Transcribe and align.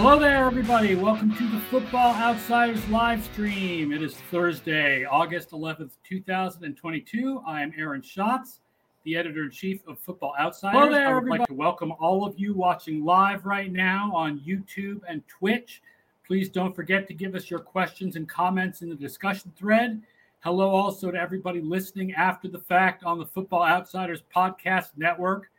Hello 0.00 0.16
there, 0.16 0.44
everybody. 0.44 0.94
Welcome 0.94 1.34
to 1.34 1.48
the 1.48 1.58
Football 1.58 2.14
Outsiders 2.14 2.88
live 2.88 3.20
stream. 3.24 3.90
It 3.90 4.00
is 4.00 4.14
Thursday, 4.30 5.04
August 5.04 5.50
11th, 5.50 5.90
2022. 6.04 7.42
I 7.44 7.62
am 7.62 7.72
Aaron 7.76 8.00
Schatz, 8.00 8.60
the 9.02 9.16
editor 9.16 9.42
in 9.42 9.50
chief 9.50 9.84
of 9.88 9.98
Football 9.98 10.34
Outsiders. 10.38 10.78
Hello 10.78 10.92
there, 10.92 11.08
I 11.08 11.14
would 11.14 11.16
everybody. 11.16 11.38
like 11.40 11.48
to 11.48 11.54
welcome 11.54 11.92
all 11.98 12.24
of 12.24 12.38
you 12.38 12.54
watching 12.54 13.04
live 13.04 13.44
right 13.44 13.72
now 13.72 14.12
on 14.14 14.38
YouTube 14.38 15.00
and 15.08 15.20
Twitch. 15.26 15.82
Please 16.24 16.48
don't 16.48 16.76
forget 16.76 17.08
to 17.08 17.12
give 17.12 17.34
us 17.34 17.50
your 17.50 17.58
questions 17.58 18.14
and 18.14 18.28
comments 18.28 18.82
in 18.82 18.88
the 18.88 18.94
discussion 18.94 19.52
thread. 19.56 20.00
Hello 20.44 20.70
also 20.70 21.10
to 21.10 21.18
everybody 21.18 21.60
listening 21.60 22.14
after 22.14 22.46
the 22.46 22.60
fact 22.60 23.02
on 23.02 23.18
the 23.18 23.26
Football 23.26 23.64
Outsiders 23.64 24.22
Podcast 24.32 24.90
Network. 24.96 25.50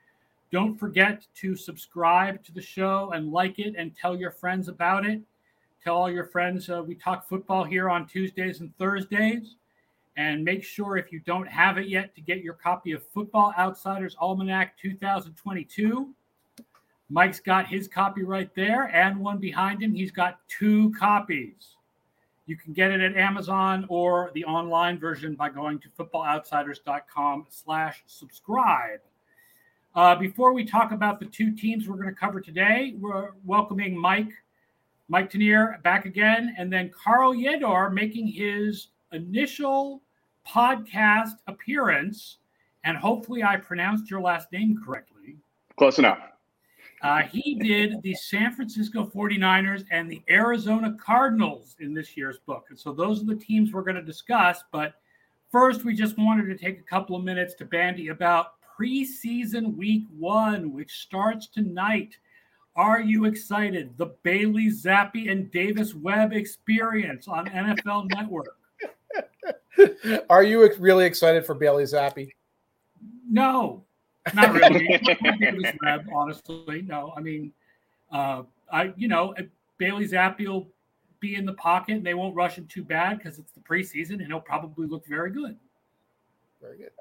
Don't 0.51 0.77
forget 0.77 1.27
to 1.35 1.55
subscribe 1.55 2.43
to 2.43 2.51
the 2.51 2.61
show 2.61 3.11
and 3.13 3.31
like 3.31 3.59
it 3.59 3.75
and 3.77 3.95
tell 3.95 4.17
your 4.17 4.31
friends 4.31 4.67
about 4.67 5.05
it. 5.05 5.21
Tell 5.83 5.95
all 5.95 6.11
your 6.11 6.25
friends 6.25 6.69
uh, 6.69 6.83
we 6.85 6.95
talk 6.95 7.27
football 7.27 7.63
here 7.63 7.89
on 7.89 8.07
Tuesdays 8.07 8.59
and 8.59 8.75
Thursdays. 8.77 9.55
And 10.17 10.43
make 10.43 10.63
sure 10.63 10.97
if 10.97 11.13
you 11.13 11.19
don't 11.21 11.47
have 11.47 11.77
it 11.77 11.87
yet 11.87 12.13
to 12.15 12.21
get 12.21 12.41
your 12.41 12.55
copy 12.55 12.91
of 12.91 13.03
Football 13.07 13.53
Outsiders 13.57 14.17
Almanac 14.19 14.77
2022. 14.77 16.09
Mike's 17.09 17.39
got 17.39 17.67
his 17.67 17.87
copy 17.87 18.23
right 18.23 18.53
there 18.53 18.93
and 18.93 19.19
one 19.19 19.37
behind 19.37 19.81
him. 19.81 19.93
He's 19.93 20.11
got 20.11 20.39
two 20.47 20.91
copies. 20.91 21.75
You 22.47 22.57
can 22.57 22.73
get 22.73 22.91
it 22.91 22.99
at 22.99 23.15
Amazon 23.15 23.85
or 23.89 24.31
the 24.33 24.43
online 24.45 24.99
version 24.99 25.35
by 25.35 25.49
going 25.49 25.79
to 25.79 25.89
footballoutsiders.com 25.89 27.45
slash 27.49 28.03
subscribe. 28.07 28.99
Uh, 29.95 30.15
before 30.15 30.53
we 30.53 30.63
talk 30.63 30.91
about 30.91 31.19
the 31.19 31.25
two 31.25 31.51
teams 31.55 31.87
we're 31.87 31.95
going 31.95 32.07
to 32.07 32.13
cover 32.13 32.39
today, 32.39 32.95
we're 32.99 33.31
welcoming 33.43 33.97
Mike, 33.97 34.31
Mike 35.07 35.31
Tanier 35.31 35.81
back 35.81 36.05
again, 36.05 36.55
and 36.57 36.71
then 36.71 36.91
Carl 36.91 37.33
Yedor 37.33 37.91
making 37.91 38.27
his 38.27 38.89
initial 39.11 40.01
podcast 40.47 41.37
appearance. 41.47 42.37
And 42.83 42.97
hopefully, 42.97 43.43
I 43.43 43.57
pronounced 43.57 44.09
your 44.09 44.21
last 44.21 44.51
name 44.51 44.79
correctly. 44.85 45.37
Close 45.75 45.97
enough. 45.97 46.19
Uh, 47.01 47.21
he 47.23 47.55
did 47.55 48.01
the 48.03 48.13
San 48.13 48.53
Francisco 48.53 49.05
49ers 49.05 49.85
and 49.89 50.11
the 50.11 50.21
Arizona 50.29 50.95
Cardinals 50.99 51.75
in 51.79 51.93
this 51.93 52.15
year's 52.15 52.37
book. 52.39 52.65
And 52.69 52.77
so 52.77 52.91
those 52.91 53.21
are 53.21 53.25
the 53.25 53.35
teams 53.35 53.71
we're 53.71 53.83
going 53.83 53.95
to 53.95 54.03
discuss. 54.03 54.63
But 54.71 54.95
first, 55.49 55.83
we 55.83 55.95
just 55.95 56.17
wanted 56.17 56.45
to 56.45 56.57
take 56.57 56.79
a 56.79 56.83
couple 56.83 57.15
of 57.15 57.23
minutes 57.23 57.53
to 57.55 57.65
bandy 57.65 58.09
about 58.09 58.58
preseason 58.79 59.75
week 59.75 60.05
one, 60.17 60.73
which 60.73 60.91
starts 61.01 61.47
tonight. 61.47 62.15
Are 62.75 63.01
you 63.01 63.25
excited? 63.25 63.97
The 63.97 64.07
Bailey 64.23 64.67
Zappe 64.67 65.29
and 65.29 65.51
Davis 65.51 65.93
Webb 65.93 66.33
experience 66.33 67.27
on 67.27 67.47
NFL 67.47 68.09
Network. 68.15 68.55
Are 70.29 70.43
you 70.43 70.69
really 70.79 71.05
excited 71.05 71.45
for 71.45 71.55
Bailey 71.55 71.83
Zappe? 71.83 72.31
No, 73.29 73.83
not 74.33 74.53
really. 74.53 74.87
Davis 75.39 75.73
Webb, 75.83 76.07
honestly. 76.13 76.83
No, 76.83 77.13
I 77.17 77.21
mean, 77.21 77.51
uh, 78.11 78.43
I 78.71 78.93
you 78.95 79.07
know 79.07 79.33
Bailey 79.77 80.07
Zappe 80.07 80.47
will 80.47 80.67
be 81.19 81.35
in 81.35 81.45
the 81.45 81.53
pocket 81.53 81.97
and 81.97 82.05
they 82.05 82.13
won't 82.13 82.35
rush 82.35 82.57
him 82.57 82.65
too 82.67 82.83
bad 82.83 83.17
because 83.17 83.39
it's 83.39 83.51
the 83.51 83.59
preseason 83.59 84.13
and 84.13 84.27
he'll 84.27 84.39
probably 84.39 84.87
look 84.87 85.05
very 85.05 85.31
good. 85.31 85.57
Very 86.61 86.77
good. 86.77 86.91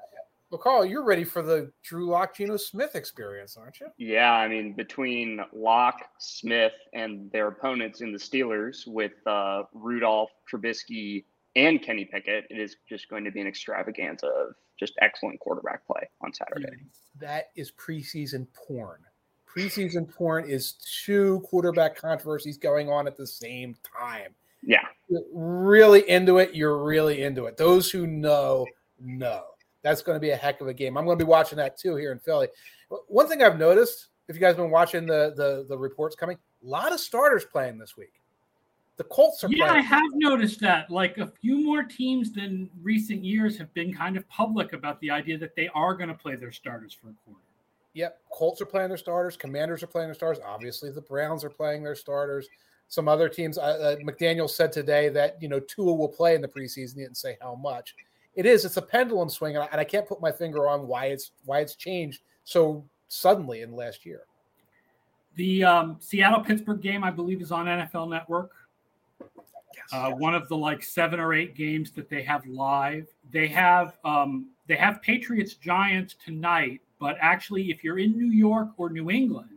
Well, 0.49 0.59
Carl, 0.59 0.83
you're 0.83 1.03
ready 1.03 1.23
for 1.23 1.43
the 1.43 1.71
Drew 1.83 2.07
Lock, 2.07 2.35
Geno 2.35 2.57
Smith 2.57 2.95
experience, 2.95 3.55
aren't 3.55 3.79
you? 3.79 3.87
Yeah, 3.97 4.31
I 4.33 4.47
mean, 4.47 4.73
between 4.73 5.41
Lock, 5.53 6.01
Smith, 6.17 6.73
and 6.93 7.31
their 7.31 7.49
opponents 7.49 8.01
in 8.01 8.11
the 8.11 8.17
Steelers 8.17 8.87
with 8.87 9.11
uh, 9.27 9.63
Rudolph, 9.73 10.31
Trubisky, 10.51 11.25
and 11.55 11.81
Kenny 11.83 12.05
Pickett, 12.05 12.45
it 12.49 12.57
is 12.57 12.77
just 12.87 13.09
going 13.09 13.23
to 13.25 13.31
be 13.31 13.41
an 13.41 13.47
extravaganza 13.47 14.25
of 14.25 14.55
just 14.79 14.93
excellent 15.01 15.39
quarterback 15.39 15.85
play 15.85 16.09
on 16.21 16.33
Saturday. 16.33 16.77
That 17.19 17.49
is 17.55 17.71
preseason 17.71 18.47
porn. 18.53 19.01
Preseason 19.47 20.11
porn 20.11 20.49
is 20.49 20.73
two 21.05 21.41
quarterback 21.45 21.95
controversies 21.95 22.57
going 22.57 22.89
on 22.89 23.05
at 23.05 23.17
the 23.17 23.27
same 23.27 23.75
time. 23.99 24.33
Yeah. 24.63 24.85
You're 25.09 25.23
really 25.31 26.09
into 26.09 26.39
it. 26.39 26.55
You're 26.55 26.83
really 26.83 27.21
into 27.21 27.45
it. 27.45 27.57
Those 27.57 27.91
who 27.91 28.07
know, 28.07 28.65
know 28.99 29.43
that's 29.81 30.01
going 30.01 30.15
to 30.15 30.19
be 30.19 30.31
a 30.31 30.35
heck 30.35 30.61
of 30.61 30.67
a 30.67 30.73
game. 30.73 30.97
I'm 30.97 31.05
going 31.05 31.17
to 31.17 31.23
be 31.23 31.29
watching 31.29 31.57
that 31.57 31.77
too 31.77 31.95
here 31.95 32.11
in 32.11 32.19
Philly. 32.19 32.47
One 33.07 33.27
thing 33.27 33.41
I've 33.41 33.59
noticed, 33.59 34.07
if 34.27 34.35
you 34.35 34.41
guys 34.41 34.49
have 34.49 34.57
been 34.57 34.71
watching 34.71 35.05
the 35.05 35.33
the, 35.35 35.65
the 35.67 35.77
reports 35.77 36.15
coming, 36.15 36.37
a 36.63 36.67
lot 36.67 36.91
of 36.91 36.99
starters 36.99 37.45
playing 37.45 37.77
this 37.77 37.95
week. 37.97 38.13
The 38.97 39.05
Colts 39.05 39.43
are. 39.45 39.49
Yeah, 39.49 39.69
playing. 39.69 39.85
I 39.85 39.87
have 39.87 40.11
noticed 40.15 40.59
that. 40.59 40.91
Like 40.91 41.17
a 41.19 41.27
few 41.41 41.63
more 41.63 41.83
teams 41.83 42.33
than 42.33 42.69
recent 42.83 43.23
years 43.23 43.57
have 43.57 43.73
been 43.73 43.93
kind 43.93 44.17
of 44.17 44.27
public 44.27 44.73
about 44.73 44.99
the 44.99 45.09
idea 45.09 45.37
that 45.37 45.55
they 45.55 45.69
are 45.73 45.93
going 45.93 46.09
to 46.09 46.15
play 46.15 46.35
their 46.35 46.51
starters 46.51 46.93
for 46.93 47.09
a 47.09 47.13
quarter. 47.25 47.39
Yep, 47.93 48.19
Colts 48.31 48.61
are 48.61 48.65
playing 48.65 48.89
their 48.89 48.97
starters. 48.97 49.37
Commanders 49.37 49.83
are 49.83 49.87
playing 49.87 50.09
their 50.09 50.15
starters. 50.15 50.43
Obviously, 50.45 50.91
the 50.91 51.01
Browns 51.01 51.43
are 51.45 51.49
playing 51.49 51.83
their 51.83 51.95
starters. 51.95 52.49
Some 52.89 53.07
other 53.07 53.29
teams. 53.29 53.57
Uh, 53.57 53.61
uh, 53.61 53.95
McDaniel 53.97 54.49
said 54.49 54.73
today 54.73 55.07
that 55.09 55.41
you 55.41 55.47
know 55.47 55.61
Tua 55.61 55.93
will 55.93 56.09
play 56.09 56.35
in 56.35 56.41
the 56.41 56.47
preseason. 56.47 56.95
He 56.95 57.03
didn't 57.03 57.17
say 57.17 57.37
how 57.41 57.55
much 57.55 57.95
it 58.39 58.45
is 58.45 58.63
it's 58.63 58.77
a 58.77 58.81
pendulum 58.81 59.27
swing 59.29 59.57
and 59.57 59.65
I, 59.65 59.67
and 59.73 59.81
I, 59.81 59.83
can't 59.83 60.07
put 60.07 60.21
my 60.21 60.31
finger 60.31 60.69
on 60.69 60.87
why 60.87 61.07
it's 61.07 61.31
why 61.43 61.59
it's 61.59 61.75
changed 61.75 62.21
so 62.45 62.85
suddenly 63.09 63.61
in 63.61 63.71
the 63.71 63.75
last 63.75 64.05
year. 64.05 64.21
The 65.35 65.65
um, 65.65 65.97
seattle 65.99 66.39
pittsburgh 66.39 66.81
game 66.81 67.03
i 67.03 67.11
believe 67.11 67.41
is 67.41 67.51
on 67.51 67.65
nfl 67.65 68.09
network. 68.09 68.51
Yes, 69.19 69.29
uh, 69.91 70.07
yes. 70.09 70.19
one 70.19 70.35
of 70.35 70.47
the 70.47 70.55
like 70.55 70.81
seven 70.81 71.19
or 71.19 71.33
eight 71.33 71.53
games 71.53 71.91
that 71.91 72.09
they 72.09 72.23
have 72.23 72.47
live. 72.47 73.07
They 73.29 73.47
have 73.49 73.97
um, 74.05 74.51
they 74.67 74.77
have 74.77 75.01
patriots 75.01 75.55
giants 75.55 76.15
tonight 76.23 76.79
but 76.99 77.17
actually 77.19 77.71
if 77.71 77.83
you're 77.83 77.99
in 77.99 78.15
new 78.17 78.31
york 78.31 78.69
or 78.77 78.89
new 78.89 79.09
england 79.09 79.49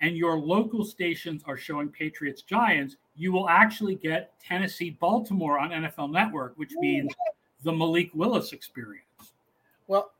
and 0.00 0.16
your 0.16 0.38
local 0.38 0.84
stations 0.84 1.42
are 1.46 1.56
showing 1.56 1.88
patriots 1.88 2.42
giants 2.42 2.96
you 3.16 3.32
will 3.32 3.48
actually 3.48 3.94
get 3.94 4.32
tennessee 4.40 4.90
baltimore 5.00 5.58
on 5.58 5.70
nfl 5.70 6.10
network 6.10 6.52
which 6.56 6.72
means 6.74 7.10
the 7.62 7.72
Malik 7.72 8.10
Willis 8.14 8.52
experience? 8.52 9.04
Well, 9.86 10.12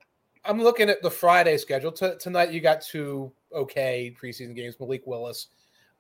I'm 0.44 0.62
looking 0.62 0.88
at 0.88 1.02
the 1.02 1.10
Friday 1.10 1.56
schedule. 1.58 1.92
T- 1.92 2.12
tonight, 2.18 2.52
you 2.52 2.60
got 2.60 2.80
two 2.80 3.30
okay 3.54 4.14
preseason 4.20 4.54
games. 4.54 4.76
Malik 4.80 5.06
Willis. 5.06 5.48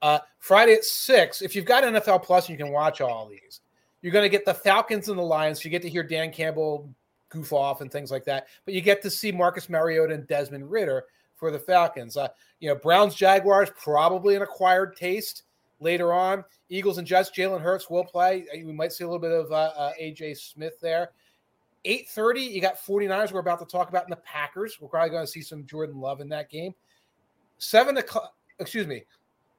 Uh, 0.02 0.18
Friday 0.38 0.74
at 0.74 0.84
six. 0.84 1.42
If 1.42 1.54
you've 1.54 1.66
got 1.66 1.84
NFL 1.84 2.22
Plus, 2.22 2.48
you 2.48 2.56
can 2.56 2.70
watch 2.70 3.00
all 3.00 3.28
these. 3.28 3.60
You're 4.02 4.12
going 4.12 4.24
to 4.24 4.30
get 4.30 4.46
the 4.46 4.54
Falcons 4.54 5.08
and 5.08 5.18
the 5.18 5.22
Lions. 5.22 5.62
You 5.64 5.70
get 5.70 5.82
to 5.82 5.90
hear 5.90 6.02
Dan 6.02 6.32
Campbell 6.32 6.88
goof 7.28 7.52
off 7.52 7.80
and 7.80 7.92
things 7.92 8.10
like 8.10 8.24
that. 8.24 8.48
But 8.64 8.74
you 8.74 8.80
get 8.80 9.02
to 9.02 9.10
see 9.10 9.30
Marcus 9.30 9.68
Mariota 9.68 10.14
and 10.14 10.26
Desmond 10.26 10.70
Ridder 10.70 11.04
for 11.36 11.50
the 11.50 11.58
Falcons. 11.58 12.16
Uh, 12.16 12.28
you 12.60 12.68
know, 12.68 12.74
Browns 12.74 13.14
Jaguars 13.14 13.70
probably 13.76 14.36
an 14.36 14.42
acquired 14.42 14.96
taste 14.96 15.42
later 15.80 16.12
on. 16.12 16.44
Eagles 16.68 16.98
and 16.98 17.06
Jets. 17.06 17.30
Jalen 17.30 17.60
Hurts 17.60 17.90
will 17.90 18.04
play. 18.04 18.46
We 18.52 18.72
might 18.72 18.92
see 18.92 19.04
a 19.04 19.06
little 19.06 19.20
bit 19.20 19.32
of 19.32 19.50
uh, 19.52 19.72
uh, 19.76 19.92
AJ 20.00 20.38
Smith 20.38 20.78
there. 20.80 21.10
8:30, 21.84 22.50
you 22.50 22.60
got 22.60 22.76
49ers. 22.76 23.32
We're 23.32 23.40
about 23.40 23.58
to 23.60 23.64
talk 23.64 23.88
about 23.88 24.04
in 24.04 24.10
the 24.10 24.16
Packers. 24.16 24.78
We're 24.80 24.88
probably 24.88 25.10
going 25.10 25.24
to 25.24 25.30
see 25.30 25.42
some 25.42 25.66
Jordan 25.66 26.00
Love 26.00 26.20
in 26.20 26.28
that 26.30 26.50
game. 26.50 26.74
Seven 27.58 27.96
o'clock. 27.96 28.34
Excuse 28.58 28.86
me. 28.86 29.04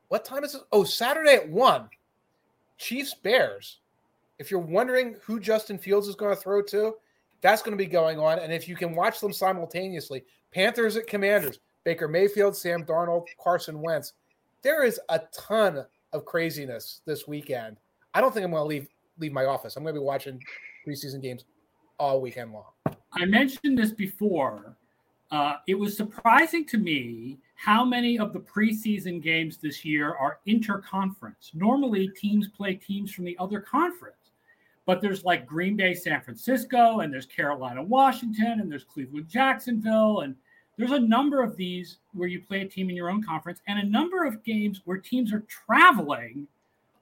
What 0.10 0.26
time 0.26 0.44
is 0.44 0.56
it? 0.56 0.62
Oh, 0.72 0.84
Saturday 0.84 1.34
at 1.34 1.50
one. 1.50 1.90
Chiefs 2.78 3.14
Bears. 3.14 3.80
If 4.40 4.52
you're 4.52 4.60
wondering 4.60 5.16
who 5.24 5.40
Justin 5.40 5.78
Fields 5.78 6.08
is 6.08 6.16
going 6.16 6.36
to 6.36 6.42
throw 6.42 6.62
to, 6.64 6.96
that's 7.42 7.62
going 7.62 7.78
to 7.78 7.84
be 7.84 7.90
going 7.90 8.20
on. 8.20 8.40
And 8.40 8.52
if 8.52 8.68
you 8.68 8.76
can 8.76 8.96
watch 8.96 9.20
them 9.20 9.34
simultaneously, 9.34 10.24
Panthers 10.52 10.98
at 10.98 11.08
Commanders, 11.08 11.60
Baker 11.84 12.08
Mayfield, 12.08 12.56
Sam 12.56 12.84
Darnold, 12.84 13.28
Carson 13.42 13.82
Wentz. 13.82 14.14
There 14.64 14.84
is 14.84 15.00
a 15.10 15.22
ton 15.32 15.86
of 16.14 16.26
craziness 16.26 17.02
this 17.06 17.28
weekend. 17.28 17.78
I 18.14 18.22
don't 18.22 18.34
think 18.34 18.44
I'm 18.44 18.52
going 18.52 18.62
to 18.62 18.68
leave 18.68 18.88
leave 19.20 19.32
my 19.32 19.46
office. 19.46 19.76
I'm 19.76 19.84
going 19.84 19.94
to 19.94 20.02
be 20.02 20.06
watching 20.06 20.42
preseason 20.88 21.22
games 21.22 21.46
all 22.02 22.20
weekend 22.20 22.52
long. 22.52 22.64
I 23.14 23.26
mentioned 23.26 23.78
this 23.78 23.92
before. 23.92 24.76
Uh, 25.30 25.58
it 25.68 25.76
was 25.76 25.96
surprising 25.96 26.66
to 26.66 26.80
me 26.80 27.38
how 27.54 27.86
many 27.86 28.18
of 28.18 28.34
the 28.34 28.40
preseason 28.40 29.22
games 29.22 29.58
this 29.58 29.86
year 29.86 30.16
are 30.16 30.40
interconference. 30.48 31.54
Normally, 31.54 32.08
teams 32.08 32.48
play 32.48 32.74
teams 32.74 33.14
from 33.14 33.26
the 33.26 33.38
other 33.40 33.62
conference, 33.62 34.32
but 34.88 35.00
there's 35.00 35.24
like 35.24 35.46
Green 35.46 35.78
Bay, 35.78 35.94
San 35.94 36.22
Francisco, 36.22 37.02
and 37.02 37.14
there's 37.14 37.28
Carolina, 37.28 37.84
Washington, 37.84 38.60
and 38.62 38.72
there's 38.72 38.84
Cleveland, 38.84 39.30
Jacksonville, 39.30 40.22
and 40.22 40.36
there's 40.78 40.92
a 40.92 41.00
number 41.00 41.44
of 41.44 41.56
these 41.56 42.00
where 42.14 42.28
you 42.28 42.42
play 42.42 42.62
a 42.62 42.68
team 42.68 42.90
in 42.90 42.96
your 42.96 43.12
own 43.12 43.22
conference, 43.22 43.62
and 43.68 43.78
a 43.78 43.86
number 43.86 44.26
of 44.26 44.44
games 44.44 44.82
where 44.86 44.98
teams 44.98 45.32
are 45.32 45.46
traveling 45.48 46.48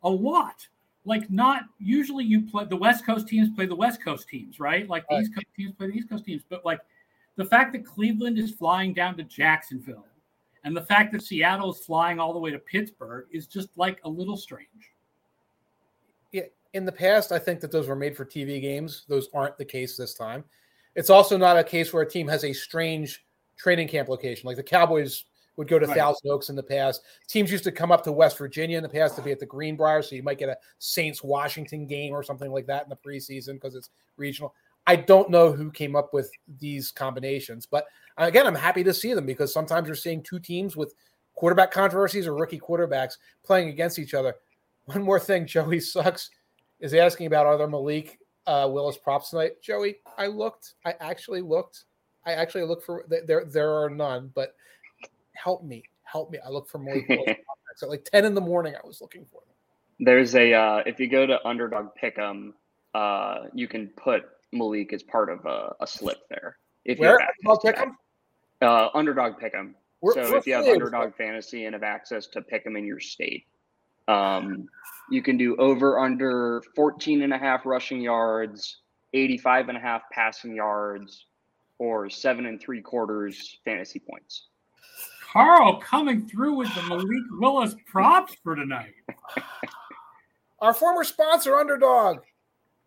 a 0.04 0.10
lot 0.10 0.68
like 1.10 1.30
not 1.32 1.64
usually 1.80 2.24
you 2.24 2.42
play 2.42 2.66
the 2.66 2.76
West 2.76 3.06
Coast 3.06 3.28
teams 3.28 3.50
play 3.50 3.66
the 3.66 3.76
West 3.76 4.02
Coast 4.02 4.30
teams, 4.30 4.60
right? 4.60 4.88
Like 4.88 5.06
the 5.10 5.20
East 5.20 5.34
Coast 5.34 5.48
teams 5.58 5.74
play 5.74 5.88
the 5.88 5.94
East 5.94 6.10
Coast 6.10 6.24
teams. 6.24 6.44
But 6.48 6.64
like 6.64 6.80
the 7.36 7.44
fact 7.44 7.74
that 7.74 7.86
Cleveland 7.86 8.38
is 8.38 8.52
flying 8.52 8.94
down 8.94 9.18
to 9.18 9.24
Jacksonville 9.24 10.06
And 10.64 10.78
the 10.78 10.84
fact 10.84 11.12
that 11.14 11.24
Seattle 11.24 11.74
is 11.74 11.80
flying 11.80 12.20
all 12.20 12.32
the 12.32 12.40
way 12.40 12.52
to 12.52 12.60
Pittsburgh 12.60 13.26
is 13.32 13.48
just 13.48 13.70
like 13.76 14.00
a 14.04 14.10
little 14.10 14.38
strange. 14.38 14.94
Yeah, 16.32 16.44
in 16.74 16.86
the 16.86 16.92
past, 16.92 17.32
I 17.32 17.40
think 17.40 17.60
that 17.62 17.72
those 17.72 17.88
were 17.88 17.96
made 17.96 18.16
for 18.16 18.24
TV 18.24 18.62
games. 18.62 19.06
Those 19.10 19.30
aren't 19.34 19.58
the 19.58 19.66
case 19.66 19.98
this 19.98 20.14
time. 20.14 20.44
It's 20.96 21.10
also 21.10 21.38
not 21.38 21.58
a 21.58 21.64
case 21.64 21.92
where 21.92 22.04
a 22.04 22.10
team 22.10 22.28
has 22.28 22.44
a 22.44 22.54
strange 22.54 23.26
training 23.58 23.88
camp 23.88 24.10
location. 24.10 24.46
Like 24.46 24.58
the 24.58 24.64
Cowboys 24.64 25.26
would 25.60 25.68
go 25.68 25.78
to 25.78 25.86
right. 25.86 25.98
Thousand 25.98 26.32
Oaks 26.32 26.50
in 26.50 26.56
the 26.56 26.64
past. 26.64 27.02
Teams 27.28 27.52
used 27.52 27.66
to 27.66 27.72
come 27.72 27.92
up 27.92 28.02
to 28.06 28.14
West 28.14 28.38
Virginia 28.38 28.78
in 28.78 28.82
the 28.82 28.88
past 28.88 29.18
to 29.18 29.22
be 29.22 29.32
at 29.34 29.42
the 29.42 29.46
Greenbrier, 29.46 30.02
so 30.02 30.16
you 30.16 30.24
might 30.24 30.38
get 30.38 30.48
a 30.48 30.58
Saints 30.80 31.22
Washington 31.22 31.86
game 31.86 32.14
or 32.14 32.24
something 32.24 32.50
like 32.50 32.66
that 32.68 32.84
in 32.84 32.90
the 32.90 32.96
preseason 32.96 33.56
because 33.56 33.76
it's 33.76 33.90
regional. 34.16 34.56
I 34.88 34.96
don't 34.96 35.30
know 35.30 35.52
who 35.52 35.70
came 35.70 35.98
up 35.98 36.14
with 36.14 36.32
these 36.60 36.92
combinations, 36.92 37.66
but 37.66 37.88
again, 38.18 38.48
I'm 38.48 38.56
happy 38.56 38.86
to 38.86 38.94
see 38.94 39.14
them 39.14 39.26
because 39.26 39.54
sometimes 39.54 39.88
you're 39.88 39.98
seeing 39.98 40.24
two 40.24 40.40
teams 40.40 40.78
with 40.78 40.94
quarterback 41.36 41.72
controversies 41.72 42.26
or 42.26 42.36
rookie 42.36 42.60
quarterbacks 42.60 43.18
playing 43.44 43.68
against 43.68 44.00
each 44.00 44.14
other. 44.14 44.36
One 44.86 45.04
more 45.04 45.20
thing, 45.20 45.46
Joey 45.46 45.82
sucks 45.82 46.30
is 46.80 46.94
asking 46.94 47.28
about 47.28 47.46
are 47.46 47.58
there 47.58 47.68
Malik 47.68 48.18
uh, 48.48 48.70
Willis 48.72 48.98
props 48.98 49.32
tonight? 49.32 49.62
Joey, 49.62 49.98
I 50.18 50.28
looked. 50.28 50.76
I 50.86 50.96
actually 51.02 51.42
looked. 51.42 51.84
I 52.26 52.32
actually 52.32 52.64
looked 52.64 52.86
for 52.86 53.04
there. 53.10 53.44
There 53.44 53.74
are 53.74 53.90
none, 53.90 54.32
but 54.34 54.56
help 55.42 55.64
me, 55.64 55.84
help 56.04 56.32
me. 56.32 56.40
I 56.46 56.50
look 56.50 56.70
for. 56.70 56.86
At 57.82 57.88
like 57.88 58.04
ten 58.04 58.26
in 58.26 58.34
the 58.34 58.42
morning, 58.42 58.74
I 58.76 58.86
was 58.86 59.00
looking 59.00 59.26
for 59.32 59.42
them. 59.42 60.06
There's 60.06 60.36
a 60.36 60.54
uh, 60.54 60.78
if 60.86 61.00
you 61.00 61.08
go 61.08 61.26
to 61.26 61.46
Underdog 61.48 61.90
Pick'em, 62.02 62.52
uh, 62.94 63.44
you 63.54 63.68
can 63.68 63.88
put 63.96 64.24
Malik 64.52 64.94
as 64.94 65.04
part 65.04 65.30
of 65.30 65.46
a, 65.46 65.74
a 65.80 65.88
slip 65.88 66.20
there. 66.30 66.58
If 66.86 67.00
Where? 67.00 67.20
you 67.44 67.50
have 67.50 67.62
pick 67.62 67.78
Uh, 68.62 68.90
underdog 68.94 69.40
pick'em. 69.40 69.74
so 70.14 70.36
if 70.36 70.48
you 70.48 70.56
have 70.56 70.66
underdog 70.66 71.16
fantasy 71.16 71.66
and 71.66 71.74
have 71.74 71.84
access 71.84 72.28
to 72.28 72.42
pick 72.42 72.64
them 72.64 72.76
in 72.76 72.86
your 72.86 73.00
state, 73.00 73.46
um, 74.08 74.68
you 75.10 75.22
can 75.22 75.38
do 75.38 75.56
over 75.58 76.00
under 76.00 76.62
14 76.76 77.22
and 77.22 77.34
a 77.34 77.38
half 77.38 77.66
rushing 77.66 78.02
yards, 78.02 78.82
85 79.14 79.70
and 79.70 79.78
a 79.78 79.82
half 79.82 80.02
passing 80.12 80.56
yards, 80.56 81.26
or 81.78 82.10
seven 82.10 82.46
and 82.46 82.60
three 82.60 82.82
quarters 82.82 83.60
fantasy 83.64 84.00
points. 84.00 84.49
Carl 85.32 85.78
coming 85.78 86.28
through 86.28 86.56
with 86.56 86.74
the 86.76 86.82
Malik 86.84 87.08
Willis 87.32 87.76
props 87.86 88.36
for 88.44 88.56
tonight. 88.56 88.94
Our 90.60 90.74
former 90.74 91.04
sponsor, 91.04 91.56
Underdog. 91.56 92.20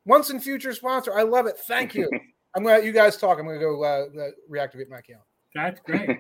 Once 0.05 0.31
in 0.31 0.41
future 0.41 0.75
sponsor. 0.75 1.17
I 1.17 1.23
love 1.23 1.47
it. 1.47 1.59
Thank 1.59 1.95
you. 1.95 2.11
I'm 2.55 2.65
gonna 2.65 2.77
let 2.77 2.85
you 2.85 2.93
guys 2.93 3.17
talk. 3.17 3.39
I'm 3.39 3.47
gonna 3.47 3.59
go 3.59 3.83
uh, 3.83 4.07
uh, 4.21 4.31
reactivate 4.51 4.91
my 4.91 4.99
account. 4.99 5.23
That's 5.55 5.81
great. 5.81 6.11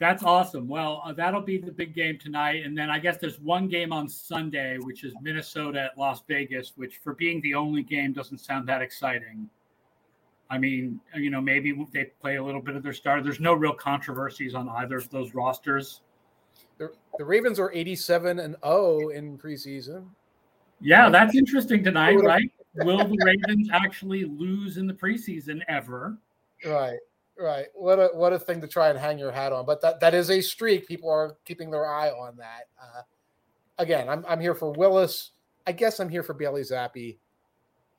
That's 0.00 0.22
awesome. 0.22 0.66
Well, 0.66 1.02
uh, 1.04 1.12
that'll 1.12 1.42
be 1.42 1.58
the 1.58 1.72
big 1.72 1.94
game 1.94 2.18
tonight, 2.18 2.64
and 2.64 2.76
then 2.76 2.90
I 2.90 2.98
guess 2.98 3.18
there's 3.18 3.38
one 3.38 3.68
game 3.68 3.92
on 3.92 4.08
Sunday, 4.08 4.78
which 4.78 5.04
is 5.04 5.14
Minnesota 5.20 5.80
at 5.80 5.98
Las 5.98 6.22
Vegas, 6.26 6.72
which 6.76 7.00
for 7.04 7.14
being 7.14 7.40
the 7.42 7.54
only 7.54 7.82
game 7.82 8.12
doesn't 8.12 8.38
sound 8.38 8.66
that 8.68 8.82
exciting. 8.82 9.48
I 10.50 10.58
mean, 10.58 11.00
you 11.14 11.30
know, 11.30 11.40
maybe 11.40 11.72
they 11.92 12.06
play 12.20 12.36
a 12.36 12.44
little 12.44 12.60
bit 12.60 12.74
of 12.74 12.82
their 12.82 12.92
star. 12.92 13.22
There's 13.22 13.38
no 13.40 13.54
real 13.54 13.72
controversies 13.72 14.54
on 14.54 14.68
either 14.68 14.96
of 14.96 15.08
those 15.10 15.32
rosters. 15.32 16.00
The, 16.78 16.92
the 17.18 17.24
Ravens 17.24 17.60
are 17.60 17.72
87 17.72 18.40
and 18.40 18.56
0 18.64 19.10
in 19.10 19.38
preseason. 19.38 20.06
Yeah, 20.80 21.08
that's 21.08 21.36
interesting 21.36 21.84
tonight, 21.84 22.16
right? 22.16 22.50
will 22.74 22.98
the 22.98 23.18
Ravens 23.24 23.68
actually 23.72 24.24
lose 24.24 24.76
in 24.76 24.86
the 24.86 24.94
preseason 24.94 25.60
ever? 25.68 26.16
Right, 26.64 26.98
right. 27.38 27.66
What 27.74 27.98
a 27.98 28.10
what 28.14 28.32
a 28.32 28.38
thing 28.38 28.60
to 28.60 28.68
try 28.68 28.90
and 28.90 28.98
hang 28.98 29.18
your 29.18 29.30
hat 29.30 29.52
on. 29.52 29.66
But 29.66 29.80
that 29.82 30.00
that 30.00 30.14
is 30.14 30.30
a 30.30 30.40
streak. 30.40 30.88
People 30.88 31.10
are 31.10 31.36
keeping 31.44 31.70
their 31.70 31.86
eye 31.86 32.10
on 32.10 32.36
that. 32.38 32.68
Uh, 32.80 33.02
again, 33.78 34.08
I'm 34.08 34.24
I'm 34.28 34.40
here 34.40 34.54
for 34.54 34.72
Willis. 34.72 35.32
I 35.66 35.72
guess 35.72 36.00
I'm 36.00 36.08
here 36.08 36.22
for 36.22 36.34
Bailey 36.34 36.62
Zappe. 36.62 37.18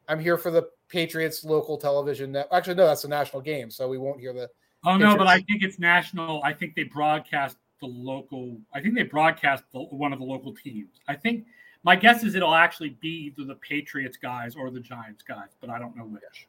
I'm 0.08 0.20
here 0.20 0.38
for 0.38 0.52
the 0.52 0.70
Patriots 0.92 1.44
local 1.44 1.78
television. 1.78 2.34
Net- 2.34 2.48
Actually, 2.52 2.76
no, 2.76 2.86
that's 2.86 3.06
a 3.06 3.08
national 3.08 3.42
game, 3.42 3.72
so 3.72 3.88
we 3.88 3.98
won't 3.98 4.20
hear 4.20 4.34
the. 4.34 4.50
Oh 4.84 4.94
Patriots. 4.94 5.14
no, 5.14 5.18
but 5.18 5.28
I 5.28 5.40
think 5.42 5.64
it's 5.64 5.80
national. 5.80 6.44
I 6.44 6.54
think 6.54 6.76
they 6.76 6.84
broadcast 6.84 7.58
the 7.80 7.88
local. 7.88 8.58
I 8.74 8.82
think 8.82 8.96
they 8.96 9.04
broadcast 9.04 9.64
the, 9.72 9.80
one 9.80 10.12
of 10.14 10.20
the 10.20 10.26
local 10.26 10.54
teams. 10.54 11.00
I 11.08 11.16
think 11.16 11.46
my 11.84 11.96
guess 11.96 12.24
is 12.24 12.36
it'll 12.36 12.54
actually 12.54 12.98
be 13.02 13.32
either 13.34 13.46
the 13.48 13.56
Patriots 13.56 14.18
guys 14.18 14.56
or 14.56 14.70
the 14.70 14.80
Giants 14.80 15.24
guys, 15.24 15.50
but 15.62 15.70
I 15.70 15.80
don't 15.80 15.96
know 15.96 16.04
which. 16.04 16.48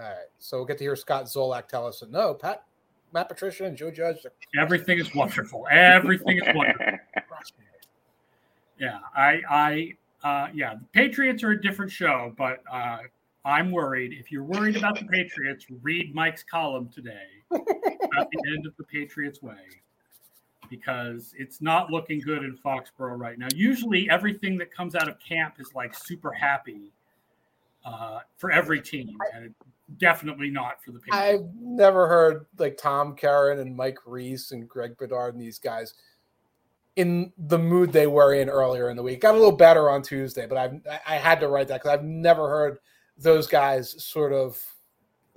All 0.00 0.06
right. 0.06 0.14
So 0.38 0.56
we'll 0.58 0.66
get 0.66 0.78
to 0.78 0.84
hear 0.84 0.96
Scott 0.96 1.24
Zolak 1.24 1.68
tell 1.68 1.86
us 1.86 2.02
no, 2.08 2.34
Pat, 2.34 2.64
Matt 3.12 3.28
Patricia, 3.28 3.64
and 3.64 3.76
Joe 3.76 3.90
Judge. 3.90 4.18
Everything 4.58 4.98
is 4.98 5.14
wonderful. 5.14 5.66
Everything 5.70 6.38
is 6.38 6.54
wonderful. 6.54 6.98
yeah, 8.78 8.98
I, 9.14 9.40
I, 9.48 9.92
uh, 10.24 10.48
yeah, 10.52 10.74
the 10.74 10.84
Patriots 10.92 11.42
are 11.42 11.52
a 11.52 11.60
different 11.60 11.90
show, 11.90 12.34
but 12.36 12.62
uh, 12.70 12.98
I'm 13.46 13.70
worried. 13.70 14.12
If 14.12 14.32
you're 14.32 14.42
worried 14.42 14.76
about 14.76 14.98
the 14.98 15.04
Patriots, 15.04 15.66
read 15.80 16.12
Mike's 16.12 16.42
column 16.42 16.90
today 16.92 17.28
at 17.54 17.60
the 17.62 18.42
end 18.48 18.66
of 18.66 18.76
the 18.76 18.82
Patriots 18.82 19.40
way 19.40 19.54
because 20.68 21.32
it's 21.38 21.62
not 21.62 21.92
looking 21.92 22.18
good 22.18 22.42
in 22.42 22.58
Foxborough 22.58 23.16
right 23.16 23.38
now. 23.38 23.46
Usually, 23.54 24.10
everything 24.10 24.58
that 24.58 24.74
comes 24.74 24.96
out 24.96 25.08
of 25.08 25.14
camp 25.20 25.54
is 25.60 25.70
like 25.76 25.94
super 25.94 26.32
happy 26.32 26.90
uh, 27.84 28.18
for 28.36 28.50
every 28.50 28.80
team, 28.80 29.16
and 29.32 29.54
definitely 29.98 30.50
not 30.50 30.82
for 30.82 30.90
the 30.90 30.98
Patriots. 30.98 31.44
I've 31.44 31.54
never 31.54 32.08
heard 32.08 32.46
like 32.58 32.76
Tom 32.76 33.14
Curran 33.14 33.60
and 33.60 33.76
Mike 33.76 33.98
Reiss 34.04 34.50
and 34.50 34.68
Greg 34.68 34.98
Bedard 34.98 35.34
and 35.34 35.40
these 35.40 35.60
guys 35.60 35.94
in 36.96 37.32
the 37.38 37.58
mood 37.58 37.92
they 37.92 38.08
were 38.08 38.34
in 38.34 38.48
earlier 38.48 38.90
in 38.90 38.96
the 38.96 39.04
week. 39.04 39.20
Got 39.20 39.36
a 39.36 39.38
little 39.38 39.52
better 39.52 39.88
on 39.88 40.02
Tuesday, 40.02 40.48
but 40.48 40.58
I've 40.58 40.80
I 41.06 41.14
had 41.14 41.38
to 41.38 41.48
write 41.48 41.68
that 41.68 41.80
because 41.80 41.96
I've 41.96 42.04
never 42.04 42.48
heard 42.48 42.78
those 43.18 43.46
guys 43.46 44.02
sort 44.04 44.32
of 44.32 44.62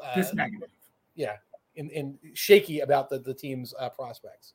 uh, 0.04 0.16
this 0.16 0.34
negative. 0.34 0.70
Yeah, 1.16 1.36
in, 1.76 1.90
in 1.90 2.18
shaky 2.34 2.80
about 2.82 3.10
the 3.10 3.20
the 3.20 3.34
team's 3.34 3.74
uh, 3.80 3.90
prospects. 3.90 4.54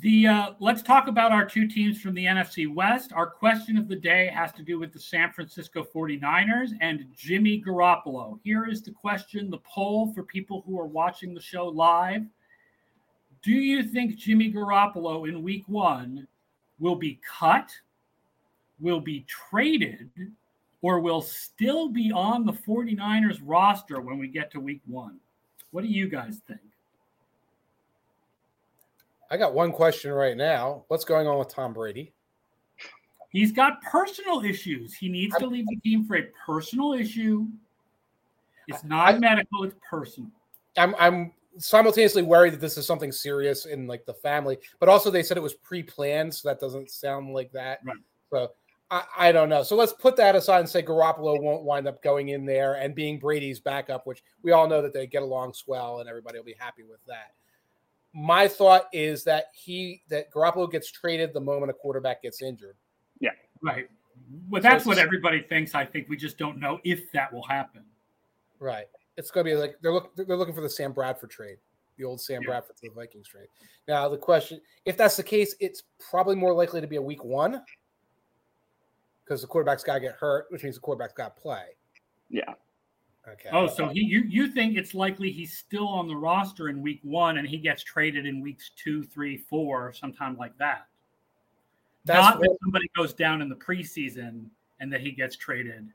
The 0.00 0.26
uh, 0.26 0.50
let's 0.60 0.82
talk 0.82 1.08
about 1.08 1.32
our 1.32 1.46
two 1.46 1.66
teams 1.66 2.02
from 2.02 2.12
the 2.12 2.26
NFC 2.26 2.72
West. 2.72 3.14
Our 3.14 3.26
question 3.26 3.78
of 3.78 3.88
the 3.88 3.96
day 3.96 4.26
has 4.26 4.52
to 4.52 4.62
do 4.62 4.78
with 4.78 4.92
the 4.92 5.00
San 5.00 5.32
Francisco 5.32 5.86
49ers 5.94 6.72
and 6.82 7.06
Jimmy 7.16 7.62
Garoppolo. 7.66 8.38
Here 8.44 8.66
is 8.66 8.82
the 8.82 8.90
question, 8.90 9.48
the 9.50 9.58
poll 9.58 10.12
for 10.12 10.22
people 10.22 10.62
who 10.66 10.78
are 10.78 10.86
watching 10.86 11.32
the 11.32 11.40
show 11.40 11.66
live. 11.68 12.22
Do 13.42 13.52
you 13.52 13.82
think 13.82 14.16
Jimmy 14.16 14.52
Garoppolo 14.52 15.28
in 15.28 15.42
week 15.42 15.64
1 15.66 16.28
will 16.78 16.96
be 16.96 17.18
cut, 17.26 17.70
will 18.78 19.00
be 19.00 19.24
traded, 19.26 20.10
or 20.82 21.00
will 21.00 21.22
still 21.22 21.88
be 21.88 22.12
on 22.12 22.44
the 22.44 22.52
49ers 22.52 23.40
roster 23.42 24.00
when 24.00 24.18
we 24.18 24.28
get 24.28 24.50
to 24.52 24.60
week 24.60 24.80
1? 24.86 25.18
What 25.70 25.82
do 25.82 25.88
you 25.88 26.08
guys 26.08 26.40
think? 26.46 26.60
I 29.30 29.36
got 29.36 29.54
one 29.54 29.72
question 29.72 30.12
right 30.12 30.36
now. 30.36 30.84
What's 30.88 31.04
going 31.04 31.26
on 31.26 31.38
with 31.38 31.48
Tom 31.48 31.72
Brady? 31.72 32.12
He's 33.30 33.52
got 33.52 33.82
personal 33.82 34.44
issues. 34.44 34.94
He 34.94 35.08
needs 35.08 35.34
I'm, 35.34 35.40
to 35.42 35.46
leave 35.48 35.66
the 35.66 35.76
team 35.76 36.06
for 36.06 36.16
a 36.16 36.22
personal 36.46 36.92
issue. 36.92 37.46
It's 38.68 38.84
not 38.84 39.14
I, 39.14 39.18
medical, 39.18 39.64
it's 39.64 39.74
personal. 39.88 40.30
I'm 40.76 40.94
I'm 40.98 41.32
simultaneously 41.58 42.22
worried 42.22 42.52
that 42.52 42.60
this 42.60 42.76
is 42.78 42.86
something 42.86 43.12
serious 43.12 43.66
in 43.66 43.86
like 43.86 44.04
the 44.06 44.14
family, 44.14 44.58
but 44.78 44.88
also 44.88 45.10
they 45.10 45.22
said 45.22 45.36
it 45.36 45.42
was 45.42 45.54
pre-planned, 45.54 46.34
so 46.34 46.48
that 46.48 46.60
doesn't 46.60 46.90
sound 46.90 47.32
like 47.32 47.50
that. 47.52 47.80
Right. 47.84 47.96
So 48.30 48.52
I, 48.90 49.02
I 49.18 49.32
don't 49.32 49.48
know. 49.48 49.62
So 49.62 49.76
let's 49.76 49.92
put 49.92 50.16
that 50.16 50.36
aside 50.36 50.60
and 50.60 50.68
say 50.68 50.82
Garoppolo 50.82 51.40
won't 51.42 51.64
wind 51.64 51.88
up 51.88 52.02
going 52.02 52.28
in 52.28 52.46
there 52.46 52.74
and 52.74 52.94
being 52.94 53.18
Brady's 53.18 53.58
backup, 53.58 54.06
which 54.06 54.22
we 54.42 54.52
all 54.52 54.68
know 54.68 54.80
that 54.82 54.92
they 54.92 55.06
get 55.06 55.22
along 55.22 55.54
swell 55.54 56.00
and 56.00 56.08
everybody 56.08 56.38
will 56.38 56.44
be 56.44 56.56
happy 56.58 56.82
with 56.82 57.04
that 57.06 57.32
my 58.16 58.48
thought 58.48 58.88
is 58.94 59.24
that 59.24 59.50
he 59.52 60.02
that 60.08 60.32
Garoppolo 60.32 60.70
gets 60.72 60.90
traded 60.90 61.34
the 61.34 61.40
moment 61.40 61.70
a 61.70 61.74
quarterback 61.74 62.22
gets 62.22 62.40
injured. 62.40 62.76
Yeah, 63.20 63.32
right. 63.62 63.88
Well, 64.48 64.62
that's 64.62 64.84
so 64.84 64.88
what 64.88 64.98
everybody 64.98 65.42
thinks. 65.42 65.74
I 65.74 65.84
think 65.84 66.08
we 66.08 66.16
just 66.16 66.38
don't 66.38 66.58
know 66.58 66.80
if 66.82 67.12
that 67.12 67.30
will 67.30 67.42
happen. 67.42 67.82
Right. 68.58 68.86
It's 69.18 69.30
going 69.30 69.44
to 69.44 69.52
be 69.52 69.54
like 69.54 69.76
they're 69.82 69.92
looking 69.92 70.10
they're 70.26 70.36
looking 70.36 70.54
for 70.54 70.62
the 70.62 70.70
Sam 70.70 70.92
Bradford 70.92 71.28
trade, 71.28 71.58
the 71.98 72.04
old 72.04 72.18
Sam 72.18 72.40
yeah. 72.42 72.48
Bradford 72.48 72.76
to 72.76 72.88
the 72.88 72.94
Vikings 72.94 73.28
trade. 73.28 73.48
Now 73.86 74.08
the 74.08 74.16
question, 74.16 74.62
if 74.86 74.96
that's 74.96 75.18
the 75.18 75.22
case, 75.22 75.54
it's 75.60 75.82
probably 76.10 76.36
more 76.36 76.54
likely 76.54 76.80
to 76.80 76.86
be 76.86 76.96
a 76.96 77.02
week 77.02 77.22
one 77.22 77.62
because 79.26 79.40
the 79.40 79.46
quarterback's 79.46 79.82
got 79.82 79.94
to 79.94 80.00
get 80.00 80.12
hurt, 80.12 80.46
which 80.50 80.62
means 80.62 80.76
the 80.76 80.80
quarterback's 80.80 81.14
got 81.14 81.36
to 81.36 81.42
play. 81.42 81.64
Yeah. 82.30 82.54
Okay. 83.28 83.48
Oh, 83.52 83.66
so 83.66 83.88
he 83.88 84.00
you 84.00 84.22
you 84.28 84.46
think 84.48 84.76
it's 84.76 84.94
likely 84.94 85.32
he's 85.32 85.58
still 85.58 85.88
on 85.88 86.06
the 86.06 86.14
roster 86.14 86.68
in 86.68 86.80
week 86.80 87.00
one 87.02 87.38
and 87.38 87.48
he 87.48 87.58
gets 87.58 87.82
traded 87.82 88.24
in 88.24 88.40
weeks 88.40 88.70
two, 88.76 89.02
three, 89.02 89.36
four, 89.36 89.92
sometime 89.92 90.36
like 90.36 90.56
that. 90.58 90.86
That's 92.04 92.20
Not 92.20 92.38
that 92.38 92.56
somebody 92.62 92.88
goes 92.96 93.12
down 93.14 93.42
in 93.42 93.48
the 93.48 93.56
preseason 93.56 94.46
and 94.78 94.92
that 94.92 95.00
he 95.00 95.10
gets 95.10 95.36
traded. 95.36 95.88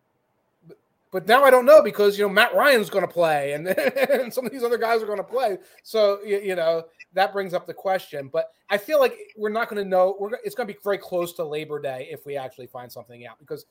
But 1.12 1.28
now 1.28 1.44
I 1.44 1.50
don't 1.50 1.66
know 1.66 1.84
because 1.84 2.18
you 2.18 2.26
know 2.26 2.34
Matt 2.34 2.56
Ryan's 2.56 2.90
going 2.90 3.06
to 3.06 3.12
play, 3.12 3.54
and, 3.54 3.68
and 4.10 4.34
some 4.34 4.46
of 4.46 4.52
these 4.52 4.64
other 4.64 4.78
guys 4.78 5.04
are 5.04 5.06
going 5.06 5.18
to 5.18 5.24
play. 5.24 5.58
So 5.84 6.20
you, 6.26 6.40
you, 6.40 6.56
know 6.56 6.86
that 7.14 7.34
brings 7.34 7.54
up 7.54 7.68
the 7.68 7.74
question. 7.74 8.30
But 8.32 8.52
I 8.70 8.78
feel 8.78 9.00
like 9.00 9.18
we're 9.38 9.50
not 9.50 9.70
going 9.70 9.84
to 9.84 9.88
know. 9.88 10.16
We're 10.20 10.32
it's 10.44 10.56
going 10.56 10.68
to 10.68 10.74
be 10.74 10.80
very 10.84 10.98
close 10.98 11.34
to 11.34 11.44
Labor 11.44 11.82
Day 11.82 12.08
if 12.12 12.26
we 12.26 12.38
actually 12.38 12.68
find 12.68 12.92
something 12.92 13.26
out 13.26 13.38
because 13.40 13.66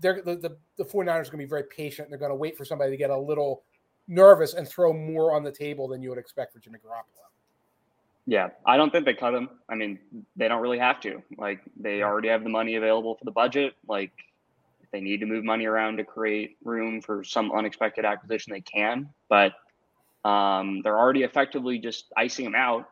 they're 0.00 0.22
the 0.22 0.36
the, 0.36 0.56
the 0.76 0.84
49ers 0.84 1.06
are 1.06 1.14
going 1.14 1.24
to 1.24 1.36
be 1.38 1.44
very 1.44 1.64
patient. 1.64 2.08
They're 2.08 2.18
going 2.18 2.30
to 2.30 2.36
wait 2.36 2.56
for 2.56 2.64
somebody 2.64 2.90
to 2.90 2.96
get 2.96 3.10
a 3.10 3.18
little 3.18 3.62
nervous 4.08 4.54
and 4.54 4.66
throw 4.66 4.92
more 4.92 5.34
on 5.34 5.42
the 5.42 5.52
table 5.52 5.86
than 5.86 6.02
you 6.02 6.08
would 6.08 6.18
expect 6.18 6.52
for 6.52 6.58
Jimmy 6.58 6.78
Garoppolo. 6.78 7.28
Yeah, 8.26 8.48
I 8.66 8.76
don't 8.76 8.90
think 8.90 9.06
they 9.06 9.14
cut 9.14 9.34
him. 9.34 9.48
I 9.70 9.74
mean, 9.74 9.98
they 10.36 10.48
don't 10.48 10.60
really 10.60 10.78
have 10.78 11.00
to. 11.00 11.22
Like, 11.38 11.60
they 11.80 12.02
already 12.02 12.28
have 12.28 12.42
the 12.42 12.50
money 12.50 12.74
available 12.74 13.14
for 13.14 13.24
the 13.24 13.30
budget. 13.30 13.74
Like, 13.88 14.12
if 14.88 14.92
they 14.92 15.00
need 15.00 15.20
to 15.20 15.26
move 15.26 15.44
money 15.44 15.66
around 15.66 15.98
to 15.98 16.04
create 16.04 16.56
room 16.64 17.02
for 17.02 17.22
some 17.22 17.52
unexpected 17.52 18.06
acquisition, 18.06 18.54
they 18.54 18.62
can. 18.62 19.10
But 19.28 19.52
um, 20.24 20.80
they're 20.82 20.98
already 20.98 21.24
effectively 21.24 21.78
just 21.78 22.06
icing 22.16 22.46
him 22.46 22.54
out 22.54 22.88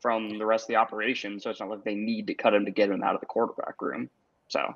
from 0.00 0.38
the 0.38 0.44
rest 0.44 0.64
of 0.64 0.68
the 0.68 0.76
operation. 0.76 1.38
So 1.38 1.50
it's 1.50 1.60
not 1.60 1.70
like 1.70 1.84
they 1.84 1.94
need 1.94 2.26
to 2.26 2.34
cut 2.34 2.54
him 2.54 2.64
to 2.64 2.72
get 2.72 2.90
him 2.90 3.04
out 3.04 3.14
of 3.14 3.20
the 3.20 3.26
quarterback 3.26 3.80
room. 3.80 4.10
So 4.48 4.74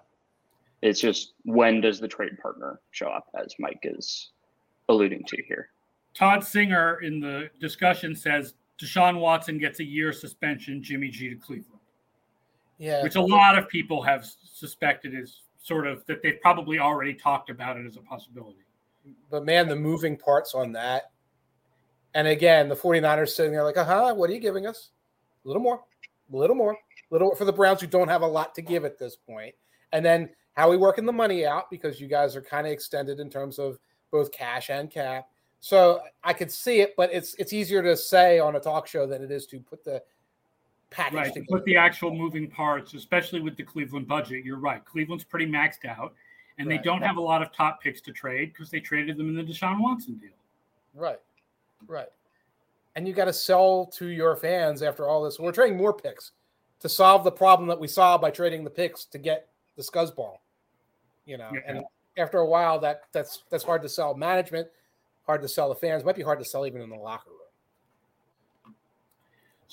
it's 0.83 1.01
just 1.01 1.35
when 1.45 1.81
does 1.81 1.99
the 1.99 2.09
trade 2.09 2.39
partner 2.41 2.81
show 2.93 3.09
up, 3.09 3.27
as 3.35 3.55
Mike 3.59 3.81
is 3.83 4.31
alluding 4.89 5.25
to 5.25 5.43
here. 5.43 5.71
Todd 6.15 6.45
Singer 6.45 7.01
in 7.01 7.19
the 7.19 7.51
discussion 7.61 8.15
says 8.15 8.55
Deshaun 8.81 9.19
Watson 9.19 9.59
gets 9.59 9.81
a 9.81 9.85
year 9.85 10.13
suspension, 10.13 10.83
Jimmy 10.83 11.09
G 11.09 11.29
to 11.31 11.37
Cleveland. 11.37 11.81
Yeah. 12.79 13.03
Which 13.03 13.17
a 13.17 13.21
lot 13.23 13.59
of 13.59 13.69
people 13.69 14.03
have 14.03 14.27
suspected 14.53 15.15
is 15.15 15.41
sort 15.63 15.87
of 15.87 16.05
that 16.07 16.23
they've 16.23 16.41
probably 16.41 16.79
already 16.79 17.15
talked 17.15 17.51
about 17.51 17.77
it 17.77 17.87
as 17.87 17.97
a 17.97 18.01
possibility. 18.01 18.59
But 19.31 19.45
man, 19.45 19.69
the 19.69 19.77
moving 19.77 20.17
parts 20.17 20.55
on 20.55 20.73
that. 20.73 21.11
And 22.15 22.29
again, 22.29 22.69
the 22.69 22.77
49ers 22.77 23.31
sitting 23.31 23.53
there 23.53 23.65
like, 23.65 23.79
uh 23.79 23.85
huh, 23.85 24.15
what 24.15 24.29
are 24.29 24.35
you 24.35 24.41
giving 24.41 24.67
us? 24.67 24.91
A 25.45 25.49
little 25.49 25.63
more, 25.63 25.83
a 26.33 26.37
little 26.37 26.55
more, 26.57 26.73
a 26.73 26.77
little 27.11 27.35
for 27.35 27.45
the 27.45 27.53
Browns 27.53 27.81
who 27.81 27.87
don't 27.87 28.09
have 28.09 28.23
a 28.23 28.27
lot 28.27 28.55
to 28.57 28.63
give 28.63 28.85
at 28.85 28.99
this 28.99 29.17
point. 29.17 29.55
And 29.93 30.05
then 30.05 30.29
how 30.55 30.71
we 30.71 30.77
working 30.77 31.07
the 31.07 31.13
money 31.13 31.47
out 31.47 31.71
because 31.71 32.01
you 32.01 32.07
guys 32.07 32.37
are 32.37 32.43
kind 32.43 32.67
of 32.67 32.73
extended 32.73 33.19
in 33.19 33.31
terms 33.31 33.59
of 33.59 33.79
both 34.11 34.31
cash 34.31 34.69
and 34.69 34.91
cap. 34.91 35.29
So 35.61 36.01
I 36.23 36.33
could 36.33 36.51
see 36.51 36.81
it, 36.81 36.95
but 36.97 37.13
it's 37.13 37.35
it's 37.35 37.53
easier 37.53 37.83
to 37.83 37.97
say 37.97 38.39
on 38.39 38.57
a 38.57 38.61
talk 38.61 38.87
show 38.87 39.07
than 39.07 39.23
it 39.23 39.31
is 39.31 39.47
to 39.47 39.61
put 39.61 39.85
the 39.85 40.03
package 40.93 41.15
right, 41.15 41.35
together. 41.35 41.47
Put 41.49 41.65
the 41.65 41.77
actual 41.77 42.15
moving 42.15 42.49
parts, 42.49 42.95
especially 42.95 43.41
with 43.41 43.57
the 43.57 43.63
Cleveland 43.63 44.07
budget. 44.07 44.45
You're 44.45 44.59
right. 44.59 44.85
Cleveland's 44.85 45.25
pretty 45.25 45.47
maxed 45.47 45.85
out, 45.85 46.15
and 46.59 46.69
right. 46.69 46.79
they 46.79 46.83
don't 46.83 47.03
have 47.03 47.17
a 47.17 47.21
lot 47.21 47.43
of 47.43 47.53
top 47.53 47.83
picks 47.83 48.01
to 48.03 48.13
trade 48.13 48.53
because 48.53 48.71
they 48.71 48.81
traded 48.81 49.17
them 49.17 49.29
in 49.29 49.35
the 49.35 49.53
Deshaun 49.53 49.81
Watson 49.81 50.15
deal. 50.17 50.31
Right, 50.95 51.21
right. 51.87 52.09
And 52.95 53.09
you 53.09 53.15
got 53.15 53.25
to 53.25 53.33
sell 53.33 53.87
to 53.95 54.07
your 54.07 54.37
fans 54.37 54.83
after 54.83 55.09
all 55.09 55.23
this. 55.25 55.39
We're 55.39 55.53
trading 55.53 55.79
more 55.79 55.95
picks 55.95 56.33
to 56.81 56.89
solve 56.89 57.25
the 57.25 57.33
problem 57.33 57.69
that 57.69 57.81
we 57.81 57.89
saw 57.89 58.19
by 58.19 58.31
trading 58.31 58.65
the 58.65 58.71
picks 58.71 59.05
to 59.07 59.19
get 59.19 59.49
the 59.77 59.83
scuzzball. 59.83 60.39
You 61.25 61.39
know, 61.39 61.51
yeah. 61.55 61.61
and 61.67 61.85
after 62.19 62.39
a 62.39 62.47
while, 62.47 62.79
that 62.81 63.03
that's 63.13 63.45
that's 63.51 63.65
hard 63.65 63.83
to 63.83 63.89
sell. 63.89 64.15
Management 64.15 64.69
hard 65.25 65.43
to 65.43 65.49
sell 65.49 65.69
the 65.69 65.75
fans. 65.75 66.05
Might 66.05 66.17
be 66.17 66.23
hard 66.23 66.39
to 66.41 66.45
sell 66.45 66.67
even 66.67 66.83
in 66.83 66.91
the 66.91 66.97
locker 66.97 67.31
room. 67.31 67.39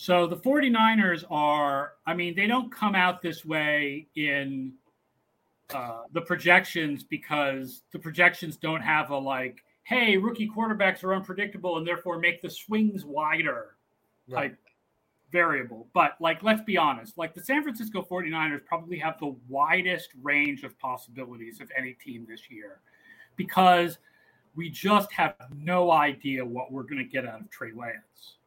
So 0.01 0.27
the 0.27 0.38
49ers 0.38 1.25
are, 1.29 1.96
I 2.08 2.13
mean, 2.13 2.34
they 2.34 2.48
don't 2.48 2.72
come 2.72 2.96
out 2.96 3.22
this 3.22 3.44
way 3.44 4.08
in 4.15 4.72
uh, 5.75 6.03
the 6.13 6.22
projections 6.22 7.03
because 7.03 7.82
the 7.91 8.00
projections 8.00 8.56
don't 8.56 8.79
have 8.79 9.10
a 9.10 9.18
like, 9.18 9.62
hey, 9.84 10.15
rookie 10.15 10.50
quarterbacks 10.50 11.03
are 11.03 11.13
unpredictable 11.13 11.77
and 11.77 11.86
therefore 11.86 12.18
make 12.18 12.41
the 12.41 12.50
swings 12.50 13.03
wider 13.03 13.75
right. 14.29 14.51
type 14.51 14.58
variable. 15.34 15.89
But 15.94 16.15
like, 16.22 16.44
let's 16.44 16.62
be 16.62 16.77
honest, 16.77 17.18
like 17.18 17.36
the 17.36 17.44
San 17.44 17.62
Francisco 17.62 18.01
49ers 18.01 18.63
probably 18.63 19.00
have 19.00 19.20
the 19.20 19.36
widest 19.50 20.12
range 20.24 20.63
of 20.63 20.79
possibilities 20.79 21.60
of 21.60 21.70
any 21.77 21.91
team 21.91 22.25
this 22.25 22.50
year 22.50 22.79
because 23.36 23.98
we 24.56 24.70
just 24.70 25.12
have 25.12 25.36
no 25.53 25.91
idea 25.91 26.46
what 26.46 26.72
we're 26.72 26.84
going 26.84 27.00
to 27.00 27.03
get 27.03 27.27
out 27.27 27.41
of 27.41 27.50
Trey 27.50 27.74
Lance. 27.75 28.38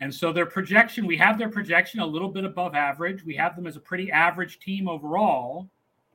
And 0.00 0.14
so 0.14 0.32
their 0.32 0.46
projection, 0.46 1.06
we 1.06 1.16
have 1.18 1.38
their 1.38 1.50
projection 1.50 2.00
a 2.00 2.06
little 2.06 2.28
bit 2.28 2.44
above 2.44 2.74
average. 2.74 3.24
We 3.24 3.34
have 3.36 3.54
them 3.54 3.66
as 3.66 3.76
a 3.76 3.80
pretty 3.80 4.10
average 4.10 4.58
team 4.58 4.88
overall 4.88 5.68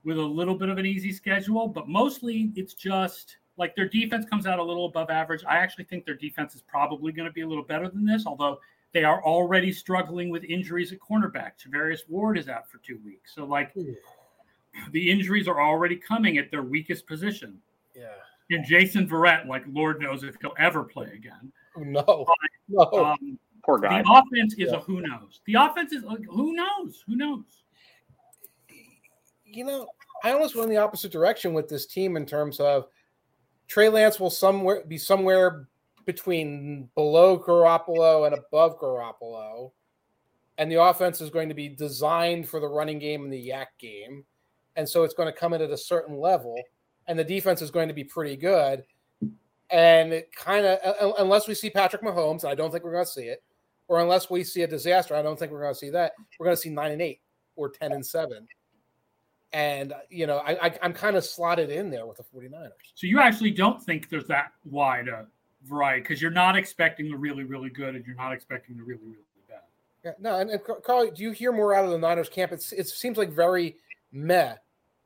with 0.03 0.17
a 0.17 0.21
little 0.21 0.55
bit 0.55 0.69
of 0.69 0.77
an 0.77 0.85
easy 0.85 1.11
schedule, 1.11 1.67
but 1.67 1.87
mostly 1.87 2.51
it's 2.55 2.73
just 2.73 3.37
like 3.57 3.75
their 3.75 3.87
defense 3.87 4.25
comes 4.29 4.47
out 4.47 4.59
a 4.59 4.63
little 4.63 4.85
above 4.85 5.09
average. 5.09 5.43
I 5.47 5.57
actually 5.57 5.85
think 5.85 6.05
their 6.05 6.15
defense 6.15 6.55
is 6.55 6.61
probably 6.61 7.11
going 7.11 7.27
to 7.27 7.33
be 7.33 7.41
a 7.41 7.47
little 7.47 7.63
better 7.63 7.87
than 7.87 8.05
this, 8.05 8.25
although 8.25 8.59
they 8.91 9.03
are 9.03 9.23
already 9.23 9.71
struggling 9.71 10.29
with 10.29 10.43
injuries 10.45 10.91
at 10.91 10.99
cornerback. 10.99 11.51
Charvarius 11.63 12.07
Ward 12.07 12.37
is 12.37 12.49
out 12.49 12.69
for 12.69 12.77
two 12.79 12.99
weeks. 13.03 13.35
So, 13.35 13.45
like, 13.45 13.73
the 14.91 15.11
injuries 15.11 15.47
are 15.47 15.61
already 15.61 15.95
coming 15.95 16.37
at 16.37 16.51
their 16.51 16.63
weakest 16.63 17.07
position. 17.07 17.59
Yeah. 17.95 18.07
And 18.51 18.65
Jason 18.65 19.07
Verrett, 19.07 19.47
like 19.47 19.63
Lord 19.67 20.01
knows 20.01 20.23
if 20.23 20.35
he'll 20.39 20.53
ever 20.59 20.83
play 20.83 21.11
again. 21.13 21.51
No, 21.77 22.03
but, 22.27 22.35
no. 22.69 23.05
Um, 23.05 23.39
Poor 23.65 23.79
guy. 23.79 24.01
The 24.01 24.11
offense 24.11 24.53
is 24.53 24.69
yeah. 24.71 24.77
a 24.77 24.79
who 24.79 25.01
knows. 25.01 25.41
The 25.45 25.55
offense 25.55 25.91
is 25.91 26.03
like 26.03 26.23
who 26.29 26.53
knows? 26.53 27.03
Who 27.07 27.15
knows? 27.15 27.63
You 29.45 29.65
know, 29.65 29.87
I 30.23 30.31
almost 30.31 30.55
went 30.55 30.69
in 30.69 30.75
the 30.75 30.81
opposite 30.81 31.11
direction 31.11 31.53
with 31.53 31.67
this 31.67 31.85
team 31.85 32.17
in 32.17 32.25
terms 32.25 32.59
of 32.59 32.87
Trey 33.67 33.89
Lance 33.89 34.19
will 34.19 34.29
somewhere 34.29 34.83
be 34.87 34.97
somewhere 34.97 35.67
between 36.05 36.89
below 36.93 37.39
Garoppolo 37.39 38.27
and 38.27 38.35
above 38.35 38.79
Garoppolo. 38.79 39.71
And 40.57 40.71
the 40.71 40.81
offense 40.81 41.19
is 41.19 41.29
going 41.29 41.49
to 41.49 41.55
be 41.55 41.67
designed 41.67 42.47
for 42.47 42.59
the 42.59 42.67
running 42.67 42.99
game 42.99 43.23
and 43.23 43.33
the 43.33 43.49
YAC 43.49 43.65
game. 43.79 44.23
And 44.75 44.87
so 44.87 45.03
it's 45.03 45.13
going 45.13 45.31
to 45.31 45.37
come 45.37 45.53
in 45.53 45.61
at 45.61 45.71
a 45.71 45.77
certain 45.77 46.17
level 46.17 46.55
and 47.07 47.17
the 47.17 47.23
defense 47.23 47.61
is 47.61 47.71
going 47.71 47.87
to 47.87 47.93
be 47.93 48.03
pretty 48.03 48.35
good. 48.35 48.83
And 49.69 50.13
it 50.13 50.35
kind 50.35 50.65
of, 50.65 51.13
unless 51.17 51.47
we 51.47 51.55
see 51.55 51.69
Patrick 51.69 52.03
Mahomes, 52.03 52.43
and 52.43 52.51
I 52.51 52.55
don't 52.55 52.71
think 52.71 52.83
we're 52.83 52.93
going 52.93 53.05
to 53.05 53.11
see 53.11 53.25
it, 53.25 53.43
or 53.87 53.99
unless 53.99 54.29
we 54.29 54.43
see 54.43 54.63
a 54.63 54.67
disaster, 54.67 55.15
I 55.15 55.21
don't 55.21 55.37
think 55.37 55.51
we're 55.51 55.61
going 55.61 55.73
to 55.73 55.79
see 55.79 55.89
that. 55.91 56.13
We're 56.39 56.45
going 56.45 56.55
to 56.55 56.61
see 56.61 56.69
nine 56.69 56.91
and 56.91 57.01
eight 57.01 57.21
or 57.55 57.69
10 57.69 57.91
and 57.91 58.05
seven. 58.05 58.47
And, 59.53 59.93
you 60.09 60.27
know, 60.27 60.37
I, 60.37 60.67
I, 60.67 60.77
am 60.81 60.91
kind 60.91 61.15
of 61.15 61.23
slotted 61.23 61.69
in 61.69 61.89
there 61.89 62.05
with 62.05 62.17
the 62.17 62.23
49ers. 62.23 62.71
So 62.93 63.07
you 63.07 63.19
actually 63.19 63.51
don't 63.51 63.81
think 63.81 64.09
there's 64.09 64.27
that 64.27 64.51
wide 64.65 65.07
a 65.07 65.27
variety 65.63 66.01
because 66.01 66.21
you're 66.21 66.31
not 66.31 66.57
expecting 66.57 67.09
the 67.09 67.15
really, 67.15 67.43
really 67.43 67.69
good 67.69 67.95
and 67.95 68.05
you're 68.05 68.17
not 68.17 68.33
expecting 68.33 68.75
the 68.75 68.83
really, 68.83 69.03
really 69.03 69.23
bad. 69.47 69.61
Yeah, 70.03 70.11
no, 70.19 70.39
and, 70.39 70.49
and 70.49 70.61
Carl, 70.83 71.09
do 71.09 71.23
you 71.23 71.31
hear 71.31 71.53
more 71.53 71.73
out 71.73 71.85
of 71.85 71.91
the 71.91 71.97
Niners 71.97 72.27
camp? 72.27 72.51
It's, 72.51 72.73
it 72.73 72.87
seems 72.87 73.17
like 73.17 73.29
very 73.29 73.77
meh 74.11 74.55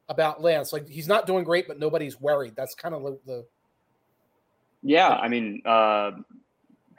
about 0.07 0.41
Lance. 0.41 0.73
Like 0.73 0.89
he's 0.89 1.07
not 1.07 1.27
doing 1.27 1.43
great, 1.43 1.67
but 1.67 1.79
nobody's 1.79 2.19
worried. 2.19 2.55
That's 2.55 2.73
kind 2.73 2.95
of 2.95 3.03
the, 3.03 3.19
the 3.25 3.45
yeah. 4.81 5.09
I 5.09 5.27
mean, 5.27 5.61
uh, 5.65 6.11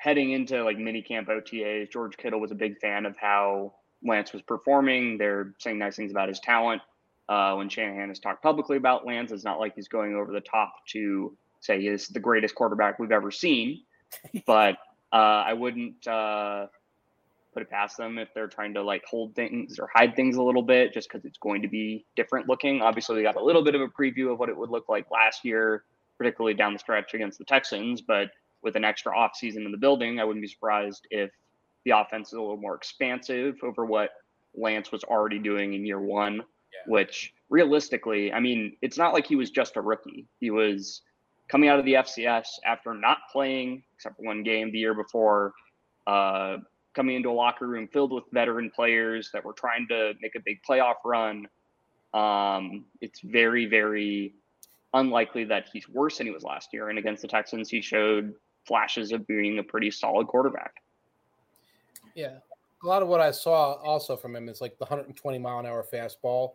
heading 0.00 0.32
into 0.32 0.64
like 0.64 0.78
mini 0.78 1.02
camp 1.02 1.28
OTAs, 1.28 1.90
George 1.92 2.16
Kittle 2.16 2.40
was 2.40 2.50
a 2.50 2.54
big 2.54 2.78
fan 2.78 3.04
of 3.04 3.16
how 3.18 3.74
Lance 4.02 4.32
was 4.32 4.40
performing. 4.40 5.18
They're 5.18 5.52
saying 5.58 5.78
nice 5.78 5.96
things 5.96 6.10
about 6.10 6.28
his 6.28 6.40
talent. 6.40 6.80
Uh, 7.28 7.54
when 7.54 7.68
Shanahan 7.68 8.08
has 8.08 8.18
talked 8.18 8.42
publicly 8.42 8.78
about 8.78 9.06
Lance, 9.06 9.30
it's 9.30 9.44
not 9.44 9.60
like 9.60 9.74
he's 9.76 9.88
going 9.88 10.14
over 10.14 10.32
the 10.32 10.40
top 10.40 10.72
to 10.92 11.36
say 11.60 11.82
he's 11.82 12.08
the 12.08 12.18
greatest 12.18 12.54
quarterback 12.54 12.98
we've 12.98 13.12
ever 13.12 13.30
seen. 13.30 13.82
But 14.44 14.74
uh, 15.12 15.44
I 15.46 15.52
wouldn't 15.52 16.04
uh, 16.08 16.66
put 17.54 17.62
it 17.62 17.70
past 17.70 17.96
them 17.96 18.18
if 18.18 18.28
they're 18.34 18.48
trying 18.48 18.74
to 18.74 18.82
like 18.82 19.04
hold 19.08 19.36
things 19.36 19.78
or 19.78 19.88
hide 19.94 20.16
things 20.16 20.36
a 20.36 20.42
little 20.42 20.62
bit 20.62 20.92
just 20.92 21.08
because 21.08 21.24
it's 21.24 21.38
going 21.38 21.62
to 21.62 21.68
be 21.68 22.04
different 22.16 22.48
looking. 22.48 22.82
Obviously, 22.82 23.14
we 23.14 23.22
got 23.22 23.36
a 23.36 23.44
little 23.44 23.62
bit 23.62 23.76
of 23.76 23.82
a 23.82 23.86
preview 23.86 24.32
of 24.32 24.40
what 24.40 24.48
it 24.48 24.56
would 24.56 24.70
look 24.70 24.88
like 24.88 25.08
last 25.12 25.44
year, 25.44 25.84
particularly 26.18 26.54
down 26.54 26.72
the 26.72 26.78
stretch 26.80 27.14
against 27.14 27.38
the 27.38 27.44
Texans. 27.44 28.00
But 28.00 28.30
with 28.62 28.76
an 28.76 28.84
extra 28.84 29.12
offseason 29.12 29.64
in 29.64 29.72
the 29.72 29.78
building, 29.78 30.20
I 30.20 30.24
wouldn't 30.24 30.42
be 30.42 30.48
surprised 30.48 31.06
if 31.10 31.30
the 31.84 31.92
offense 31.92 32.28
is 32.28 32.34
a 32.34 32.40
little 32.40 32.56
more 32.56 32.74
expansive 32.74 33.56
over 33.62 33.84
what 33.84 34.10
Lance 34.54 34.92
was 34.92 35.04
already 35.04 35.38
doing 35.38 35.74
in 35.74 35.86
year 35.86 36.00
one, 36.00 36.36
yeah. 36.36 36.42
which 36.86 37.32
realistically, 37.48 38.32
I 38.32 38.40
mean, 38.40 38.76
it's 38.82 38.98
not 38.98 39.12
like 39.12 39.26
he 39.26 39.36
was 39.36 39.50
just 39.50 39.76
a 39.76 39.80
rookie. 39.80 40.26
He 40.40 40.50
was 40.50 41.02
coming 41.48 41.68
out 41.68 41.78
of 41.78 41.84
the 41.84 41.94
FCS 41.94 42.46
after 42.64 42.94
not 42.94 43.18
playing 43.32 43.82
except 43.94 44.16
for 44.16 44.22
one 44.22 44.42
game 44.42 44.70
the 44.70 44.78
year 44.78 44.94
before. 44.94 45.52
Uh, 46.06 46.58
coming 46.94 47.16
into 47.16 47.30
a 47.30 47.32
locker 47.32 47.66
room 47.66 47.88
filled 47.88 48.12
with 48.12 48.24
veteran 48.32 48.70
players 48.70 49.30
that 49.32 49.44
were 49.44 49.52
trying 49.52 49.86
to 49.88 50.12
make 50.20 50.34
a 50.34 50.40
big 50.40 50.60
playoff 50.68 50.96
run. 51.04 51.46
Um, 52.12 52.84
it's 53.00 53.20
very, 53.20 53.66
very 53.66 54.34
unlikely 54.94 55.44
that 55.44 55.68
he's 55.72 55.88
worse 55.88 56.18
than 56.18 56.26
he 56.26 56.32
was 56.32 56.42
last 56.42 56.70
year. 56.72 56.88
And 56.88 56.98
against 56.98 57.22
the 57.22 57.28
Texans, 57.28 57.70
he 57.70 57.80
showed 57.80 58.34
flashes 58.66 59.12
of 59.12 59.26
being 59.26 59.58
a 59.58 59.62
pretty 59.62 59.90
solid 59.90 60.26
quarterback. 60.26 60.82
Yeah. 62.14 62.38
A 62.82 62.86
lot 62.86 63.02
of 63.02 63.08
what 63.08 63.20
I 63.20 63.30
saw 63.30 63.74
also 63.74 64.16
from 64.16 64.34
him 64.34 64.48
is 64.48 64.60
like 64.60 64.78
the 64.78 64.84
120 64.84 65.38
mile 65.38 65.58
an 65.58 65.66
hour 65.66 65.84
fastball 65.92 66.52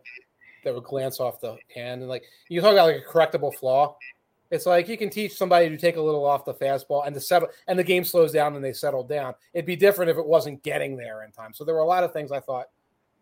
that 0.64 0.74
would 0.74 0.84
glance 0.84 1.20
off 1.20 1.40
the 1.40 1.56
hand. 1.74 2.00
And 2.00 2.08
like 2.08 2.24
you 2.48 2.60
talk 2.60 2.72
about 2.72 2.86
like 2.86 3.04
a 3.06 3.08
correctable 3.08 3.54
flaw. 3.54 3.96
It's 4.50 4.66
like 4.66 4.88
you 4.88 4.96
can 4.96 5.10
teach 5.10 5.36
somebody 5.36 5.68
to 5.68 5.76
take 5.76 5.96
a 5.96 6.00
little 6.00 6.24
off 6.24 6.44
the 6.44 6.54
fastball 6.54 7.04
and 7.04 7.14
to 7.14 7.20
settle, 7.20 7.48
and 7.66 7.76
the 7.76 7.84
game 7.84 8.04
slows 8.04 8.32
down 8.32 8.54
and 8.54 8.64
they 8.64 8.72
settle 8.72 9.02
down. 9.02 9.34
It'd 9.52 9.66
be 9.66 9.74
different 9.74 10.08
if 10.10 10.16
it 10.16 10.26
wasn't 10.26 10.62
getting 10.62 10.96
there 10.96 11.24
in 11.24 11.32
time. 11.32 11.52
So 11.52 11.64
there 11.64 11.74
were 11.74 11.80
a 11.80 11.86
lot 11.86 12.04
of 12.04 12.12
things 12.12 12.30
I 12.30 12.38
thought 12.38 12.66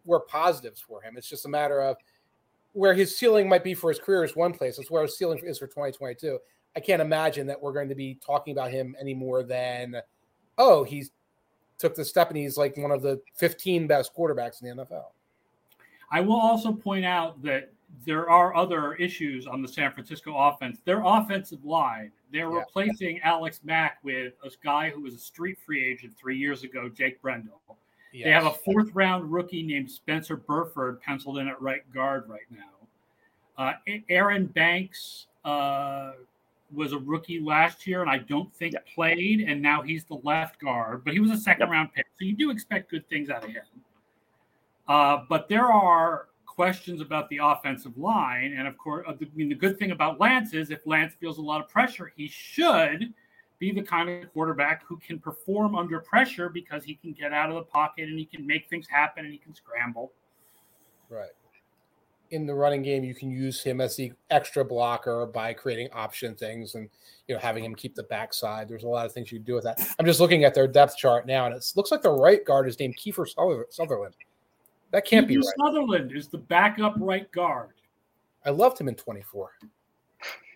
were 0.05 0.21
positives 0.21 0.81
for 0.81 1.03
him. 1.03 1.17
It's 1.17 1.29
just 1.29 1.47
a 1.47 1.49
matter 1.49 1.81
of 1.81 1.97
where 2.73 2.93
his 2.93 3.17
ceiling 3.17 3.49
might 3.49 3.65
be 3.65 3.73
for 3.73 3.89
his 3.89 3.99
career 3.99 4.25
is 4.25 4.37
one 4.37 4.53
place. 4.53 4.79
It's 4.79 4.91
where 4.91 5.03
his 5.03 5.17
ceiling 5.17 5.41
is 5.45 5.59
for 5.59 5.67
2022. 5.67 6.39
I 6.77 6.81
can't 6.81 7.01
imagine 7.01 7.47
that 7.47 7.61
we're 7.61 7.73
going 7.73 7.89
to 7.89 7.95
be 7.95 8.19
talking 8.25 8.53
about 8.53 8.71
him 8.71 8.97
any 9.01 9.15
more 9.15 9.43
than, 9.43 9.97
oh, 10.59 10.85
he's 10.85 11.11
took 11.79 11.95
the 11.95 12.05
step 12.05 12.29
and 12.29 12.37
he's 12.37 12.57
like 12.57 12.77
one 12.77 12.91
of 12.91 13.03
the 13.03 13.21
15 13.35 13.87
best 13.87 14.15
quarterbacks 14.17 14.63
in 14.63 14.77
the 14.77 14.85
NFL. 14.85 15.07
I 16.11 16.21
will 16.21 16.41
also 16.41 16.73
point 16.73 17.05
out 17.05 17.43
that 17.43 17.73
there 18.07 18.29
are 18.29 18.55
other 18.57 18.95
issues 18.95 19.47
on 19.47 19.63
the 19.63 19.69
San 19.69 19.93
Francisco 19.93 20.37
offense. 20.37 20.81
Their 20.85 21.03
offensive 21.05 21.65
line, 21.65 22.13
they're 22.33 22.51
yeah. 22.51 22.59
replacing 22.59 23.21
Alex 23.21 23.61
Mack 23.65 23.99
with 24.03 24.35
a 24.45 24.51
guy 24.63 24.91
who 24.91 25.03
was 25.03 25.15
a 25.15 25.19
street 25.19 25.59
free 25.65 25.85
agent 25.85 26.15
three 26.19 26.37
years 26.37 26.65
ago, 26.65 26.89
Jake 26.89 27.21
Brendel. 27.23 27.61
Yes. 28.13 28.25
They 28.27 28.31
have 28.31 28.47
a 28.47 28.53
fourth 28.53 28.91
round 28.95 29.33
rookie 29.33 29.63
named 29.63 29.91
Spencer 29.91 30.37
Burford 30.37 31.01
penciled 31.01 31.39
in 31.39 31.49
at 31.49 31.61
right 31.61 31.83
guard 31.93 32.29
right 32.29 32.47
now. 32.51 32.71
Uh, 33.57 33.73
Aaron 34.09 34.47
Banks 34.47 35.27
uh, 35.45 36.13
was 36.75 36.93
a 36.93 36.99
rookie 36.99 37.41
last 37.41 37.87
year 37.87 38.03
and 38.03 38.11
I 38.11 38.19
don't 38.19 38.55
think 38.55 38.75
yep. 38.75 38.87
played, 38.95 39.41
and 39.41 39.61
now 39.61 39.83
he's 39.83 40.05
the 40.05 40.19
left 40.23 40.61
guard, 40.61 41.05
but 41.05 41.13
he 41.13 41.21
was 41.21 41.31
a 41.31 41.37
second 41.37 41.69
yep. 41.69 41.71
round 41.71 41.93
pick. 41.93 42.07
So 42.19 42.25
you 42.25 42.37
do 42.37 42.51
expect 42.51 42.91
good 42.91 43.09
things 43.09 43.31
out 43.31 43.45
of 43.45 43.51
him. 43.51 43.65
Uh, 44.87 45.19
but 45.29 45.49
there 45.49 45.73
are 45.73 46.29
questions 46.47 47.01
about 47.01 47.29
the 47.31 47.41
offensive 47.43 47.97
line. 47.99 48.55
And 48.57 48.69
of 48.69 48.79
course, 48.79 49.07
I 49.09 49.15
mean, 49.35 49.49
the 49.49 49.55
good 49.55 49.79
thing 49.79 49.91
about 49.91 50.21
Lance 50.21 50.55
is 50.55 50.71
if 50.71 50.87
Lance 50.87 51.15
feels 51.21 51.39
a 51.39 51.43
lot 51.43 51.61
of 51.61 51.69
pressure, 51.69 52.13
he 52.17 52.29
should 52.29 53.13
be 53.59 53.73
the 53.73 53.83
kind 53.83 54.09
of 54.09 54.33
quarterback 54.33 54.83
who 54.87 54.99
can 54.99 55.19
perform 55.19 55.75
under 55.75 56.01
pressure 56.01 56.49
because 56.49 56.85
he 56.85 56.95
can 56.95 57.13
get 57.13 57.33
out 57.33 57.49
of 57.49 57.57
the 57.57 57.63
pocket 57.63 58.09
and 58.09 58.19
he 58.19 58.25
can 58.25 58.47
make 58.47 58.69
things 58.69 58.87
happen 58.89 59.25
and 59.25 59.33
he 59.33 59.39
can 59.39 59.55
scramble. 59.55 60.13
Right. 61.09 61.31
In 62.35 62.47
the 62.47 62.55
running 62.55 62.83
game, 62.83 63.05
you 63.05 63.15
can 63.15 63.31
use 63.31 63.63
him 63.63 63.81
as 63.81 63.95
the 63.97 64.13
extra 64.31 64.65
blocker 64.65 65.25
by 65.27 65.53
creating 65.53 65.89
option 65.93 66.35
things 66.35 66.75
and 66.75 66.89
you 67.29 67.35
know 67.35 67.41
having 67.41 67.65
him 67.65 67.75
keep 67.75 67.95
the 67.95 68.03
backside. 68.03 68.69
There's 68.69 68.83
a 68.83 68.89
lot 68.89 69.07
of 69.07 69.13
things 69.13 69.31
you 69.31 69.39
can 69.39 69.45
do 69.45 69.55
with 69.55 69.65
that. 69.65 69.81
I'm 69.99 70.07
just 70.07 70.19
looking 70.21 70.45
at 70.45 70.53
their 70.55 70.67
depth 70.67 70.97
chart 70.97 71.27
now, 71.27 71.47
and 71.47 71.55
it 71.55 71.65
looks 71.77 71.91
like 71.93 72.03
the 72.03 72.11
right 72.11 72.45
guard 72.45 72.69
is 72.69 72.79
named 72.81 72.97
Kiefer 72.97 73.27
Sutherland. 73.71 74.15
That 74.91 75.05
can't 75.05 75.29
be 75.29 75.37
right. 75.37 75.45
Sutherland 75.65 76.13
is 76.13 76.29
the 76.29 76.39
backup 76.39 76.95
right 76.99 77.31
guard. 77.31 77.75
I 78.45 78.51
loved 78.51 78.81
him 78.81 78.89
in 78.89 78.95
24. 78.95 79.53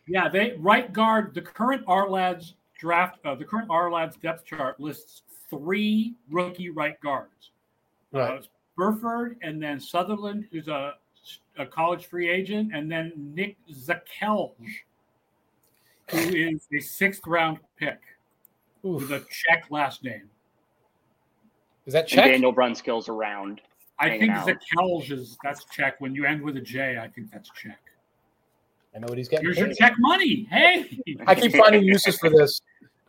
Yeah, 0.08 0.28
they 0.28 0.54
right 0.58 0.92
guard. 0.92 1.34
The 1.34 1.42
current 1.42 1.86
Ourlads 1.86 2.54
draft, 2.78 3.18
uh, 3.24 3.34
the 3.34 3.44
current 3.44 3.68
Ourlads 3.68 4.20
depth 4.20 4.44
chart 4.44 4.80
lists 4.80 5.22
three 5.50 6.14
rookie 6.30 6.70
right 6.70 7.00
guards. 7.00 7.50
Uh, 8.14 8.18
right. 8.18 8.38
Uh, 8.40 8.42
Burford, 8.76 9.38
and 9.42 9.60
then 9.60 9.80
Sutherland, 9.80 10.46
who's 10.52 10.68
a, 10.68 10.94
a 11.58 11.66
college 11.66 12.06
free 12.06 12.30
agent, 12.30 12.72
and 12.74 12.90
then 12.90 13.12
Nick 13.16 13.56
Zakelj, 13.70 14.54
who 16.10 16.18
is 16.18 16.66
a 16.72 16.80
sixth 16.80 17.26
round 17.26 17.58
pick 17.76 17.98
Oof. 18.84 19.02
with 19.02 19.10
a 19.12 19.24
Czech 19.30 19.66
last 19.70 20.04
name. 20.04 20.30
Is 21.86 21.92
that 21.92 22.06
Czech? 22.06 22.24
And 22.24 22.32
Daniel 22.32 22.54
Brunskill's 22.54 23.08
around. 23.08 23.60
I 23.98 24.10
think 24.18 24.32
Zakelj 24.32 25.10
is 25.10 25.36
that's 25.42 25.64
Czech. 25.64 26.00
When 26.00 26.14
you 26.14 26.24
end 26.24 26.42
with 26.42 26.56
a 26.56 26.60
J, 26.60 26.98
I 26.98 27.08
think 27.08 27.30
that's 27.32 27.50
Czech. 27.50 27.80
I 28.94 29.00
know 29.00 29.06
what 29.08 29.18
he's 29.18 29.28
getting. 29.28 29.44
Here's 29.46 29.58
your 29.58 29.72
Czech 29.74 29.94
money. 29.98 30.46
Hey, 30.50 31.00
I 31.26 31.34
keep 31.34 31.54
finding 31.54 31.82
uses 31.82 32.18
for 32.18 32.30
this. 32.30 32.60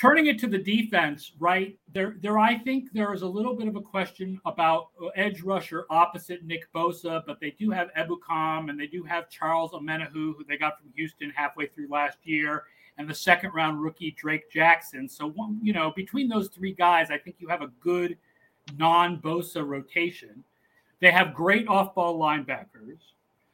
Turning 0.00 0.28
it 0.28 0.38
to 0.38 0.46
the 0.46 0.56
defense, 0.56 1.32
right 1.38 1.78
there, 1.92 2.16
there 2.22 2.38
I 2.38 2.56
think 2.56 2.90
there 2.94 3.12
is 3.12 3.20
a 3.20 3.26
little 3.26 3.54
bit 3.54 3.68
of 3.68 3.76
a 3.76 3.82
question 3.82 4.40
about 4.46 4.88
uh, 5.02 5.08
edge 5.08 5.42
rusher 5.42 5.84
opposite 5.90 6.42
Nick 6.42 6.72
Bosa, 6.72 7.22
but 7.26 7.38
they 7.38 7.50
do 7.50 7.70
have 7.70 7.92
Ebukam 7.92 8.70
and 8.70 8.80
they 8.80 8.86
do 8.86 9.02
have 9.02 9.28
Charles 9.28 9.72
Omenihu, 9.72 10.34
who 10.34 10.42
they 10.48 10.56
got 10.56 10.80
from 10.80 10.88
Houston 10.96 11.28
halfway 11.28 11.66
through 11.66 11.88
last 11.90 12.16
year, 12.22 12.64
and 12.96 13.10
the 13.10 13.14
second 13.14 13.50
round 13.52 13.82
rookie 13.82 14.12
Drake 14.12 14.50
Jackson. 14.50 15.06
So, 15.06 15.34
you 15.60 15.74
know, 15.74 15.92
between 15.94 16.30
those 16.30 16.48
three 16.48 16.72
guys, 16.72 17.10
I 17.10 17.18
think 17.18 17.36
you 17.38 17.48
have 17.48 17.60
a 17.60 17.70
good 17.78 18.16
non 18.78 19.18
Bosa 19.18 19.62
rotation. 19.62 20.42
They 21.00 21.10
have 21.10 21.34
great 21.34 21.68
off 21.68 21.94
ball 21.94 22.18
linebackers. 22.18 23.00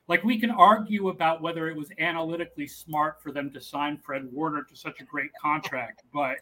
Like 0.09 0.23
we 0.23 0.39
can 0.39 0.51
argue 0.51 1.09
about 1.09 1.43
whether 1.43 1.69
it 1.69 1.77
was 1.77 1.91
analytically 1.99 2.67
smart 2.67 3.23
for 3.23 3.33
them 3.33 3.53
to 3.53 3.61
sign 3.61 3.99
Fred 3.99 4.31
Warner 4.33 4.63
to 4.65 4.77
such 4.77 5.01
a 5.01 5.05
great 5.05 5.31
contract, 5.41 6.03
but 6.13 6.39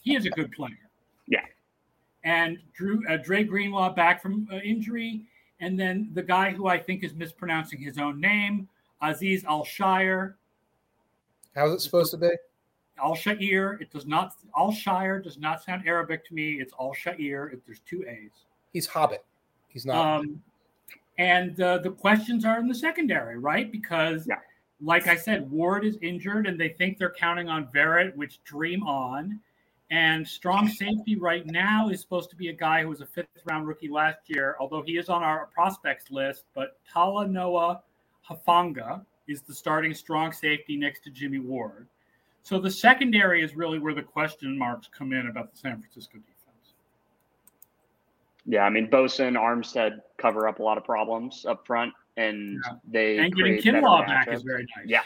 he 0.00 0.14
is 0.14 0.26
a 0.26 0.30
good 0.30 0.52
player. 0.52 0.88
Yeah. 1.26 1.44
And 2.22 2.58
Drew 2.72 3.02
uh, 3.08 3.16
Dre 3.16 3.44
Greenlaw 3.44 3.94
back 3.94 4.22
from 4.22 4.46
uh, 4.52 4.56
injury, 4.56 5.26
and 5.60 5.78
then 5.78 6.10
the 6.12 6.22
guy 6.22 6.50
who 6.50 6.68
I 6.68 6.78
think 6.78 7.02
is 7.02 7.14
mispronouncing 7.14 7.80
his 7.80 7.98
own 7.98 8.20
name, 8.20 8.68
Aziz 9.02 9.44
Al-Shaair. 9.44 10.34
How's 11.54 11.72
it 11.72 11.80
supposed 11.80 12.12
to 12.12 12.18
be? 12.18 12.30
Al 13.02 13.14
Shair. 13.14 13.80
It 13.80 13.90
does 13.90 14.06
not. 14.06 14.34
Al 14.56 14.72
Shire 14.72 15.20
does 15.20 15.38
not 15.38 15.62
sound 15.62 15.82
Arabic 15.86 16.26
to 16.28 16.34
me. 16.34 16.60
It's 16.60 16.72
Al 16.78 16.92
Shair. 16.92 17.58
There's 17.66 17.80
two 17.80 18.04
A's. 18.06 18.44
He's 18.72 18.86
Hobbit. 18.86 19.24
He's 19.68 19.86
not. 19.86 20.20
Um, 20.20 20.42
and 21.20 21.60
uh, 21.60 21.76
the 21.76 21.90
questions 21.90 22.46
are 22.46 22.58
in 22.58 22.66
the 22.66 22.74
secondary, 22.74 23.38
right? 23.38 23.70
Because, 23.70 24.26
yeah. 24.26 24.36
like 24.80 25.06
I 25.06 25.16
said, 25.16 25.50
Ward 25.50 25.84
is 25.84 25.98
injured, 26.00 26.46
and 26.46 26.58
they 26.58 26.70
think 26.70 26.96
they're 26.96 27.12
counting 27.12 27.46
on 27.46 27.66
Verrett, 27.66 28.16
which 28.16 28.42
dream 28.42 28.82
on. 28.84 29.38
And 29.90 30.26
strong 30.26 30.66
safety 30.66 31.16
right 31.16 31.44
now 31.44 31.90
is 31.90 32.00
supposed 32.00 32.30
to 32.30 32.36
be 32.36 32.48
a 32.48 32.54
guy 32.54 32.80
who 32.80 32.88
was 32.88 33.02
a 33.02 33.06
fifth 33.06 33.26
round 33.44 33.68
rookie 33.68 33.90
last 33.90 34.20
year, 34.28 34.56
although 34.58 34.80
he 34.80 34.96
is 34.96 35.10
on 35.10 35.22
our 35.22 35.50
prospects 35.52 36.10
list. 36.10 36.44
But 36.54 36.78
Talanoa 36.90 37.82
Hufanga 38.26 39.04
is 39.28 39.42
the 39.42 39.52
starting 39.52 39.92
strong 39.92 40.32
safety 40.32 40.74
next 40.74 41.04
to 41.04 41.10
Jimmy 41.10 41.38
Ward. 41.38 41.86
So 42.42 42.58
the 42.58 42.70
secondary 42.70 43.42
is 43.42 43.54
really 43.54 43.78
where 43.78 43.94
the 43.94 44.02
question 44.02 44.56
marks 44.56 44.88
come 44.96 45.12
in 45.12 45.26
about 45.26 45.52
the 45.52 45.58
San 45.58 45.78
Francisco 45.80 46.16
defense. 46.16 46.39
Yeah, 48.46 48.62
I 48.62 48.70
mean 48.70 48.88
Bosa 48.88 49.26
and 49.28 49.36
Armstead 49.36 50.00
cover 50.18 50.48
up 50.48 50.58
a 50.58 50.62
lot 50.62 50.78
of 50.78 50.84
problems 50.84 51.44
up 51.46 51.66
front, 51.66 51.92
and 52.16 52.58
yeah. 52.64 52.72
they 52.88 53.18
and 53.18 53.34
getting 53.34 53.58
Kinlaw 53.58 54.06
back 54.06 54.28
is 54.28 54.42
very 54.42 54.66
nice. 54.76 54.86
Yeah, 54.86 55.02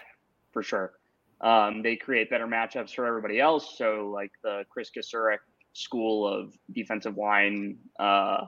for 0.53 0.63
sure. 0.63 0.93
Um, 1.41 1.83
they 1.83 1.97
create 1.97 2.31
better 2.31 2.47
matchups 2.47 2.95
for 2.95 3.07
everybody 3.07 3.41
else. 3.41 3.77
So 3.77 4.11
like 4.15 4.33
the 4.43 4.65
Chris 4.71 4.91
Kocurek 4.97 5.39
school 5.73 6.27
of 6.27 6.57
defensive 6.73 7.19
line 7.19 7.77
uh, 7.99 8.47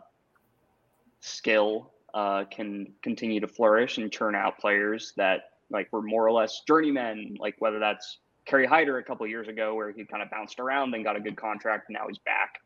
skill 1.21 1.93
uh, 2.15 2.45
can 2.45 2.93
continue 3.03 3.41
to 3.41 3.49
flourish 3.49 3.99
and 3.99 4.11
turn 4.11 4.35
out 4.35 4.59
players 4.59 5.13
that 5.17 5.51
like 5.71 5.93
were 5.93 6.03
more 6.03 6.27
or 6.27 6.33
less 6.33 6.63
journeymen, 6.67 7.37
like 7.39 7.57
whether 7.59 7.79
that's 7.79 8.19
Kerry 8.47 8.67
Hyder 8.67 8.99
a 8.99 9.05
couple 9.05 9.27
years 9.27 9.49
ago, 9.49 9.75
where 9.75 9.91
he 9.91 10.05
kind 10.05 10.23
of 10.23 10.31
bounced 10.31 10.61
around 10.61 10.95
and 10.95 11.05
got 11.05 11.17
a 11.17 11.21
good 11.21 11.37
contract, 11.37 11.89
and 11.89 11.95
now 11.99 12.07
he's 12.09 12.19
back. 12.19 12.61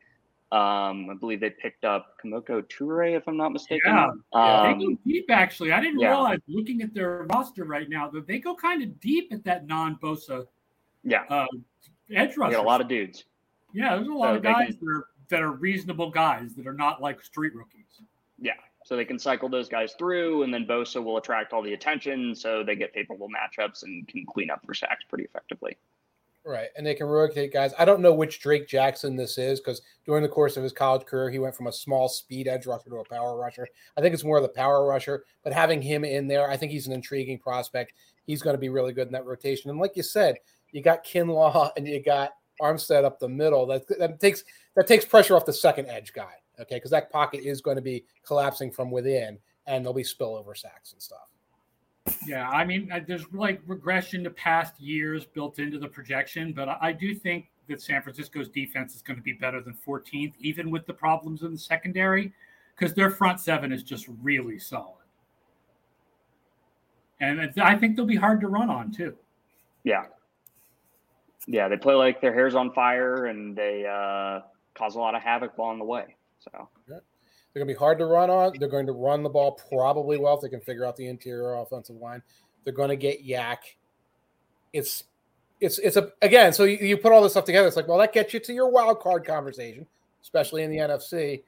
Um, 0.51 1.09
I 1.09 1.13
believe 1.17 1.39
they 1.39 1.49
picked 1.49 1.85
up 1.85 2.17
Kemoko 2.21 2.61
Turay, 2.63 3.15
if 3.15 3.25
I'm 3.25 3.37
not 3.37 3.53
mistaken. 3.53 3.93
Yeah, 3.93 4.09
um, 4.33 4.79
they 4.79 4.85
go 4.85 4.97
deep. 5.05 5.31
Actually, 5.31 5.71
I 5.71 5.79
didn't 5.79 6.01
yeah. 6.01 6.09
realize 6.09 6.39
looking 6.49 6.81
at 6.81 6.93
their 6.93 7.25
roster 7.33 7.63
right 7.63 7.87
now 7.87 8.09
that 8.09 8.27
they 8.27 8.37
go 8.37 8.53
kind 8.53 8.83
of 8.83 8.99
deep 8.99 9.31
at 9.31 9.45
that 9.45 9.65
non-Bosa. 9.65 10.45
Yeah, 11.05 11.23
uh, 11.29 11.45
edge 12.13 12.35
rusher. 12.35 12.57
a 12.57 12.61
lot 12.61 12.81
of 12.81 12.89
dudes. 12.89 13.23
Yeah, 13.73 13.95
there's 13.95 14.09
a 14.09 14.11
lot 14.11 14.31
so 14.31 14.35
of 14.35 14.43
guys 14.43 14.75
can, 14.75 14.79
that 14.81 14.91
are 14.91 15.05
that 15.29 15.41
are 15.41 15.51
reasonable 15.51 16.09
guys 16.09 16.53
that 16.55 16.67
are 16.67 16.73
not 16.73 17.01
like 17.01 17.23
street 17.23 17.55
rookies. 17.55 18.01
Yeah, 18.37 18.53
so 18.83 18.97
they 18.97 19.05
can 19.05 19.19
cycle 19.19 19.47
those 19.47 19.69
guys 19.69 19.93
through, 19.97 20.43
and 20.43 20.53
then 20.53 20.65
Bosa 20.65 21.01
will 21.01 21.15
attract 21.15 21.53
all 21.53 21.61
the 21.61 21.73
attention, 21.73 22.35
so 22.35 22.61
they 22.61 22.75
get 22.75 22.93
favorable 22.93 23.29
matchups 23.29 23.83
and 23.83 24.05
can 24.09 24.25
clean 24.25 24.49
up 24.49 24.65
for 24.65 24.73
sacks 24.73 25.05
pretty 25.07 25.23
effectively. 25.23 25.77
Right, 26.43 26.69
and 26.75 26.85
they 26.85 26.95
can 26.95 27.05
rotate 27.05 27.53
guys. 27.53 27.71
I 27.77 27.85
don't 27.85 28.01
know 28.01 28.13
which 28.13 28.41
Drake 28.41 28.67
Jackson 28.67 29.15
this 29.15 29.37
is 29.37 29.59
because 29.59 29.83
during 30.05 30.23
the 30.23 30.29
course 30.29 30.57
of 30.57 30.63
his 30.63 30.73
college 30.73 31.05
career, 31.05 31.29
he 31.29 31.37
went 31.37 31.55
from 31.55 31.67
a 31.67 31.71
small 31.71 32.09
speed 32.09 32.47
edge 32.47 32.65
rusher 32.65 32.89
to 32.89 32.95
a 32.97 33.05
power 33.05 33.37
rusher. 33.37 33.67
I 33.95 34.01
think 34.01 34.15
it's 34.15 34.23
more 34.23 34.37
of 34.37 34.43
the 34.43 34.49
power 34.49 34.85
rusher, 34.87 35.23
but 35.43 35.53
having 35.53 35.83
him 35.83 36.03
in 36.03 36.27
there, 36.27 36.49
I 36.49 36.57
think 36.57 36.71
he's 36.71 36.87
an 36.87 36.93
intriguing 36.93 37.37
prospect. 37.37 37.93
He's 38.25 38.41
going 38.41 38.55
to 38.55 38.59
be 38.59 38.69
really 38.69 38.91
good 38.91 39.07
in 39.07 39.13
that 39.13 39.25
rotation. 39.25 39.69
And 39.69 39.79
like 39.79 39.95
you 39.95 40.01
said, 40.01 40.37
you 40.71 40.81
got 40.81 41.05
Kinlaw 41.05 41.69
and 41.77 41.87
you 41.87 42.01
got 42.01 42.31
Armstead 42.59 43.03
up 43.03 43.19
the 43.19 43.29
middle. 43.29 43.67
That 43.67 43.87
that 43.99 44.19
takes 44.19 44.43
that 44.75 44.87
takes 44.87 45.05
pressure 45.05 45.35
off 45.35 45.45
the 45.45 45.53
second 45.53 45.89
edge 45.89 46.11
guy 46.11 46.33
okay, 46.61 46.75
because 46.75 46.91
that 46.91 47.11
pocket 47.11 47.41
is 47.43 47.61
going 47.61 47.75
to 47.75 47.81
be 47.81 48.05
collapsing 48.25 48.71
from 48.71 48.91
within, 48.91 49.37
and 49.67 49.83
there'll 49.83 49.93
be 49.93 50.03
spillover 50.03 50.55
sacks 50.55 50.93
and 50.93 51.01
stuff. 51.01 51.30
Yeah, 52.25 52.49
I 52.49 52.65
mean, 52.65 52.91
there's 53.07 53.25
like 53.31 53.61
regression 53.67 54.23
to 54.23 54.29
past 54.31 54.79
years 54.79 55.25
built 55.25 55.59
into 55.59 55.79
the 55.79 55.87
projection, 55.87 56.53
but 56.53 56.77
I 56.81 56.91
do 56.91 57.13
think 57.13 57.49
that 57.67 57.81
San 57.81 58.01
Francisco's 58.01 58.49
defense 58.49 58.95
is 58.95 59.01
going 59.01 59.17
to 59.17 59.23
be 59.23 59.33
better 59.33 59.61
than 59.61 59.75
14th, 59.87 60.33
even 60.39 60.71
with 60.71 60.85
the 60.85 60.93
problems 60.93 61.43
in 61.43 61.51
the 61.51 61.57
secondary, 61.57 62.33
because 62.75 62.93
their 62.93 63.09
front 63.09 63.39
seven 63.39 63.71
is 63.71 63.83
just 63.83 64.07
really 64.21 64.59
solid. 64.59 64.95
And 67.19 67.51
I 67.61 67.77
think 67.77 67.95
they'll 67.95 68.05
be 68.05 68.15
hard 68.15 68.41
to 68.41 68.47
run 68.47 68.69
on 68.69 68.91
too. 68.91 69.15
Yeah. 69.83 70.05
Yeah, 71.47 71.67
they 71.67 71.77
play 71.77 71.93
like 71.93 72.19
their 72.19 72.33
hair's 72.33 72.55
on 72.55 72.71
fire 72.73 73.27
and 73.27 73.55
they 73.55 73.85
uh, 73.85 74.41
cause 74.73 74.95
a 74.95 74.99
lot 74.99 75.13
of 75.13 75.21
havoc 75.21 75.57
along 75.57 75.77
the 75.79 75.85
way. 75.85 76.15
So 76.39 76.67
they're 77.53 77.63
going 77.63 77.67
to 77.67 77.73
be 77.73 77.79
hard 77.79 77.97
to 77.99 78.05
run 78.05 78.29
on. 78.29 78.53
They're 78.57 78.69
going 78.69 78.85
to 78.85 78.93
run 78.93 79.23
the 79.23 79.29
ball 79.29 79.59
probably 79.69 80.17
well 80.17 80.35
if 80.35 80.41
they 80.41 80.49
can 80.49 80.61
figure 80.61 80.85
out 80.85 80.95
the 80.95 81.07
interior 81.07 81.55
offensive 81.55 81.97
line. 81.97 82.21
They're 82.63 82.73
going 82.73 82.89
to 82.89 82.95
get 82.95 83.25
YAC. 83.25 83.57
It's 84.73 85.03
it's 85.59 85.77
it's 85.79 85.97
a 85.97 86.11
again. 86.21 86.53
So 86.53 86.63
you, 86.63 86.77
you 86.77 86.97
put 86.97 87.11
all 87.11 87.21
this 87.21 87.33
stuff 87.33 87.45
together. 87.45 87.67
It's 87.67 87.75
like, 87.75 87.87
well, 87.87 87.97
that 87.97 88.13
gets 88.13 88.33
you 88.33 88.39
to 88.39 88.53
your 88.53 88.69
wild 88.69 88.99
card 88.99 89.25
conversation, 89.25 89.85
especially 90.21 90.63
in 90.63 90.71
the 90.71 90.77
NFC. 90.77 91.43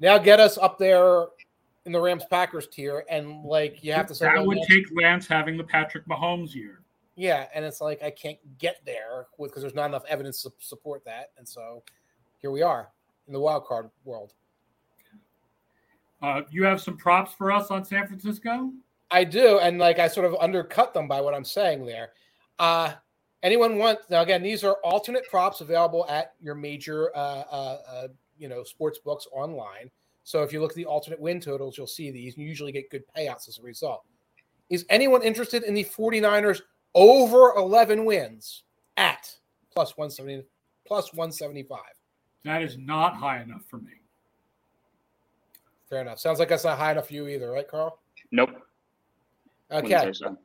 Now 0.00 0.18
get 0.18 0.40
us 0.40 0.56
up 0.58 0.78
there 0.78 1.26
in 1.84 1.92
the 1.92 2.00
Rams 2.00 2.24
Packers 2.30 2.66
tier, 2.66 3.04
and 3.10 3.44
like 3.44 3.84
you 3.84 3.92
have 3.92 4.06
to 4.06 4.14
say 4.14 4.26
that 4.26 4.44
would 4.44 4.58
take 4.68 4.86
Lance 5.00 5.26
having 5.26 5.56
the 5.56 5.64
Patrick 5.64 6.06
Mahomes 6.06 6.54
year. 6.54 6.80
Yeah, 7.14 7.46
and 7.54 7.64
it's 7.64 7.80
like 7.80 8.02
I 8.02 8.10
can't 8.10 8.38
get 8.58 8.80
there 8.86 9.26
with 9.36 9.50
because 9.50 9.62
there's 9.62 9.74
not 9.74 9.86
enough 9.86 10.04
evidence 10.08 10.42
to 10.42 10.52
support 10.58 11.04
that, 11.04 11.30
and 11.36 11.46
so 11.46 11.82
here 12.38 12.50
we 12.50 12.62
are 12.62 12.88
in 13.26 13.32
the 13.32 13.40
wild 13.40 13.66
card 13.66 13.90
world. 14.04 14.32
Uh, 16.22 16.42
you 16.50 16.62
have 16.64 16.80
some 16.80 16.96
props 16.96 17.34
for 17.34 17.50
us 17.50 17.70
on 17.70 17.84
San 17.84 18.06
Francisco? 18.06 18.70
I 19.10 19.24
do, 19.24 19.58
and 19.58 19.78
like 19.78 19.98
I 19.98 20.08
sort 20.08 20.26
of 20.26 20.36
undercut 20.40 20.94
them 20.94 21.08
by 21.08 21.20
what 21.20 21.34
I'm 21.34 21.44
saying 21.44 21.84
there. 21.84 22.12
Uh, 22.58 22.92
anyone 23.42 23.76
want 23.76 23.98
now? 24.08 24.22
Again, 24.22 24.42
these 24.42 24.64
are 24.64 24.78
alternate 24.84 25.28
props 25.28 25.60
available 25.60 26.06
at 26.08 26.34
your 26.40 26.54
major, 26.54 27.14
uh, 27.16 27.44
uh, 27.50 27.78
uh, 27.88 28.08
you 28.38 28.48
know, 28.48 28.62
sports 28.62 28.98
books 28.98 29.26
online. 29.32 29.90
So 30.24 30.42
if 30.42 30.52
you 30.52 30.60
look 30.60 30.70
at 30.70 30.76
the 30.76 30.86
alternate 30.86 31.20
win 31.20 31.40
totals, 31.40 31.76
you'll 31.76 31.86
see 31.86 32.10
these. 32.10 32.36
You 32.36 32.46
usually 32.46 32.72
get 32.72 32.90
good 32.90 33.02
payouts 33.16 33.48
as 33.48 33.58
a 33.58 33.62
result. 33.62 34.04
Is 34.70 34.86
anyone 34.88 35.22
interested 35.22 35.64
in 35.64 35.74
the 35.74 35.84
49ers 35.84 36.62
over 36.94 37.52
11 37.56 38.04
wins 38.04 38.62
at 38.96 39.30
plus 39.72 39.96
170 39.96 40.46
plus 40.86 41.12
175? 41.12 41.80
That 42.44 42.62
is 42.62 42.78
not 42.78 43.16
high 43.16 43.42
enough 43.42 43.64
for 43.68 43.78
me. 43.78 43.92
Fair 45.92 46.00
enough. 46.00 46.18
Sounds 46.18 46.38
like 46.38 46.48
that's 46.48 46.64
not 46.64 46.78
high 46.78 46.92
enough 46.92 47.08
for 47.08 47.12
you 47.12 47.28
either, 47.28 47.50
right, 47.50 47.68
Carl? 47.68 48.00
Nope. 48.30 48.48
Okay. 49.70 50.10
So. 50.14 50.38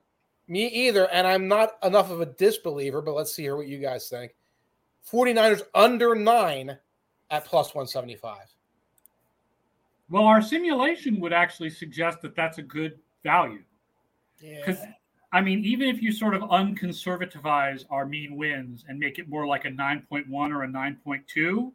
Me 0.49 0.67
either. 0.67 1.10
And 1.10 1.25
I'm 1.25 1.47
not 1.47 1.77
enough 1.83 2.12
of 2.12 2.19
a 2.19 2.25
disbeliever, 2.25 3.01
but 3.01 3.13
let's 3.13 3.33
see 3.33 3.43
here 3.43 3.55
what 3.55 3.69
you 3.69 3.77
guys 3.77 4.10
think. 4.10 4.36
49ers 5.10 5.62
under 5.73 6.15
nine 6.15 6.77
at 7.29 7.45
plus 7.45 7.67
175. 7.67 8.39
Well, 10.10 10.23
our 10.23 10.41
simulation 10.41 11.17
would 11.21 11.31
actually 11.31 11.69
suggest 11.69 12.21
that 12.23 12.36
that's 12.36 12.57
a 12.57 12.63
good 12.63 12.99
value. 13.23 13.63
Yeah. 14.41 14.57
Because, 14.65 14.81
yeah. 14.81 14.91
I 15.31 15.39
mean, 15.39 15.63
even 15.63 15.88
if 15.88 16.01
you 16.01 16.12
sort 16.12 16.36
of 16.36 16.41
unconservativize 16.41 17.86
our 17.89 18.05
mean 18.05 18.36
wins 18.36 18.83
and 18.89 18.99
make 18.99 19.17
it 19.17 19.29
more 19.29 19.47
like 19.47 19.63
a 19.63 19.69
9.1 19.69 20.25
or 20.29 20.63
a 20.63 20.67
9.2, 20.67 21.71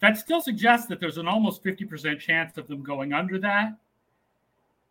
that 0.00 0.18
still 0.18 0.40
suggests 0.40 0.86
that 0.88 1.00
there's 1.00 1.18
an 1.18 1.28
almost 1.28 1.64
50% 1.64 2.20
chance 2.20 2.56
of 2.58 2.68
them 2.68 2.82
going 2.82 3.12
under 3.12 3.38
that. 3.38 3.76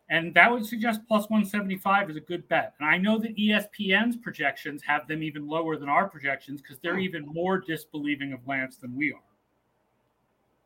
And 0.08 0.32
that 0.34 0.50
would 0.50 0.64
suggest 0.64 1.00
plus 1.08 1.28
175 1.28 2.10
is 2.10 2.16
a 2.16 2.20
good 2.20 2.46
bet. 2.48 2.74
And 2.78 2.88
I 2.88 2.96
know 2.96 3.18
that 3.18 3.36
ESPN's 3.36 4.16
projections 4.16 4.82
have 4.82 5.08
them 5.08 5.22
even 5.22 5.48
lower 5.48 5.76
than 5.76 5.88
our 5.88 6.08
projections 6.08 6.62
because 6.62 6.78
they're 6.78 6.94
hmm. 6.94 7.00
even 7.00 7.26
more 7.26 7.58
disbelieving 7.58 8.32
of 8.32 8.46
Lance 8.46 8.76
than 8.76 8.94
we 8.94 9.12
are 9.12 9.20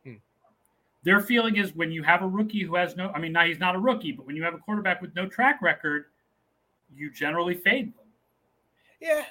hmm. 0.05 0.17
their 1.05 1.21
feeling 1.21 1.57
is 1.57 1.75
when 1.75 1.91
you 1.91 2.03
have 2.03 2.23
a 2.23 2.29
rookie 2.29 2.63
who 2.63 2.75
has 2.75 2.97
no, 2.97 3.11
I 3.15 3.19
mean, 3.19 3.33
now 3.33 3.47
he's 3.47 3.59
not 3.59 3.75
a 3.75 3.79
rookie, 3.79 4.13
but 4.13 4.27
when 4.27 4.37
you 4.37 4.43
have 4.43 4.55
a 4.55 4.59
quarterback 4.59 5.01
with 5.01 5.15
no 5.15 5.27
track 5.27 5.63
record, 5.63 6.07
you 6.95 7.11
generally 7.11 7.55
fade 7.55 7.95
them. 7.95 8.05
Yeah. 9.01 9.25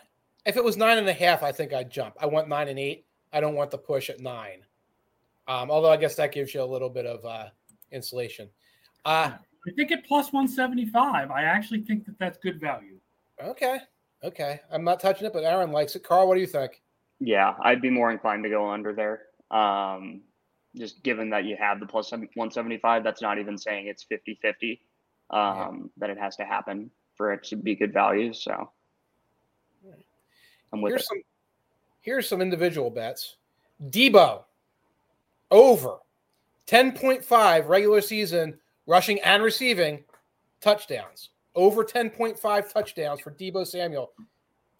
If 0.45 0.57
it 0.57 0.63
was 0.63 0.77
nine 0.77 0.97
and 0.97 1.07
a 1.07 1.13
half, 1.13 1.43
I 1.43 1.51
think 1.51 1.73
I'd 1.73 1.91
jump. 1.91 2.15
I 2.19 2.25
want 2.25 2.47
nine 2.47 2.67
and 2.67 2.79
eight. 2.79 3.05
I 3.31 3.39
don't 3.39 3.53
want 3.53 3.69
the 3.69 3.77
push 3.77 4.09
at 4.09 4.19
nine. 4.19 4.63
Um, 5.49 5.71
although 5.71 5.91
I 5.91 5.97
guess 5.97 6.15
that 6.15 6.31
gives 6.31 6.53
you 6.53 6.61
a 6.61 6.63
little 6.63 6.89
bit 6.89 7.07
of 7.07 7.25
uh, 7.25 7.49
insulation. 7.91 8.49
Uh, 9.03 9.31
I 9.67 9.71
think 9.75 9.91
at 9.91 10.05
plus 10.05 10.31
175, 10.31 11.31
I 11.31 11.43
actually 11.43 11.81
think 11.81 12.05
that 12.05 12.19
that's 12.19 12.37
good 12.37 12.61
value. 12.61 12.99
Okay. 13.43 13.79
Okay. 14.23 14.59
I'm 14.71 14.83
not 14.83 14.99
touching 14.99 15.25
it, 15.25 15.33
but 15.33 15.43
Aaron 15.43 15.71
likes 15.71 15.95
it. 15.95 16.03
Carl, 16.03 16.27
what 16.27 16.35
do 16.35 16.41
you 16.41 16.47
think? 16.47 16.81
Yeah, 17.19 17.55
I'd 17.63 17.81
be 17.81 17.89
more 17.89 18.11
inclined 18.11 18.43
to 18.43 18.49
go 18.49 18.69
under 18.69 18.93
there. 18.93 19.23
Um, 19.51 20.21
just 20.77 21.01
given 21.03 21.31
that 21.31 21.45
you 21.45 21.57
have 21.59 21.79
the 21.79 21.87
plus 21.87 22.11
175, 22.11 23.03
that's 23.03 23.21
not 23.21 23.39
even 23.39 23.57
saying 23.57 23.87
it's 23.87 24.03
50 24.03 24.37
50, 24.41 24.81
um, 25.31 25.39
yeah. 25.41 25.69
that 25.97 26.09
it 26.11 26.19
has 26.19 26.35
to 26.35 26.45
happen 26.45 26.91
for 27.15 27.33
it 27.33 27.43
to 27.45 27.55
be 27.55 27.75
good 27.75 27.91
value. 27.91 28.33
So 28.33 28.69
I'm 30.71 30.81
with 30.81 30.91
here's 30.91 31.01
it. 31.01 31.07
Some, 31.07 31.21
here's 32.01 32.29
some 32.29 32.41
individual 32.41 32.91
bets 32.91 33.37
Deebo 33.89 34.43
over 35.51 35.97
10.5 36.67 37.67
regular 37.67 38.01
season 38.01 38.57
rushing 38.85 39.19
and 39.21 39.43
receiving 39.43 40.03
touchdowns. 40.61 41.29
Over 41.55 41.83
10.5 41.83 42.71
touchdowns 42.71 43.21
for 43.21 43.31
Deebo 43.31 43.65
Samuel, 43.65 44.11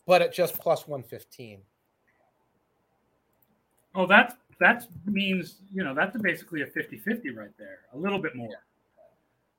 but 0.06 0.22
at 0.22 0.34
just 0.34 0.60
plus 0.60 0.88
115. 0.88 1.60
Oh, 3.96 4.06
that's 4.06 4.36
that 4.60 4.86
means 5.06 5.56
you 5.72 5.84
know 5.84 5.96
that's 5.96 6.16
basically 6.18 6.62
a 6.62 6.66
50-50 6.66 7.36
right 7.36 7.50
there 7.58 7.80
a 7.94 7.98
little 7.98 8.20
bit 8.20 8.36
more 8.36 8.64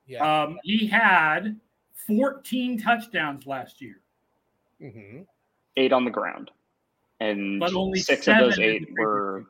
yeah 0.06 0.42
um, 0.44 0.58
he 0.62 0.86
had 0.86 1.58
14 2.06 2.78
touchdowns 2.78 3.46
last 3.46 3.80
year 3.80 4.00
mm-hmm. 4.80 5.22
eight 5.76 5.92
on 5.92 6.04
the 6.04 6.10
ground 6.10 6.50
and 7.20 7.58
but 7.58 7.74
only 7.74 7.98
six 7.98 8.28
of 8.28 8.38
those 8.38 8.58
eight 8.58 8.88
were 8.98 9.46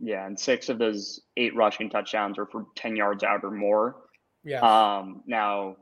yeah 0.00 0.26
and 0.26 0.38
six 0.38 0.68
of 0.68 0.78
those 0.78 1.20
eight 1.36 1.54
rushing 1.54 1.90
touchdowns 1.90 2.38
were 2.38 2.46
for 2.46 2.66
10 2.76 2.96
yards 2.96 3.22
out 3.22 3.44
or 3.44 3.50
more. 3.50 3.96
Yeah. 4.44 4.60
Um, 4.60 5.22
now 5.26 5.76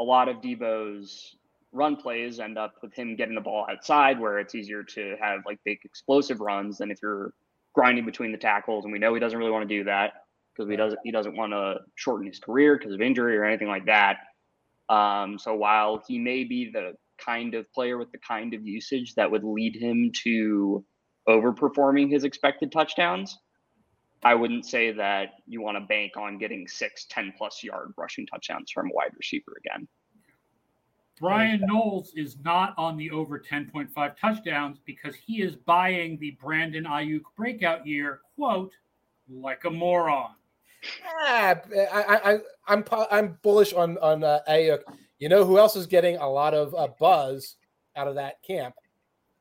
a 0.00 0.04
lot 0.04 0.28
of 0.28 0.36
Deebo's 0.36 1.36
run 1.72 1.96
plays 1.96 2.38
end 2.40 2.56
up 2.56 2.74
with 2.82 2.94
him 2.94 3.16
getting 3.16 3.34
the 3.34 3.40
ball 3.40 3.66
outside 3.70 4.20
where 4.20 4.38
it's 4.38 4.54
easier 4.54 4.82
to 4.82 5.16
have 5.20 5.40
like 5.44 5.58
big 5.64 5.78
explosive 5.84 6.40
runs 6.40 6.78
than 6.78 6.90
if 6.90 6.98
you're 7.02 7.32
grinding 7.74 8.06
between 8.06 8.32
the 8.32 8.38
tackles, 8.38 8.84
and 8.84 8.92
we 8.92 8.98
know 8.98 9.12
he 9.12 9.20
doesn't 9.20 9.38
really 9.38 9.50
want 9.50 9.68
to 9.68 9.74
do 9.74 9.84
that 9.84 10.12
because 10.54 10.70
he 10.70 10.76
doesn't 10.76 10.98
he 11.04 11.10
doesn't 11.10 11.36
want 11.36 11.52
to 11.52 11.76
shorten 11.96 12.26
his 12.26 12.38
career 12.38 12.78
because 12.78 12.94
of 12.94 13.00
injury 13.00 13.36
or 13.36 13.44
anything 13.44 13.68
like 13.68 13.86
that. 13.86 14.18
Um, 14.88 15.38
so 15.38 15.54
while 15.54 16.02
he 16.06 16.18
may 16.18 16.44
be 16.44 16.70
the 16.70 16.92
kind 17.18 17.54
of 17.54 17.70
player 17.72 17.98
with 17.98 18.12
the 18.12 18.18
kind 18.18 18.54
of 18.54 18.66
usage 18.66 19.14
that 19.14 19.30
would 19.30 19.44
lead 19.44 19.76
him 19.76 20.12
to 20.22 20.84
overperforming 21.28 22.10
his 22.10 22.24
expected 22.24 22.70
touchdowns, 22.70 23.38
I 24.24 24.34
wouldn't 24.34 24.64
say 24.64 24.90
that 24.92 25.34
you 25.46 25.60
want 25.60 25.76
to 25.76 25.82
bank 25.82 26.16
on 26.16 26.38
getting 26.38 26.66
six, 26.66 27.04
10 27.10 27.34
plus 27.36 27.62
yard 27.62 27.92
rushing 27.96 28.26
touchdowns 28.26 28.70
from 28.70 28.88
a 28.90 28.94
wide 28.94 29.12
receiver 29.16 29.52
again. 29.58 29.86
Brian 31.20 31.60
Knowles 31.60 32.12
is 32.16 32.36
not 32.42 32.74
on 32.76 32.96
the 32.96 33.10
over 33.10 33.38
10.5 33.38 34.16
touchdowns 34.18 34.78
because 34.84 35.14
he 35.14 35.42
is 35.42 35.54
buying 35.54 36.18
the 36.18 36.36
Brandon 36.42 36.84
Aiyuk 36.84 37.22
breakout 37.36 37.86
year, 37.86 38.20
quote, 38.34 38.72
like 39.30 39.64
a 39.64 39.70
moron. 39.70 40.30
Ah, 41.06 41.54
I, 41.92 42.32
I, 42.32 42.38
I'm 42.66 42.84
I'm 43.10 43.38
bullish 43.42 43.72
on 43.72 43.96
on 43.98 44.24
uh, 44.24 44.40
Aiyuk. 44.48 44.80
You 45.18 45.28
know 45.28 45.44
who 45.44 45.58
else 45.58 45.76
is 45.76 45.86
getting 45.86 46.16
a 46.16 46.28
lot 46.28 46.52
of 46.52 46.74
uh, 46.74 46.88
buzz 46.98 47.56
out 47.96 48.08
of 48.08 48.16
that 48.16 48.42
camp? 48.42 48.74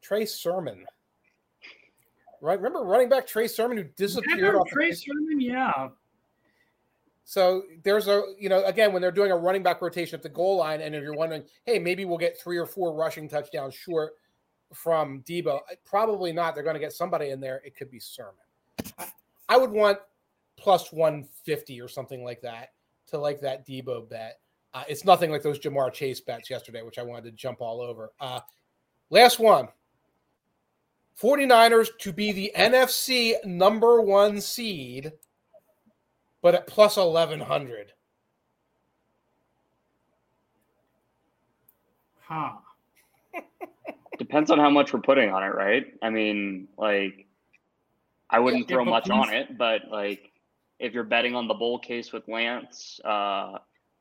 Trey 0.02 0.26
Sermon. 0.26 0.86
Right? 2.44 2.60
Remember 2.60 2.84
running 2.84 3.08
back 3.08 3.26
Trey 3.26 3.48
Sermon 3.48 3.78
who 3.78 3.86
disappeared 3.96 4.56
off 4.56 4.68
Trey 4.68 4.92
Sermon, 4.92 5.40
yeah. 5.40 5.88
So 7.24 7.64
there's 7.84 8.10
a, 8.10 8.22
you 8.38 8.50
know, 8.50 8.66
again, 8.66 8.92
when 8.92 9.02
they're 9.02 9.14
doing 9.14 9.32
a 9.32 9.38
running 9.38 9.64
back 9.64 9.82
rotation 9.82 10.16
at 10.18 10.24
the 10.24 10.28
goal 10.28 10.58
line, 10.58 10.82
and 10.82 10.94
if 10.94 11.02
you're 11.02 11.16
wondering, 11.16 11.46
hey, 11.64 11.80
maybe 11.80 12.04
we'll 12.04 12.18
get 12.18 12.38
three 12.38 12.58
or 12.58 12.66
four 12.66 12.94
rushing 12.94 13.30
touchdowns 13.30 13.74
short 13.74 14.16
from 14.74 15.22
Deebo, 15.22 15.62
probably 15.86 16.34
not. 16.34 16.54
They're 16.54 16.66
going 16.66 16.74
to 16.74 16.82
get 16.82 16.92
somebody 16.92 17.30
in 17.30 17.40
there. 17.40 17.62
It 17.64 17.78
could 17.78 17.90
be 17.90 18.00
Sermon. 18.00 18.34
I 19.48 19.56
would 19.56 19.72
want 19.72 20.00
plus 20.58 20.92
150 20.92 21.80
or 21.80 21.88
something 21.88 22.26
like 22.26 22.42
that 22.42 22.74
to 23.08 23.18
like 23.18 23.40
that 23.40 23.66
Deebo 23.66 24.10
bet. 24.10 24.40
Uh, 24.74 24.84
it's 24.90 25.06
nothing 25.06 25.32
like 25.32 25.44
those 25.44 25.60
Ja'Marr 25.60 25.94
Chase 25.94 26.20
bets 26.20 26.50
yesterday, 26.50 26.82
which 26.82 27.00
I 27.00 27.04
wanted 27.04 27.24
to 27.24 27.32
jump 27.32 27.62
all 27.62 27.80
over. 27.80 28.12
Uh, 28.20 28.42
last 29.12 29.40
one 29.40 29.70
49ers 31.24 31.90
to 32.00 32.12
be 32.12 32.32
the 32.32 32.52
NFC 32.56 33.36
number 33.46 34.02
one 34.02 34.42
seed 34.42 35.14
but 36.44 36.54
at 36.54 36.68
plus 36.68 36.98
1100. 36.98 37.94
Huh. 42.22 42.52
Depends 44.20 44.52
on 44.52 44.60
how 44.60 44.70
much 44.70 44.94
we're 44.94 45.00
putting 45.00 45.32
on 45.32 45.42
it, 45.42 45.56
right? 45.56 45.86
I 46.04 46.10
mean, 46.10 46.68
like, 46.78 47.26
I 48.30 48.40
wouldn't 48.40 48.70
yeah, 48.70 48.76
throw 48.76 48.86
much 48.86 49.10
on 49.10 49.34
it, 49.34 49.58
but 49.58 49.84
like, 49.90 50.32
if 50.80 50.94
you're 50.94 51.06
betting 51.06 51.34
on 51.34 51.48
the 51.48 51.54
bowl 51.54 51.80
case 51.80 52.12
with 52.12 52.28
Lance, 52.28 53.00
uh, 53.06 53.54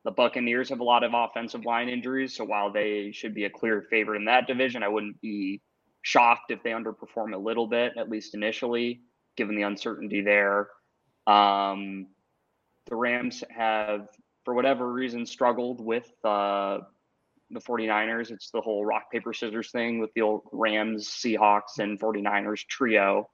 the 0.04 0.10
Buccaneers 0.10 0.68
have 0.70 0.80
a 0.80 0.84
lot 0.84 1.04
of 1.04 1.12
offensive 1.14 1.64
line 1.64 1.88
injuries. 1.88 2.34
So 2.34 2.44
while 2.44 2.72
they 2.72 3.12
should 3.12 3.34
be 3.34 3.44
a 3.44 3.50
clear 3.50 3.86
favorite 3.88 4.16
in 4.16 4.24
that 4.24 4.48
division, 4.48 4.82
I 4.82 4.88
wouldn't 4.88 5.20
be 5.20 5.60
shocked 6.02 6.50
if 6.50 6.62
they 6.62 6.70
underperform 6.70 7.34
a 7.34 7.38
little 7.38 7.66
bit, 7.66 7.92
at 7.96 8.10
least 8.10 8.34
initially, 8.34 9.00
given 9.36 9.56
the 9.56 9.62
uncertainty 9.62 10.20
there. 10.20 10.68
Um, 11.26 12.08
the 12.86 12.96
Rams 12.96 13.42
have, 13.50 14.08
for 14.44 14.54
whatever 14.54 14.92
reason, 14.92 15.24
struggled 15.24 15.80
with 15.80 16.10
uh, 16.24 16.78
the 17.50 17.60
49ers. 17.60 18.30
It's 18.30 18.50
the 18.50 18.60
whole 18.60 18.84
rock, 18.84 19.10
paper, 19.10 19.32
scissors 19.32 19.70
thing 19.70 20.00
with 20.00 20.12
the 20.14 20.22
old 20.22 20.42
Rams, 20.52 21.08
Seahawks, 21.08 21.78
and 21.78 21.98
49ers 21.98 22.66
trio. 22.66 23.28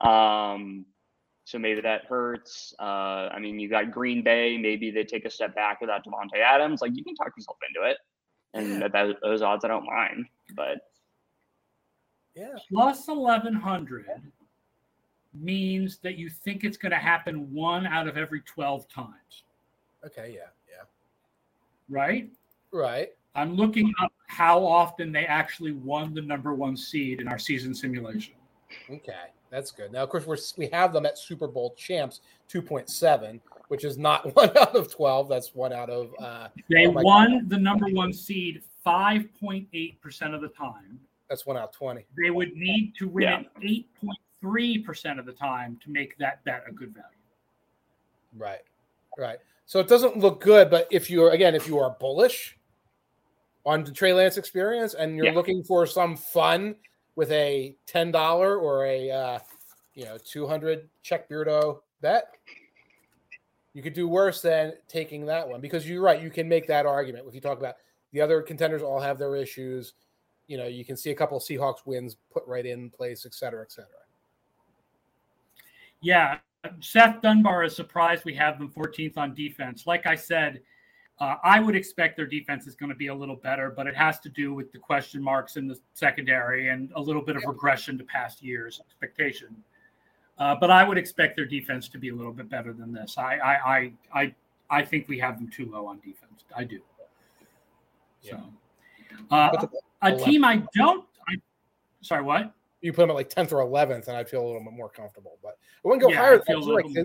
Um, 0.00 0.86
so 1.44 1.58
maybe 1.58 1.80
that 1.80 2.04
hurts. 2.06 2.74
Uh, 2.78 3.30
I 3.32 3.38
mean, 3.38 3.58
you 3.58 3.70
got 3.70 3.90
Green 3.90 4.22
Bay. 4.22 4.58
Maybe 4.58 4.90
they 4.90 5.04
take 5.04 5.24
a 5.24 5.30
step 5.30 5.54
back 5.54 5.80
without 5.80 6.04
Davante 6.04 6.40
Adams. 6.44 6.82
Like 6.82 6.92
you 6.94 7.04
can 7.04 7.14
talk 7.14 7.32
yourself 7.36 7.56
into 7.68 7.88
it, 7.88 7.96
and 8.52 8.80
yeah. 8.80 8.88
that, 8.88 9.16
those 9.22 9.40
odds 9.40 9.64
I 9.64 9.68
don't 9.68 9.86
mind. 9.86 10.26
But 10.54 10.78
yeah, 12.38 12.58
plus 12.72 13.08
eleven 13.08 13.54
hundred 13.54 14.06
means 15.34 15.98
that 15.98 16.16
you 16.16 16.30
think 16.30 16.64
it's 16.64 16.76
going 16.76 16.92
to 16.92 16.98
happen 16.98 17.52
one 17.52 17.86
out 17.86 18.08
of 18.08 18.16
every 18.16 18.40
twelve 18.42 18.88
times. 18.88 19.44
Okay. 20.04 20.32
Yeah. 20.34 20.48
Yeah. 20.70 20.84
Right. 21.88 22.30
Right. 22.72 23.10
I'm 23.34 23.54
looking 23.54 23.92
up 24.02 24.12
how 24.26 24.64
often 24.64 25.12
they 25.12 25.24
actually 25.26 25.72
won 25.72 26.14
the 26.14 26.22
number 26.22 26.54
one 26.54 26.76
seed 26.76 27.20
in 27.20 27.28
our 27.28 27.38
season 27.38 27.74
simulation. 27.74 28.34
Okay. 28.90 29.12
That's 29.50 29.70
good. 29.70 29.92
Now, 29.92 30.02
of 30.02 30.10
course, 30.10 30.26
we're, 30.26 30.36
we 30.56 30.68
have 30.72 30.92
them 30.92 31.06
at 31.06 31.18
Super 31.18 31.48
Bowl 31.48 31.74
champs 31.76 32.20
2.7, 32.50 33.40
which 33.68 33.84
is 33.84 33.96
not 33.96 34.34
one 34.36 34.56
out 34.56 34.74
of 34.76 34.92
12. 34.92 35.28
That's 35.28 35.54
one 35.54 35.72
out 35.72 35.90
of. 35.90 36.14
Uh, 36.18 36.48
they 36.68 36.86
oh 36.86 36.90
won 36.90 37.38
God. 37.40 37.50
the 37.50 37.58
number 37.58 37.86
one 37.88 38.12
seed 38.12 38.62
5.8% 38.84 40.34
of 40.34 40.40
the 40.40 40.48
time. 40.48 41.00
That's 41.28 41.46
one 41.46 41.56
out 41.56 41.64
of 41.64 41.72
20. 41.72 42.06
They 42.22 42.30
would 42.30 42.54
need 42.54 42.94
to 42.98 43.08
win 43.08 43.46
yeah. 43.60 43.78
8.3% 44.42 45.18
of 45.18 45.26
the 45.26 45.32
time 45.32 45.78
to 45.84 45.90
make 45.90 46.16
that 46.18 46.42
bet 46.44 46.64
a 46.68 46.72
good 46.72 46.94
value. 46.94 47.06
Right. 48.36 48.62
Right. 49.18 49.38
So 49.66 49.80
it 49.80 49.88
doesn't 49.88 50.16
look 50.16 50.40
good, 50.40 50.70
but 50.70 50.88
if 50.90 51.10
you're, 51.10 51.30
again, 51.30 51.54
if 51.54 51.66
you 51.66 51.78
are 51.78 51.96
bullish 52.00 52.58
on 53.66 53.84
the 53.84 53.92
Trey 53.92 54.14
Lance 54.14 54.38
experience 54.38 54.94
and 54.94 55.16
you're 55.16 55.26
yeah. 55.26 55.34
looking 55.34 55.62
for 55.62 55.86
some 55.86 56.16
fun 56.16 56.74
with 57.16 57.30
a 57.32 57.76
ten 57.84 58.10
dollar 58.10 58.56
or 58.56 58.86
a 58.86 59.10
uh, 59.10 59.38
you 59.94 60.04
know 60.04 60.16
two 60.24 60.46
hundred 60.46 60.88
check 61.02 61.28
Beardo 61.28 61.80
bet, 62.00 62.34
you 63.74 63.82
could 63.82 63.92
do 63.92 64.08
worse 64.08 64.40
than 64.40 64.72
taking 64.88 65.26
that 65.26 65.46
one 65.46 65.60
because 65.60 65.86
you're 65.88 66.00
right. 66.00 66.22
You 66.22 66.30
can 66.30 66.48
make 66.48 66.66
that 66.68 66.86
argument 66.86 67.26
if 67.28 67.34
you 67.34 67.40
talk 67.40 67.58
about 67.58 67.74
the 68.12 68.20
other 68.20 68.40
contenders 68.40 68.82
all 68.82 69.00
have 69.00 69.18
their 69.18 69.36
issues. 69.36 69.94
You 70.48 70.58
know, 70.58 70.66
you 70.66 70.84
can 70.84 70.96
see 70.96 71.10
a 71.10 71.14
couple 71.14 71.36
of 71.36 71.42
Seahawks 71.42 71.86
wins 71.86 72.16
put 72.32 72.44
right 72.46 72.66
in 72.66 72.90
place, 72.90 73.24
et 73.24 73.34
cetera, 73.34 73.62
et 73.62 73.70
cetera. 73.70 73.90
Yeah, 76.00 76.38
Seth 76.80 77.20
Dunbar 77.22 77.64
is 77.64 77.76
surprised 77.76 78.24
we 78.24 78.34
have 78.34 78.58
them 78.58 78.70
14th 78.70 79.16
on 79.16 79.34
defense. 79.34 79.86
Like 79.86 80.06
I 80.06 80.14
said, 80.14 80.60
uh, 81.20 81.34
I 81.42 81.60
would 81.60 81.74
expect 81.74 82.16
their 82.16 82.26
defense 82.26 82.66
is 82.66 82.76
going 82.76 82.90
to 82.90 82.96
be 82.96 83.08
a 83.08 83.14
little 83.14 83.36
better, 83.36 83.70
but 83.70 83.86
it 83.86 83.96
has 83.96 84.20
to 84.20 84.28
do 84.28 84.54
with 84.54 84.70
the 84.72 84.78
question 84.78 85.22
marks 85.22 85.56
in 85.56 85.66
the 85.66 85.78
secondary 85.94 86.68
and 86.68 86.90
a 86.94 87.00
little 87.00 87.22
bit 87.22 87.36
of 87.36 87.42
regression 87.44 87.98
to 87.98 88.04
past 88.04 88.42
years' 88.42 88.80
expectation. 88.80 89.48
Uh, 90.38 90.54
but 90.54 90.70
I 90.70 90.84
would 90.84 90.96
expect 90.96 91.34
their 91.34 91.44
defense 91.44 91.88
to 91.88 91.98
be 91.98 92.10
a 92.10 92.14
little 92.14 92.32
bit 92.32 92.48
better 92.48 92.72
than 92.72 92.92
this. 92.92 93.18
I 93.18 93.38
I 93.38 93.52
I 93.54 93.92
I, 94.14 94.34
I 94.70 94.84
think 94.84 95.08
we 95.08 95.18
have 95.18 95.38
them 95.38 95.48
too 95.48 95.68
low 95.68 95.86
on 95.86 95.98
defense. 95.98 96.44
I 96.56 96.62
do. 96.62 96.80
So, 98.20 98.40
uh, 99.32 99.66
a 100.02 100.16
team 100.16 100.44
I 100.44 100.62
don't. 100.74 101.06
I 101.28 101.36
sorry, 102.00 102.22
what? 102.22 102.52
You 102.80 102.92
put 102.92 103.02
them 103.02 103.10
at 103.10 103.16
like 103.16 103.28
tenth 103.28 103.52
or 103.52 103.60
eleventh, 103.60 104.08
and 104.08 104.16
I'd 104.16 104.28
feel 104.28 104.42
a 104.42 104.46
little 104.46 104.62
bit 104.62 104.72
more 104.72 104.88
comfortable. 104.88 105.38
But 105.42 105.58
I 105.84 105.88
wouldn't 105.88 106.02
go 106.02 106.10
yeah, 106.10 106.18
higher. 106.18 106.42
Than 106.46 106.60
like 106.60 106.86
they, 106.94 107.04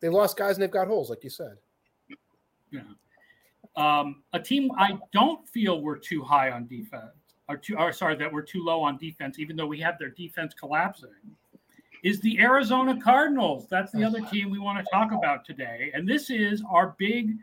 they 0.00 0.08
lost 0.08 0.36
guys 0.36 0.56
and 0.56 0.62
they've 0.62 0.70
got 0.70 0.88
holes, 0.88 1.10
like 1.10 1.22
you 1.22 1.30
said. 1.30 1.56
Yeah. 2.70 2.80
Um, 3.76 4.22
a 4.32 4.40
team 4.40 4.70
I 4.78 4.98
don't 5.12 5.46
feel 5.48 5.80
we're 5.80 5.98
too 5.98 6.22
high 6.22 6.50
on 6.50 6.66
defense, 6.66 7.12
or 7.48 7.56
too, 7.56 7.76
or 7.76 7.92
sorry, 7.92 8.16
that 8.16 8.32
we're 8.32 8.42
too 8.42 8.64
low 8.64 8.82
on 8.82 8.96
defense, 8.96 9.38
even 9.38 9.54
though 9.54 9.66
we 9.66 9.78
have 9.80 9.98
their 9.98 10.10
defense 10.10 10.54
collapsing, 10.54 11.10
is 12.02 12.20
the 12.20 12.40
Arizona 12.40 12.98
Cardinals. 13.00 13.66
That's 13.70 13.92
the 13.92 14.02
other 14.02 14.20
team 14.22 14.50
we 14.50 14.58
want 14.58 14.84
to 14.84 14.90
talk 14.90 15.12
about 15.12 15.44
today, 15.44 15.92
and 15.94 16.08
this 16.08 16.30
is 16.30 16.62
our 16.68 16.96
big. 16.98 17.36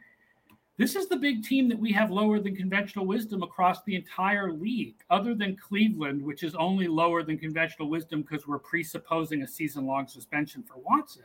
This 0.77 0.95
is 0.95 1.07
the 1.07 1.17
big 1.17 1.43
team 1.43 1.69
that 1.69 1.77
we 1.77 1.91
have 1.91 2.09
lower 2.09 2.39
than 2.39 2.55
conventional 2.55 3.05
wisdom 3.05 3.43
across 3.43 3.83
the 3.83 3.95
entire 3.95 4.51
league, 4.51 4.95
other 5.11 5.35
than 5.35 5.55
Cleveland, 5.55 6.23
which 6.23 6.41
is 6.41 6.55
only 6.55 6.87
lower 6.87 7.21
than 7.21 7.37
conventional 7.37 7.89
wisdom 7.89 8.23
because 8.23 8.47
we're 8.47 8.57
presupposing 8.57 9.43
a 9.43 9.47
season 9.47 9.85
long 9.85 10.07
suspension 10.07 10.63
for 10.63 10.77
Watson. 10.77 11.23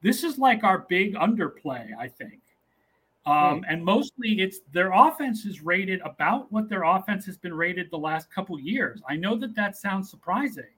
This 0.00 0.22
is 0.22 0.38
like 0.38 0.62
our 0.62 0.86
big 0.88 1.14
underplay, 1.14 1.88
I 1.98 2.06
think. 2.06 2.40
Um, 3.26 3.64
and 3.68 3.84
mostly 3.84 4.40
it's 4.40 4.60
their 4.72 4.92
offense 4.92 5.44
is 5.44 5.60
rated 5.60 6.00
about 6.02 6.50
what 6.52 6.68
their 6.68 6.84
offense 6.84 7.26
has 7.26 7.36
been 7.36 7.52
rated 7.52 7.90
the 7.90 7.98
last 7.98 8.32
couple 8.32 8.56
years. 8.60 9.02
I 9.08 9.16
know 9.16 9.34
that 9.38 9.56
that 9.56 9.76
sounds 9.76 10.08
surprising, 10.08 10.75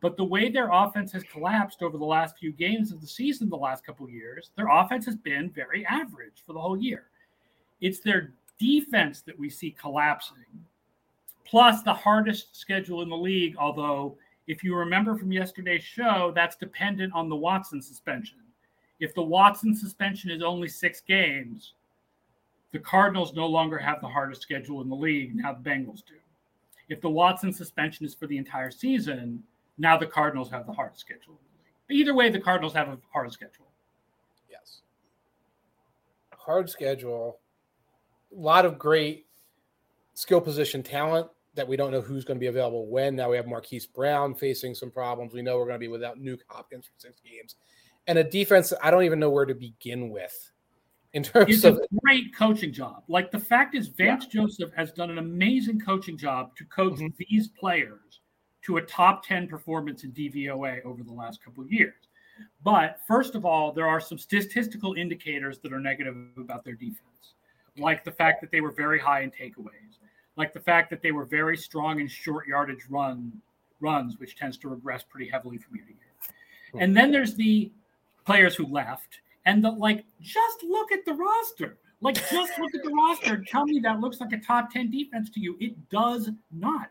but 0.00 0.16
the 0.16 0.24
way 0.24 0.48
their 0.48 0.70
offense 0.72 1.12
has 1.12 1.24
collapsed 1.24 1.82
over 1.82 1.98
the 1.98 2.04
last 2.04 2.38
few 2.38 2.52
games 2.52 2.92
of 2.92 3.00
the 3.00 3.06
season, 3.06 3.48
the 3.48 3.56
last 3.56 3.84
couple 3.84 4.08
years, 4.08 4.50
their 4.56 4.68
offense 4.68 5.04
has 5.06 5.16
been 5.16 5.50
very 5.50 5.84
average 5.86 6.42
for 6.46 6.52
the 6.52 6.60
whole 6.60 6.76
year. 6.76 7.06
It's 7.80 8.00
their 8.00 8.32
defense 8.58 9.22
that 9.22 9.38
we 9.38 9.50
see 9.50 9.72
collapsing, 9.72 10.36
plus 11.44 11.82
the 11.82 11.94
hardest 11.94 12.56
schedule 12.56 13.02
in 13.02 13.08
the 13.08 13.16
league. 13.16 13.56
Although, 13.58 14.16
if 14.46 14.62
you 14.62 14.76
remember 14.76 15.16
from 15.16 15.32
yesterday's 15.32 15.82
show, 15.82 16.32
that's 16.34 16.56
dependent 16.56 17.12
on 17.12 17.28
the 17.28 17.36
Watson 17.36 17.82
suspension. 17.82 18.38
If 19.00 19.14
the 19.14 19.22
Watson 19.22 19.74
suspension 19.74 20.30
is 20.30 20.42
only 20.42 20.68
six 20.68 21.00
games, 21.00 21.74
the 22.72 22.78
Cardinals 22.78 23.34
no 23.34 23.46
longer 23.46 23.78
have 23.78 24.00
the 24.00 24.08
hardest 24.08 24.42
schedule 24.42 24.80
in 24.82 24.88
the 24.88 24.94
league. 24.94 25.34
Now 25.34 25.54
the 25.54 25.68
Bengals 25.68 26.04
do. 26.06 26.14
If 26.88 27.00
the 27.00 27.10
Watson 27.10 27.52
suspension 27.52 28.06
is 28.06 28.14
for 28.14 28.26
the 28.26 28.38
entire 28.38 28.70
season, 28.70 29.42
now 29.78 29.96
the 29.96 30.06
Cardinals 30.06 30.50
have 30.50 30.66
the 30.66 30.72
hardest 30.72 31.00
schedule 31.00 31.32
in 31.32 31.46
the 31.52 31.64
league. 31.64 31.74
But 31.86 31.96
either 31.96 32.14
way, 32.14 32.30
the 32.30 32.40
Cardinals 32.40 32.74
have 32.74 32.88
a 32.88 32.98
hard 33.12 33.32
schedule. 33.32 33.66
Yes. 34.50 34.80
Hard 36.32 36.68
schedule. 36.68 37.38
A 38.36 38.40
lot 38.40 38.64
of 38.64 38.78
great 38.78 39.26
skill 40.14 40.40
position 40.40 40.82
talent 40.82 41.28
that 41.54 41.66
we 41.66 41.76
don't 41.76 41.90
know 41.90 42.00
who's 42.00 42.24
going 42.24 42.36
to 42.36 42.40
be 42.40 42.46
available 42.46 42.86
when. 42.86 43.16
Now 43.16 43.30
we 43.30 43.36
have 43.36 43.46
Marquise 43.46 43.86
Brown 43.86 44.34
facing 44.34 44.74
some 44.74 44.90
problems. 44.90 45.32
We 45.32 45.42
know 45.42 45.58
we're 45.58 45.64
going 45.64 45.74
to 45.74 45.78
be 45.78 45.88
without 45.88 46.20
Nuke 46.20 46.40
Hopkins 46.48 46.86
for 46.86 46.92
six 46.98 47.20
games. 47.20 47.56
And 48.06 48.18
a 48.18 48.24
defense 48.24 48.72
I 48.82 48.90
don't 48.90 49.02
even 49.04 49.18
know 49.18 49.30
where 49.30 49.44
to 49.44 49.54
begin 49.54 50.10
with 50.10 50.50
in 51.12 51.22
terms 51.22 51.54
it's 51.54 51.64
of 51.64 51.76
a 51.76 51.86
great 52.04 52.34
coaching 52.34 52.72
job. 52.72 53.02
Like 53.08 53.30
the 53.30 53.38
fact 53.38 53.74
is, 53.74 53.88
Vance 53.88 54.26
yeah. 54.30 54.42
Joseph 54.42 54.70
has 54.76 54.92
done 54.92 55.10
an 55.10 55.18
amazing 55.18 55.80
coaching 55.80 56.16
job 56.16 56.54
to 56.56 56.64
coach 56.64 56.94
mm-hmm. 56.94 57.08
these 57.18 57.48
players 57.48 58.00
to 58.68 58.76
a 58.76 58.82
top 58.82 59.26
10 59.26 59.48
performance 59.48 60.04
in 60.04 60.12
DVOA 60.12 60.84
over 60.84 61.02
the 61.02 61.12
last 61.12 61.42
couple 61.42 61.64
of 61.64 61.72
years. 61.72 61.94
But 62.62 63.00
first 63.08 63.34
of 63.34 63.46
all, 63.46 63.72
there 63.72 63.88
are 63.88 63.98
some 63.98 64.18
statistical 64.18 64.92
indicators 64.92 65.58
that 65.60 65.72
are 65.72 65.80
negative 65.80 66.14
about 66.36 66.64
their 66.64 66.74
defense, 66.74 67.32
like 67.78 68.04
the 68.04 68.12
fact 68.12 68.42
that 68.42 68.50
they 68.50 68.60
were 68.60 68.70
very 68.70 68.98
high 68.98 69.22
in 69.22 69.30
takeaways, 69.30 69.96
like 70.36 70.52
the 70.52 70.60
fact 70.60 70.90
that 70.90 71.00
they 71.00 71.12
were 71.12 71.24
very 71.24 71.56
strong 71.56 71.98
in 71.98 72.08
short 72.08 72.46
yardage 72.46 72.84
run 72.90 73.32
runs, 73.80 74.18
which 74.18 74.36
tends 74.36 74.58
to 74.58 74.68
regress 74.68 75.02
pretty 75.02 75.30
heavily 75.30 75.56
from 75.56 75.76
year 75.76 75.86
to 75.86 75.92
year. 75.92 76.34
Hmm. 76.72 76.78
And 76.80 76.94
then 76.94 77.10
there's 77.10 77.36
the 77.36 77.72
players 78.26 78.54
who 78.54 78.66
left 78.66 79.20
and 79.46 79.64
the 79.64 79.70
like 79.70 80.04
just 80.20 80.62
look 80.62 80.92
at 80.92 81.06
the 81.06 81.14
roster 81.14 81.78
like 82.02 82.16
just 82.16 82.58
look 82.58 82.74
at 82.74 82.82
the 82.84 82.90
roster 82.90 83.34
and 83.36 83.46
tell 83.46 83.64
me 83.64 83.80
that 83.80 84.00
looks 84.00 84.20
like 84.20 84.32
a 84.32 84.38
top 84.38 84.70
10 84.70 84.90
defense 84.90 85.30
to 85.30 85.40
you 85.40 85.56
it 85.58 85.88
does 85.88 86.28
not 86.52 86.90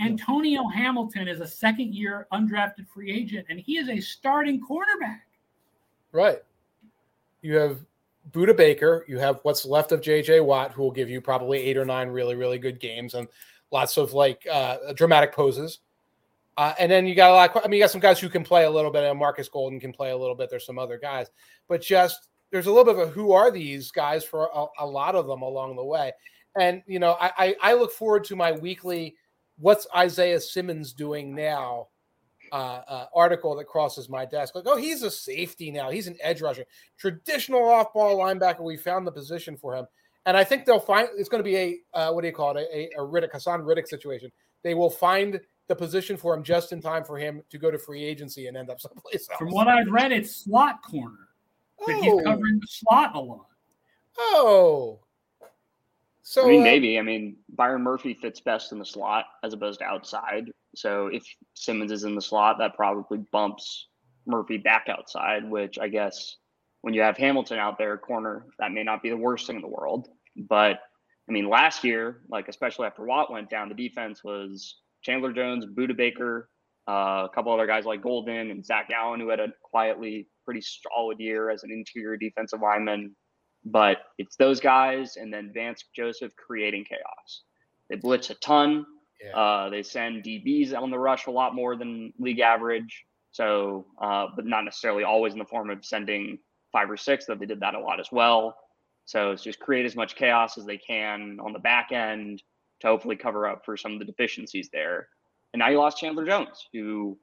antonio 0.00 0.66
hamilton 0.68 1.28
is 1.28 1.40
a 1.40 1.46
second 1.46 1.94
year 1.94 2.26
undrafted 2.32 2.86
free 2.86 3.10
agent 3.10 3.46
and 3.48 3.58
he 3.58 3.78
is 3.78 3.88
a 3.88 4.00
starting 4.00 4.60
quarterback. 4.60 5.26
right 6.12 6.42
you 7.42 7.56
have 7.56 7.78
Budda 8.32 8.56
Baker, 8.56 9.04
you 9.08 9.18
have 9.18 9.40
what's 9.44 9.64
left 9.64 9.92
of 9.92 10.00
JJ 10.00 10.44
Watt, 10.44 10.72
who 10.72 10.82
will 10.82 10.90
give 10.90 11.08
you 11.08 11.20
probably 11.20 11.58
eight 11.58 11.76
or 11.76 11.84
nine 11.84 12.08
really, 12.08 12.34
really 12.34 12.58
good 12.58 12.80
games 12.80 13.14
and 13.14 13.28
lots 13.70 13.96
of 13.96 14.12
like 14.12 14.46
uh, 14.50 14.78
dramatic 14.94 15.32
poses. 15.32 15.78
Uh, 16.56 16.74
and 16.78 16.90
then 16.90 17.06
you 17.06 17.14
got 17.14 17.30
a 17.30 17.34
lot. 17.34 17.54
Of, 17.54 17.62
I 17.64 17.68
mean, 17.68 17.78
you 17.78 17.84
got 17.84 17.90
some 17.90 18.00
guys 18.00 18.18
who 18.18 18.28
can 18.28 18.42
play 18.42 18.64
a 18.64 18.70
little 18.70 18.90
bit, 18.90 19.04
and 19.04 19.18
Marcus 19.18 19.48
Golden 19.48 19.78
can 19.78 19.92
play 19.92 20.10
a 20.10 20.16
little 20.16 20.34
bit. 20.34 20.48
There's 20.48 20.64
some 20.64 20.78
other 20.78 20.98
guys, 20.98 21.28
but 21.68 21.82
just 21.82 22.28
there's 22.50 22.66
a 22.66 22.72
little 22.72 22.92
bit 22.92 23.00
of 23.00 23.08
a 23.08 23.12
who 23.12 23.32
are 23.32 23.50
these 23.50 23.90
guys 23.90 24.24
for 24.24 24.48
a, 24.54 24.64
a 24.78 24.86
lot 24.86 25.14
of 25.14 25.26
them 25.26 25.42
along 25.42 25.76
the 25.76 25.84
way. 25.84 26.12
And 26.58 26.82
you 26.86 26.98
know, 26.98 27.16
I, 27.20 27.32
I, 27.36 27.56
I 27.62 27.74
look 27.74 27.92
forward 27.92 28.24
to 28.24 28.36
my 28.36 28.52
weekly. 28.52 29.16
What's 29.58 29.86
Isaiah 29.94 30.40
Simmons 30.40 30.92
doing 30.92 31.34
now? 31.34 31.88
uh, 32.52 32.80
uh, 32.88 33.06
article 33.14 33.54
that 33.56 33.66
crosses 33.66 34.08
my 34.08 34.24
desk. 34.24 34.54
Like, 34.54 34.64
oh, 34.66 34.76
he's 34.76 35.02
a 35.02 35.10
safety 35.10 35.70
now. 35.70 35.90
He's 35.90 36.06
an 36.06 36.16
edge 36.20 36.42
rusher, 36.42 36.64
traditional 36.98 37.64
off-ball 37.64 38.16
linebacker. 38.18 38.60
We 38.60 38.76
found 38.76 39.06
the 39.06 39.12
position 39.12 39.56
for 39.56 39.74
him, 39.74 39.86
and 40.26 40.36
I 40.36 40.44
think 40.44 40.64
they'll 40.64 40.80
find 40.80 41.08
it's 41.16 41.28
going 41.28 41.42
to 41.42 41.48
be 41.48 41.56
a 41.56 41.78
uh, 41.94 42.12
what 42.12 42.22
do 42.22 42.28
you 42.28 42.34
call 42.34 42.56
it? 42.56 42.68
A, 42.72 42.98
a, 42.98 43.02
a 43.02 43.06
Riddick 43.06 43.32
Haason 43.32 43.64
Reddick 43.64 43.86
situation. 43.86 44.30
They 44.62 44.74
will 44.74 44.90
find 44.90 45.40
the 45.68 45.76
position 45.76 46.16
for 46.16 46.34
him 46.34 46.42
just 46.42 46.72
in 46.72 46.80
time 46.80 47.04
for 47.04 47.18
him 47.18 47.42
to 47.50 47.58
go 47.58 47.70
to 47.70 47.78
free 47.78 48.04
agency 48.04 48.46
and 48.46 48.56
end 48.56 48.70
up 48.70 48.80
someplace 48.86 49.28
else. 49.30 49.38
From 49.38 49.50
what 49.50 49.68
I've 49.68 49.88
read, 49.88 50.12
it's 50.12 50.34
slot 50.34 50.82
corner, 50.82 51.28
but 51.78 51.94
oh. 51.94 52.00
he's 52.00 52.24
covering 52.24 52.60
the 52.60 52.68
slot 52.68 53.14
a 53.14 53.20
lot. 53.20 53.46
Oh, 54.18 55.00
so 56.28 56.44
I 56.44 56.48
mean, 56.48 56.60
uh, 56.62 56.64
maybe. 56.64 56.98
I 56.98 57.02
mean, 57.02 57.36
Byron 57.50 57.84
Murphy 57.84 58.12
fits 58.12 58.40
best 58.40 58.72
in 58.72 58.80
the 58.80 58.84
slot 58.84 59.26
as 59.44 59.52
opposed 59.52 59.78
to 59.78 59.84
outside. 59.84 60.50
So 60.74 61.06
if 61.06 61.24
Simmons 61.54 61.92
is 61.92 62.02
in 62.02 62.16
the 62.16 62.20
slot, 62.20 62.56
that 62.58 62.74
probably 62.74 63.18
bumps 63.30 63.86
Murphy 64.26 64.56
back 64.58 64.88
outside. 64.88 65.48
Which 65.48 65.78
I 65.78 65.86
guess 65.86 66.34
when 66.80 66.94
you 66.94 67.02
have 67.02 67.16
Hamilton 67.16 67.60
out 67.60 67.78
there 67.78 67.96
corner, 67.96 68.46
that 68.58 68.72
may 68.72 68.82
not 68.82 69.04
be 69.04 69.08
the 69.08 69.16
worst 69.16 69.46
thing 69.46 69.54
in 69.54 69.62
the 69.62 69.68
world. 69.68 70.08
But 70.36 70.80
I 71.28 71.32
mean, 71.32 71.48
last 71.48 71.84
year, 71.84 72.22
like 72.28 72.48
especially 72.48 72.88
after 72.88 73.04
Watt 73.04 73.30
went 73.30 73.48
down, 73.48 73.68
the 73.68 73.76
defense 73.76 74.24
was 74.24 74.80
Chandler 75.02 75.32
Jones, 75.32 75.64
Budda 75.64 75.96
Baker, 75.96 76.50
uh, 76.88 77.26
a 77.26 77.30
couple 77.32 77.52
other 77.52 77.68
guys 77.68 77.84
like 77.84 78.02
Golden 78.02 78.50
and 78.50 78.66
Zach 78.66 78.90
Allen, 78.92 79.20
who 79.20 79.28
had 79.28 79.38
a 79.38 79.52
quietly 79.62 80.26
pretty 80.44 80.60
solid 80.60 81.20
year 81.20 81.50
as 81.50 81.62
an 81.62 81.70
interior 81.70 82.16
defensive 82.16 82.60
lineman. 82.60 83.14
But 83.66 83.98
it's 84.16 84.36
those 84.36 84.60
guys 84.60 85.16
and 85.16 85.32
then 85.32 85.50
Vance 85.52 85.84
Joseph 85.94 86.32
creating 86.36 86.84
chaos. 86.84 87.42
They 87.90 87.96
blitz 87.96 88.30
a 88.30 88.34
ton. 88.36 88.86
Yeah. 89.20 89.36
Uh, 89.36 89.70
they 89.70 89.82
send 89.82 90.22
DBs 90.22 90.72
on 90.74 90.90
the 90.90 90.98
rush 90.98 91.26
a 91.26 91.30
lot 91.32 91.54
more 91.54 91.76
than 91.76 92.12
league 92.18 92.38
average. 92.40 93.04
So, 93.32 93.86
uh, 94.00 94.26
but 94.36 94.46
not 94.46 94.64
necessarily 94.64 95.02
always 95.02 95.32
in 95.32 95.38
the 95.38 95.44
form 95.44 95.70
of 95.70 95.84
sending 95.84 96.38
five 96.72 96.90
or 96.90 96.96
six, 96.96 97.26
though 97.26 97.34
they 97.34 97.46
did 97.46 97.60
that 97.60 97.74
a 97.74 97.80
lot 97.80 97.98
as 97.98 98.08
well. 98.12 98.56
So 99.04 99.32
it's 99.32 99.42
just 99.42 99.58
create 99.60 99.84
as 99.84 99.96
much 99.96 100.14
chaos 100.14 100.58
as 100.58 100.64
they 100.64 100.78
can 100.78 101.38
on 101.44 101.52
the 101.52 101.58
back 101.58 101.92
end 101.92 102.42
to 102.80 102.86
hopefully 102.86 103.16
cover 103.16 103.46
up 103.46 103.64
for 103.64 103.76
some 103.76 103.92
of 103.92 103.98
the 103.98 104.04
deficiencies 104.04 104.68
there. 104.72 105.08
And 105.52 105.60
now 105.60 105.68
you 105.68 105.78
lost 105.78 105.98
Chandler 105.98 106.24
Jones, 106.24 106.68
who 106.72 107.18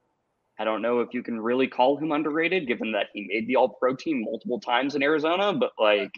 I 0.59 0.65
don't 0.65 0.81
know 0.81 0.99
if 0.99 1.13
you 1.13 1.23
can 1.23 1.39
really 1.39 1.67
call 1.67 1.97
him 1.97 2.11
underrated, 2.11 2.67
given 2.67 2.91
that 2.91 3.07
he 3.13 3.27
made 3.27 3.47
the 3.47 3.55
All 3.55 3.69
Pro 3.69 3.95
team 3.95 4.23
multiple 4.23 4.59
times 4.59 4.95
in 4.95 5.03
Arizona. 5.03 5.53
But 5.53 5.71
like, 5.79 6.11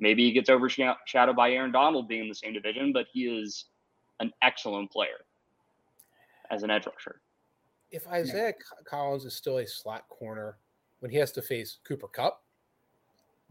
Maybe 0.00 0.24
he 0.24 0.32
gets 0.32 0.48
overshadowed 0.48 1.36
by 1.36 1.52
Aaron 1.52 1.72
Donald 1.72 2.08
being 2.08 2.22
in 2.22 2.28
the 2.28 2.34
same 2.34 2.54
division, 2.54 2.92
but 2.92 3.06
he 3.12 3.24
is 3.24 3.66
an 4.18 4.32
excellent 4.42 4.90
player 4.90 5.24
as 6.50 6.62
an 6.62 6.70
edge 6.70 6.86
rusher. 6.86 7.20
If 7.90 8.06
Isaiah. 8.08 8.54
Collins 8.84 9.24
is 9.24 9.34
still 9.34 9.58
a 9.58 9.66
slot 9.66 10.08
corner 10.08 10.56
when 11.00 11.10
he 11.10 11.18
has 11.18 11.32
to 11.32 11.42
face 11.42 11.78
Cooper 11.84 12.08
Kupp, 12.08 12.42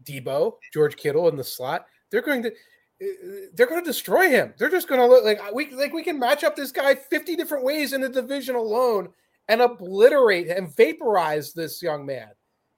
Deebo, 0.04 0.54
George 0.72 0.96
Kittle 0.96 1.28
in 1.28 1.36
the 1.36 1.44
slot, 1.44 1.86
they're 2.10 2.22
going 2.22 2.42
to 2.42 2.48
uh, 2.50 3.46
they're 3.54 3.66
going 3.66 3.82
to 3.82 3.88
destroy 3.88 4.28
him. 4.28 4.52
They're 4.58 4.70
just 4.70 4.88
going 4.88 5.00
to 5.00 5.06
look 5.06 5.24
like 5.24 5.40
we 5.54 5.70
like 5.72 5.92
we 5.92 6.02
can 6.02 6.18
match 6.18 6.42
up 6.42 6.56
this 6.56 6.72
guy 6.72 6.94
50 6.94 7.36
different 7.36 7.64
ways 7.64 7.92
in 7.92 8.00
the 8.00 8.08
division 8.08 8.56
alone 8.56 9.10
and 9.48 9.60
obliterate 9.60 10.48
and 10.48 10.74
vaporize 10.74 11.52
this 11.52 11.82
young 11.82 12.06
man. 12.06 12.30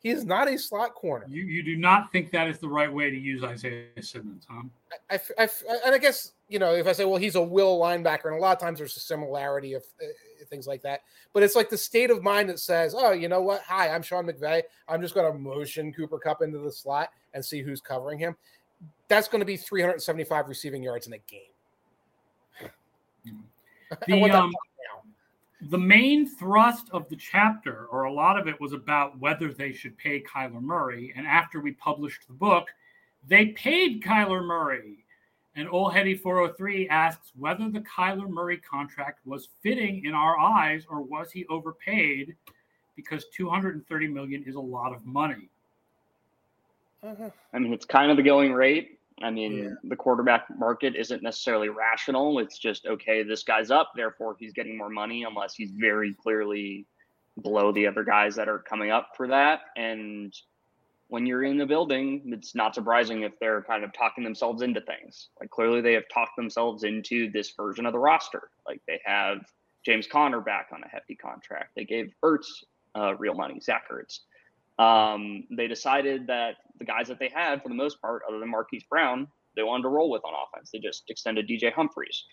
He 0.02 0.10
is 0.10 0.24
not 0.24 0.48
a 0.48 0.58
slot 0.58 0.94
corner. 0.94 1.26
You 1.28 1.44
you 1.44 1.62
do 1.62 1.76
not 1.76 2.10
think 2.10 2.32
that 2.32 2.48
is 2.48 2.58
the 2.58 2.68
right 2.68 2.92
way 2.92 3.10
to 3.10 3.16
use 3.16 3.44
Isaiah 3.44 3.86
Simmons, 4.00 4.46
huh? 4.50 4.62
I, 5.08 5.20
I, 5.38 5.44
I, 5.44 5.48
and 5.86 5.94
I 5.94 5.98
guess 5.98 6.32
you 6.48 6.58
know 6.58 6.74
if 6.74 6.88
I 6.88 6.92
say, 6.92 7.04
well, 7.04 7.18
he's 7.18 7.36
a 7.36 7.42
will 7.42 7.78
linebacker, 7.78 8.26
and 8.26 8.34
a 8.34 8.38
lot 8.38 8.56
of 8.56 8.60
times 8.60 8.78
there's 8.78 8.96
a 8.96 9.00
similarity 9.00 9.74
of 9.74 9.84
uh, 10.02 10.06
things 10.50 10.66
like 10.66 10.82
that. 10.82 11.02
But 11.32 11.44
it's 11.44 11.54
like 11.54 11.70
the 11.70 11.78
state 11.78 12.10
of 12.10 12.20
mind 12.22 12.48
that 12.48 12.58
says, 12.58 12.96
oh, 12.96 13.12
you 13.12 13.28
know 13.28 13.40
what? 13.40 13.62
Hi, 13.62 13.90
I'm 13.90 14.02
Sean 14.02 14.26
McVay. 14.26 14.62
I'm 14.88 15.00
just 15.00 15.14
going 15.14 15.32
to 15.32 15.38
motion 15.38 15.92
Cooper 15.92 16.18
Kupp 16.18 16.42
into 16.42 16.58
the 16.58 16.72
slot 16.72 17.10
and 17.32 17.44
see 17.44 17.62
who's 17.62 17.80
covering 17.80 18.18
him. 18.18 18.36
That's 19.06 19.28
going 19.28 19.40
to 19.40 19.46
be 19.46 19.56
375 19.56 20.48
receiving 20.48 20.82
yards 20.82 21.06
in 21.06 21.12
a 21.12 21.18
game. 21.18 22.70
The, 24.08 24.30
um, 24.32 24.52
the 25.70 25.79
main 25.79 26.27
thrust 26.27 26.88
of 26.90 27.09
the 27.09 27.16
chapter, 27.16 27.87
or 27.87 28.05
a 28.05 28.12
lot 28.12 28.38
of 28.38 28.48
it, 28.48 28.61
was 28.61 28.72
about 28.72 29.18
whether 29.20 29.53
they 29.53 29.72
should 29.72 29.96
pay 29.96 30.20
Kyler 30.22 30.61
Murray. 30.61 31.12
And 31.16 31.27
after 31.27 31.61
we 31.61 31.72
published 31.72 32.27
the 32.27 32.35
book, 32.35 32.68
they 33.29 33.46
paid 33.46 34.03
Kyler 34.03 34.44
Murray. 34.44 35.05
And 35.55 35.68
Old 35.68 35.92
Heady 35.92 36.14
403 36.14 36.88
asks 36.88 37.33
whether 37.38 37.68
the 37.68 37.81
Kyler 37.81 38.29
Murray 38.29 38.57
contract 38.59 39.20
was 39.27 39.51
fitting 39.62 40.05
in 40.05 40.14
our 40.14 40.38
eyes 40.38 40.85
or 40.88 41.03
was 41.03 41.31
he 41.31 41.46
overpaid 41.46 42.35
because 42.96 43.27
230 43.35 44.09
million 44.09 44.42
is 44.44 44.55
a 44.55 44.61
lot 44.61 44.94
of 44.94 45.05
money. 45.05 45.48
Uh-huh. 47.03 47.31
I 47.53 47.59
mean, 47.59 47.72
it's 47.72 47.85
kind 47.85 48.11
of 48.11 48.16
the 48.16 48.22
going 48.22 48.53
rate. 48.53 48.98
I 49.22 49.30
mean, 49.30 49.58
yeah. 49.58 49.70
the 49.85 49.96
quarterback 49.96 50.46
market 50.56 50.96
isn't 50.96 51.22
necessarily 51.22 51.68
rational. 51.68 52.38
It's 52.38 52.58
just 52.58 52.87
okay, 52.87 53.22
this 53.22 53.42
guy's 53.42 53.70
up, 53.70 53.92
therefore 53.94 54.37
he's 54.38 54.52
getting 54.52 54.76
more 54.76 54.90
money, 54.90 55.24
unless 55.24 55.54
he's 55.54 55.70
very 55.70 56.14
clearly 56.14 56.87
below 57.40 57.72
the 57.72 57.87
other 57.87 58.04
guys 58.04 58.35
that 58.37 58.48
are 58.48 58.58
coming 58.58 58.90
up 58.90 59.11
for 59.16 59.28
that. 59.28 59.61
And 59.76 60.35
when 61.08 61.26
you're 61.26 61.44
in 61.44 61.58
the 61.58 61.66
building, 61.66 62.22
it's 62.26 62.54
not 62.54 62.74
surprising 62.74 63.22
if 63.22 63.32
they're 63.38 63.62
kind 63.62 63.85
of 63.85 63.92
talking 63.92 64.24
themselves 64.24 64.62
into 64.62 64.80
things. 64.80 65.28
Like 65.40 65.50
clearly 65.50 65.80
they 65.80 65.92
have 65.94 66.04
talked 66.12 66.37
themselves 66.37 66.85
into 66.85 67.30
this 67.30 67.52
version 67.56 67.87
of 67.87 67.92
the 67.92 67.98
roster. 67.98 68.50
Like 68.66 68.80
they 68.87 69.00
have 69.04 69.38
James 69.85 70.06
Conner 70.06 70.40
back 70.40 70.68
on 70.72 70.82
a 70.82 70.88
hefty 70.88 71.14
contract. 71.14 71.72
They 71.76 71.85
gave 71.85 72.12
Ertz 72.24 72.46
uh, 72.94 73.14
real 73.16 73.35
money, 73.35 73.61
Zach 73.61 73.85
Ertz. 73.90 74.20
Um, 74.78 75.44
they 75.50 75.68
decided 75.68 76.26
that 76.28 76.56
the 76.78 76.85
guys 76.85 77.08
that 77.08 77.18
they 77.18 77.28
had, 77.28 77.62
for 77.62 77.68
the 77.68 77.74
most 77.74 78.00
part, 78.00 78.22
other 78.28 78.38
than 78.38 78.50
Marquise 78.50 78.85
Brown, 78.88 79.28
they 79.54 79.62
wanted 79.62 79.82
to 79.82 79.88
roll 79.88 80.11
with 80.11 80.24
on 80.24 80.32
offense. 80.35 80.70
They 80.72 80.78
just 80.78 81.04
extended 81.08 81.48
DJ 81.48 81.72
Humphries. 81.72 82.24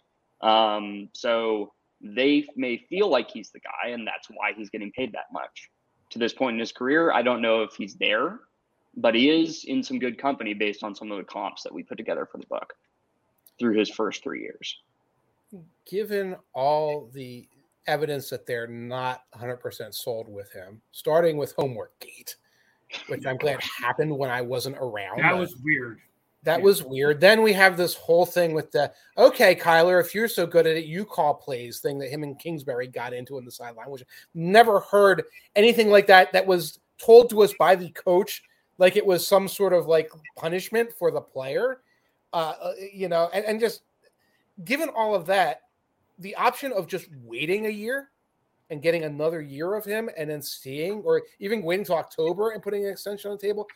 Um, 0.41 1.09
so 1.13 1.73
they 2.01 2.47
may 2.55 2.77
feel 2.89 3.09
like 3.09 3.29
he's 3.29 3.51
the 3.51 3.59
guy, 3.59 3.89
and 3.89 4.07
that's 4.07 4.27
why 4.29 4.53
he's 4.55 4.69
getting 4.69 4.91
paid 4.91 5.11
that 5.13 5.31
much. 5.31 5.69
To 6.11 6.19
this 6.19 6.33
point 6.33 6.55
in 6.55 6.59
his 6.59 6.71
career, 6.71 7.11
I 7.11 7.21
don't 7.21 7.41
know 7.41 7.61
if 7.61 7.75
he's 7.75 7.95
there, 7.95 8.39
but 8.95 9.13
he 9.13 9.29
is 9.29 9.65
in 9.65 9.83
some 9.83 9.99
good 9.99 10.17
company 10.17 10.53
based 10.53 10.83
on 10.83 10.95
some 10.95 11.11
of 11.11 11.17
the 11.17 11.23
comps 11.23 11.63
that 11.63 11.73
we 11.73 11.83
put 11.83 11.97
together 11.97 12.27
for 12.31 12.37
the 12.37 12.47
book 12.47 12.73
through 13.59 13.77
his 13.77 13.89
first 13.89 14.23
three 14.23 14.41
years. 14.41 14.77
Given 15.85 16.35
all 16.53 17.09
the 17.13 17.47
evidence 17.89 18.29
that 18.29 18.45
they're 18.45 18.67
not 18.67 19.23
100% 19.35 19.93
sold 19.93 20.29
with 20.29 20.51
him, 20.53 20.81
starting 20.91 21.37
with 21.37 21.53
Homework 21.53 21.99
Gate, 21.99 22.35
which 23.07 23.25
I'm 23.25 23.37
glad 23.37 23.59
happened 23.61 24.17
when 24.17 24.29
I 24.29 24.41
wasn't 24.41 24.77
around. 24.77 25.21
That 25.21 25.37
was 25.37 25.55
weird. 25.63 25.99
That 26.43 26.59
yeah. 26.59 26.63
was 26.65 26.83
weird. 26.83 27.19
Then 27.19 27.41
we 27.41 27.51
have 27.53 27.75
this 27.75 27.95
whole 27.95 28.25
thing 28.25 28.53
with 28.53 28.71
the 28.71 28.93
okay, 29.17 29.55
Kyler, 29.55 29.99
if 29.99 30.15
you're 30.15 30.29
so 30.29 30.47
good 30.47 30.65
at 30.65 30.77
it, 30.77 30.85
you 30.85 31.03
call 31.03 31.33
plays 31.33 31.79
thing 31.79 31.99
that 31.99 32.09
him 32.09 32.23
and 32.23 32.39
Kingsbury 32.39 32.87
got 32.87 33.13
into 33.13 33.37
in 33.37 33.45
the 33.45 33.51
sideline, 33.51 33.89
which 33.89 34.03
never 34.33 34.79
heard 34.79 35.23
anything 35.55 35.89
like 35.89 36.07
that 36.07 36.31
that 36.31 36.45
was 36.45 36.79
told 36.97 37.29
to 37.31 37.41
us 37.41 37.53
by 37.59 37.75
the 37.75 37.89
coach, 37.89 38.43
like 38.77 38.95
it 38.95 39.05
was 39.05 39.27
some 39.27 39.47
sort 39.47 39.73
of 39.73 39.87
like 39.87 40.09
punishment 40.37 40.93
for 40.97 41.11
the 41.11 41.21
player. 41.21 41.81
Uh, 42.31 42.53
uh 42.61 42.71
you 42.93 43.09
know, 43.09 43.29
and, 43.33 43.43
and 43.43 43.59
just 43.59 43.81
given 44.63 44.89
all 44.89 45.15
of 45.15 45.25
that, 45.25 45.63
the 46.19 46.35
option 46.35 46.71
of 46.71 46.87
just 46.87 47.07
waiting 47.23 47.65
a 47.65 47.69
year 47.69 48.09
and 48.69 48.81
getting 48.81 49.03
another 49.03 49.41
year 49.41 49.73
of 49.73 49.85
him 49.85 50.09
and 50.17 50.29
then 50.29 50.41
seeing, 50.41 51.01
or 51.01 51.23
even 51.39 51.63
waiting 51.63 51.85
till 51.85 51.95
October 51.95 52.51
and 52.51 52.61
putting 52.61 52.85
an 52.85 52.91
extension 52.91 53.31
on 53.31 53.37
the 53.37 53.41
table, 53.41 53.67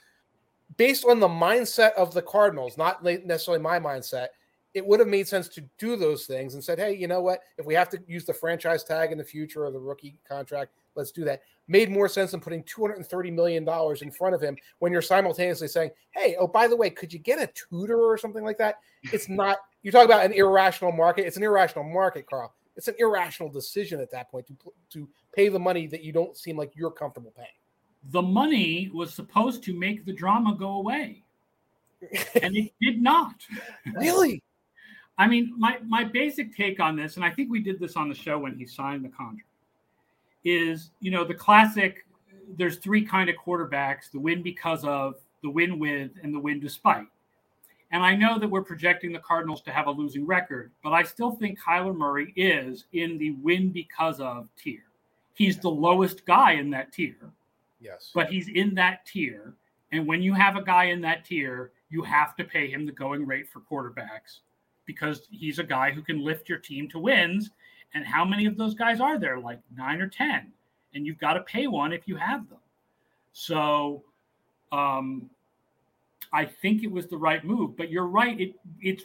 based 0.77 1.05
on 1.05 1.19
the 1.19 1.27
mindset 1.27 1.93
of 1.93 2.13
the 2.13 2.21
Cardinals, 2.21 2.77
not 2.77 3.03
necessarily 3.03 3.61
my 3.61 3.79
mindset, 3.79 4.27
it 4.73 4.85
would 4.85 4.99
have 4.99 5.07
made 5.07 5.27
sense 5.27 5.47
to 5.47 5.61
do 5.77 5.95
those 5.95 6.25
things 6.25 6.55
and 6.55 6.63
said, 6.63 6.79
hey, 6.79 6.95
you 6.95 7.07
know 7.07 7.21
what? 7.21 7.41
If 7.57 7.65
we 7.65 7.75
have 7.75 7.89
to 7.89 7.99
use 8.07 8.25
the 8.25 8.33
franchise 8.33 8.83
tag 8.83 9.11
in 9.11 9.19
the 9.19 9.23
future 9.23 9.65
or 9.65 9.71
the 9.71 9.79
rookie 9.79 10.19
contract, 10.27 10.71
let's 10.95 11.11
do 11.11 11.23
that. 11.25 11.41
Made 11.67 11.91
more 11.91 12.09
sense 12.09 12.31
than 12.31 12.39
putting 12.39 12.63
$230 12.63 13.33
million 13.33 13.67
in 14.01 14.11
front 14.11 14.33
of 14.33 14.41
him 14.41 14.57
when 14.79 14.91
you're 14.91 15.01
simultaneously 15.01 15.67
saying, 15.67 15.91
hey, 16.11 16.35
oh, 16.39 16.47
by 16.47 16.67
the 16.67 16.75
way, 16.75 16.89
could 16.89 17.13
you 17.13 17.19
get 17.19 17.39
a 17.39 17.51
tutor 17.53 18.01
or 18.01 18.17
something 18.17 18.43
like 18.43 18.57
that? 18.57 18.79
It's 19.11 19.29
not, 19.29 19.59
you 19.83 19.91
talk 19.91 20.05
about 20.05 20.25
an 20.25 20.33
irrational 20.33 20.91
market. 20.91 21.25
It's 21.27 21.37
an 21.37 21.43
irrational 21.43 21.83
market, 21.83 22.25
Carl 22.27 22.53
it's 22.75 22.87
an 22.87 22.95
irrational 22.99 23.49
decision 23.49 23.99
at 23.99 24.11
that 24.11 24.29
point 24.29 24.47
to 24.47 24.55
to 24.91 25.07
pay 25.33 25.49
the 25.49 25.59
money 25.59 25.87
that 25.87 26.03
you 26.03 26.11
don't 26.11 26.37
seem 26.37 26.57
like 26.57 26.71
you're 26.75 26.91
comfortable 26.91 27.33
paying. 27.35 27.47
The 28.11 28.21
money 28.21 28.89
was 28.93 29.13
supposed 29.13 29.63
to 29.63 29.77
make 29.77 30.05
the 30.05 30.13
drama 30.13 30.55
go 30.55 30.75
away, 30.75 31.23
and 32.41 32.55
it 32.55 32.71
did 32.81 33.01
not. 33.01 33.35
Really? 33.95 34.41
I 35.17 35.27
mean, 35.27 35.53
my 35.57 35.77
my 35.85 36.03
basic 36.03 36.55
take 36.55 36.79
on 36.79 36.95
this, 36.95 37.15
and 37.15 37.25
I 37.25 37.29
think 37.29 37.51
we 37.51 37.61
did 37.61 37.79
this 37.79 37.95
on 37.95 38.09
the 38.09 38.15
show 38.15 38.39
when 38.39 38.55
he 38.55 38.65
signed 38.65 39.05
the 39.05 39.09
contract, 39.09 39.47
is 40.43 40.91
you 40.99 41.11
know 41.11 41.23
the 41.23 41.35
classic. 41.35 42.05
There's 42.57 42.77
three 42.77 43.05
kind 43.05 43.29
of 43.29 43.35
quarterbacks: 43.35 44.11
the 44.11 44.19
win 44.19 44.41
because 44.41 44.83
of, 44.83 45.15
the 45.43 45.49
win 45.49 45.79
with, 45.79 46.11
and 46.23 46.33
the 46.33 46.39
win 46.39 46.59
despite. 46.59 47.07
And 47.93 48.03
I 48.03 48.15
know 48.15 48.39
that 48.39 48.49
we're 48.49 48.63
projecting 48.63 49.13
the 49.13 49.19
Cardinals 49.19 49.61
to 49.61 49.71
have 49.71 49.85
a 49.85 49.91
losing 49.91 50.25
record, 50.25 50.71
but 50.83 50.93
I 50.93 51.03
still 51.03 51.29
think 51.29 51.59
Kyler 51.59 51.95
Murray 51.95 52.33
is 52.35 52.85
in 52.91 53.19
the 53.19 53.33
win 53.33 53.69
because 53.69 54.19
of 54.19 54.49
tier. 54.57 54.81
He's 55.35 55.59
the 55.59 55.69
lowest 55.69 56.25
guy 56.25 56.53
in 56.53 56.71
that 56.71 56.91
tier. 56.91 57.31
Yes. 57.79 58.09
But 58.11 58.31
he's 58.31 58.49
in 58.49 58.73
that 58.75 59.05
tier. 59.05 59.53
And 59.91 60.07
when 60.07 60.23
you 60.23 60.33
have 60.33 60.55
a 60.55 60.63
guy 60.63 60.85
in 60.85 61.01
that 61.01 61.23
tier, 61.23 61.71
you 61.91 62.01
have 62.01 62.35
to 62.37 62.43
pay 62.43 62.67
him 62.67 62.87
the 62.87 62.91
going 62.91 63.27
rate 63.27 63.45
for 63.47 63.61
quarterbacks 63.61 64.39
because 64.87 65.27
he's 65.29 65.59
a 65.59 65.63
guy 65.63 65.91
who 65.91 66.01
can 66.01 66.25
lift 66.25 66.49
your 66.49 66.57
team 66.57 66.89
to 66.89 66.99
wins. 66.99 67.51
And 67.93 68.03
how 68.03 68.25
many 68.25 68.47
of 68.47 68.57
those 68.57 68.73
guys 68.73 69.01
are 69.01 69.19
there? 69.19 69.39
Like 69.39 69.59
nine 69.77 70.01
or 70.01 70.07
10. 70.07 70.51
And 70.95 71.05
you've 71.05 71.19
got 71.19 71.33
to 71.33 71.41
pay 71.41 71.67
one 71.67 71.93
if 71.93 72.07
you 72.07 72.15
have 72.15 72.49
them. 72.49 72.57
So 73.33 74.03
um, 74.71 75.29
I 76.33 76.45
think 76.45 76.83
it 76.83 76.91
was 76.91 77.07
the 77.07 77.17
right 77.17 77.43
move. 77.45 77.77
But 77.77 77.89
you're 77.89 78.07
right. 78.07 78.39
It 78.39 78.55
it's 78.81 79.03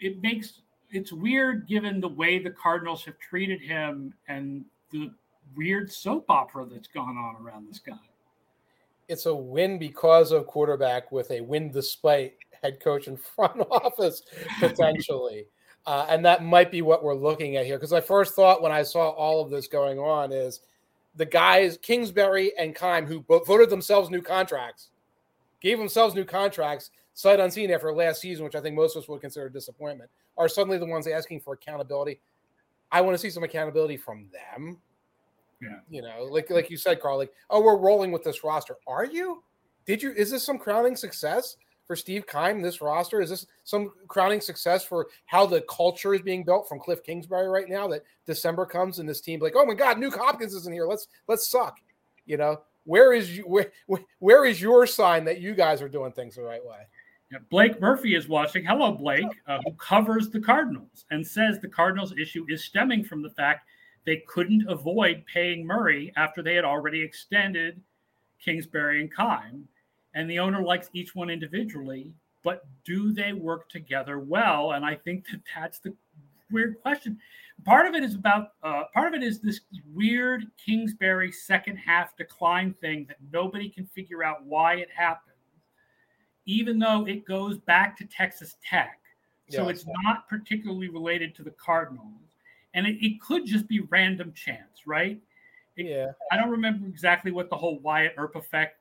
it 0.00 0.22
makes 0.22 0.60
it's 0.90 1.12
weird 1.12 1.68
given 1.68 2.00
the 2.00 2.08
way 2.08 2.38
the 2.38 2.50
Cardinals 2.50 3.04
have 3.04 3.18
treated 3.18 3.60
him 3.60 4.14
and 4.28 4.64
the 4.90 5.10
weird 5.54 5.92
soap 5.92 6.24
opera 6.28 6.64
that's 6.64 6.88
gone 6.88 7.16
on 7.16 7.36
around 7.42 7.68
this 7.68 7.78
guy. 7.78 7.98
It's 9.08 9.26
a 9.26 9.34
win 9.34 9.78
because 9.78 10.32
of 10.32 10.46
quarterback 10.46 11.12
with 11.12 11.30
a 11.30 11.40
win 11.40 11.70
despite 11.70 12.34
head 12.62 12.80
coach 12.80 13.06
and 13.06 13.20
front 13.20 13.60
office 13.70 14.22
potentially. 14.58 15.46
uh, 15.86 16.06
and 16.08 16.24
that 16.24 16.44
might 16.44 16.70
be 16.70 16.82
what 16.82 17.02
we're 17.02 17.14
looking 17.14 17.56
at 17.56 17.66
here. 17.66 17.76
Because 17.76 17.92
I 17.92 18.00
first 18.00 18.34
thought 18.34 18.62
when 18.62 18.72
I 18.72 18.82
saw 18.82 19.08
all 19.10 19.42
of 19.42 19.50
this 19.50 19.66
going 19.66 19.98
on 19.98 20.32
is 20.32 20.60
the 21.16 21.26
guys, 21.26 21.78
Kingsbury 21.78 22.52
and 22.58 22.74
Keim, 22.74 23.06
who 23.06 23.24
voted 23.46 23.70
themselves 23.70 24.10
new 24.10 24.22
contracts, 24.22 24.90
gave 25.60 25.78
themselves 25.78 26.14
new 26.14 26.24
contracts, 26.24 26.90
sight 27.14 27.40
unseen 27.40 27.70
after 27.70 27.92
last 27.92 28.20
season, 28.20 28.44
which 28.44 28.54
I 28.54 28.60
think 28.60 28.76
most 28.76 28.96
of 28.96 29.02
us 29.02 29.08
would 29.08 29.20
consider 29.20 29.46
a 29.46 29.52
disappointment, 29.52 30.10
are 30.36 30.48
suddenly 30.48 30.78
the 30.78 30.86
ones 30.86 31.06
asking 31.06 31.40
for 31.40 31.54
accountability. 31.54 32.20
I 32.90 33.00
want 33.00 33.14
to 33.14 33.18
see 33.18 33.30
some 33.30 33.42
accountability 33.42 33.96
from 33.96 34.28
them. 34.32 34.78
Yeah. 35.60 35.80
You 35.90 36.02
know, 36.02 36.28
like 36.30 36.50
like 36.50 36.70
you 36.70 36.76
said, 36.76 37.00
Carl, 37.00 37.18
like, 37.18 37.32
oh, 37.50 37.60
we're 37.60 37.76
rolling 37.76 38.12
with 38.12 38.22
this 38.22 38.44
roster. 38.44 38.76
Are 38.86 39.04
you? 39.04 39.42
Did 39.86 40.02
you 40.02 40.12
is 40.12 40.30
this 40.30 40.44
some 40.44 40.58
crowning 40.58 40.94
success 40.94 41.56
for 41.86 41.96
Steve 41.96 42.26
Keim, 42.26 42.62
this 42.62 42.80
roster? 42.80 43.20
Is 43.20 43.30
this 43.30 43.46
some 43.64 43.90
crowning 44.06 44.40
success 44.40 44.84
for 44.84 45.08
how 45.26 45.46
the 45.46 45.62
culture 45.62 46.14
is 46.14 46.22
being 46.22 46.44
built 46.44 46.68
from 46.68 46.78
Kliff 46.78 47.02
Kingsbury 47.02 47.48
right 47.48 47.68
now 47.68 47.88
that 47.88 48.04
December 48.26 48.66
comes 48.66 49.00
and 49.00 49.08
this 49.08 49.20
team 49.20 49.40
like, 49.40 49.54
oh 49.56 49.64
my 49.66 49.74
God, 49.74 49.96
Nuk 49.96 50.16
Hopkins 50.16 50.54
isn't 50.54 50.72
here. 50.72 50.86
Let's 50.86 51.08
let's 51.26 51.48
suck. 51.48 51.78
You 52.24 52.36
know, 52.36 52.60
where 52.88 53.12
is 53.12 53.36
you 53.36 53.44
where 53.44 53.70
where 54.18 54.44
is 54.46 54.60
your 54.60 54.86
sign 54.86 55.24
that 55.26 55.40
you 55.40 55.54
guys 55.54 55.82
are 55.82 55.88
doing 55.88 56.10
things 56.10 56.34
the 56.34 56.42
right 56.42 56.64
way? 56.64 56.86
Yeah, 57.30 57.38
Blake 57.50 57.78
Murphy 57.80 58.16
is 58.16 58.26
watching. 58.26 58.64
Hello, 58.64 58.92
Blake, 58.92 59.26
uh, 59.46 59.58
who 59.64 59.72
covers 59.72 60.30
the 60.30 60.40
Cardinals 60.40 61.04
and 61.10 61.26
says 61.26 61.60
the 61.60 61.68
Cardinals 61.68 62.14
issue 62.18 62.46
is 62.48 62.64
stemming 62.64 63.04
from 63.04 63.22
the 63.22 63.28
fact 63.30 63.68
they 64.06 64.22
couldn't 64.26 64.66
avoid 64.68 65.22
paying 65.32 65.66
Murray 65.66 66.14
after 66.16 66.42
they 66.42 66.54
had 66.54 66.64
already 66.64 67.02
extended 67.02 67.78
Kingsbury 68.42 69.02
and 69.02 69.14
Keim. 69.14 69.68
And 70.14 70.30
the 70.30 70.38
owner 70.38 70.62
likes 70.62 70.88
each 70.94 71.14
one 71.14 71.28
individually, 71.28 72.10
but 72.42 72.64
do 72.86 73.12
they 73.12 73.34
work 73.34 73.68
together 73.68 74.18
well? 74.18 74.72
And 74.72 74.86
I 74.86 74.94
think 74.94 75.26
that 75.30 75.42
that's 75.54 75.78
the 75.80 75.94
weird 76.50 76.80
question. 76.80 77.18
Part 77.64 77.86
of 77.86 77.94
it 77.94 78.02
is 78.02 78.14
about, 78.14 78.52
uh, 78.62 78.84
part 78.94 79.12
of 79.12 79.20
it 79.20 79.26
is 79.26 79.40
this 79.40 79.60
weird 79.92 80.46
Kingsbury 80.64 81.32
second 81.32 81.76
half 81.76 82.16
decline 82.16 82.74
thing 82.80 83.04
that 83.08 83.16
nobody 83.32 83.68
can 83.68 83.86
figure 83.86 84.22
out 84.24 84.44
why 84.44 84.74
it 84.76 84.88
happened, 84.94 85.34
even 86.46 86.78
though 86.78 87.06
it 87.06 87.24
goes 87.24 87.58
back 87.58 87.96
to 87.98 88.06
Texas 88.06 88.56
Tech. 88.64 89.00
So 89.50 89.64
yeah, 89.64 89.70
it's 89.70 89.84
not 90.02 90.28
particularly 90.28 90.88
related 90.88 91.34
to 91.36 91.42
the 91.42 91.50
Cardinals 91.52 92.28
and 92.74 92.86
it, 92.86 93.04
it 93.04 93.20
could 93.20 93.46
just 93.46 93.66
be 93.66 93.80
random 93.80 94.32
chance, 94.32 94.86
right? 94.86 95.20
It, 95.76 95.86
yeah. 95.86 96.12
I 96.30 96.36
don't 96.36 96.50
remember 96.50 96.86
exactly 96.86 97.32
what 97.32 97.50
the 97.50 97.56
whole 97.56 97.78
Wyatt 97.80 98.14
Earp 98.16 98.36
effect 98.36 98.76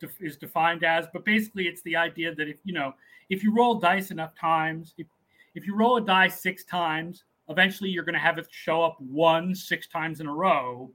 def- 0.00 0.20
is 0.20 0.36
defined 0.36 0.84
as, 0.84 1.06
but 1.12 1.24
basically 1.24 1.66
it's 1.66 1.82
the 1.82 1.96
idea 1.96 2.34
that 2.34 2.48
if 2.48 2.56
you 2.64 2.72
know 2.72 2.94
if 3.28 3.42
you 3.42 3.54
roll 3.54 3.76
dice 3.76 4.10
enough 4.10 4.34
times, 4.38 4.94
if 4.98 5.06
if 5.54 5.66
you 5.66 5.74
roll 5.74 5.96
a 5.96 6.00
die 6.00 6.28
six 6.28 6.64
times, 6.64 7.24
eventually 7.50 7.90
you're 7.90 8.04
going 8.04 8.14
to 8.14 8.20
have 8.20 8.38
it 8.38 8.46
show 8.50 8.82
up 8.82 8.98
one 9.00 9.54
six 9.54 9.88
times 9.88 10.20
in 10.20 10.26
a 10.26 10.32
row, 10.32 10.90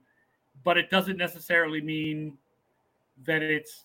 but 0.64 0.76
it 0.76 0.90
doesn't 0.90 1.16
necessarily 1.16 1.80
mean 1.80 2.36
that 3.24 3.42
it's 3.42 3.84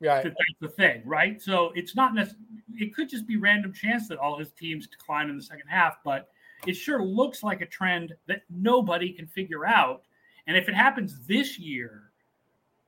right. 0.00 0.24
that 0.24 0.32
that's 0.32 0.60
the 0.60 0.68
thing, 0.68 1.02
right? 1.04 1.40
So 1.40 1.70
it's 1.74 1.94
not 1.94 2.14
necessarily. 2.14 2.46
It 2.74 2.94
could 2.94 3.08
just 3.08 3.26
be 3.26 3.36
random 3.36 3.72
chance 3.72 4.08
that 4.08 4.18
all 4.18 4.38
his 4.38 4.50
teams 4.52 4.86
decline 4.86 5.28
in 5.28 5.36
the 5.36 5.42
second 5.42 5.68
half, 5.68 5.98
but 6.04 6.28
it 6.66 6.74
sure 6.74 7.02
looks 7.02 7.42
like 7.42 7.60
a 7.60 7.66
trend 7.66 8.14
that 8.26 8.42
nobody 8.50 9.12
can 9.12 9.26
figure 9.26 9.66
out. 9.66 10.02
And 10.46 10.56
if 10.56 10.68
it 10.68 10.74
happens 10.74 11.26
this 11.26 11.58
year, 11.58 12.10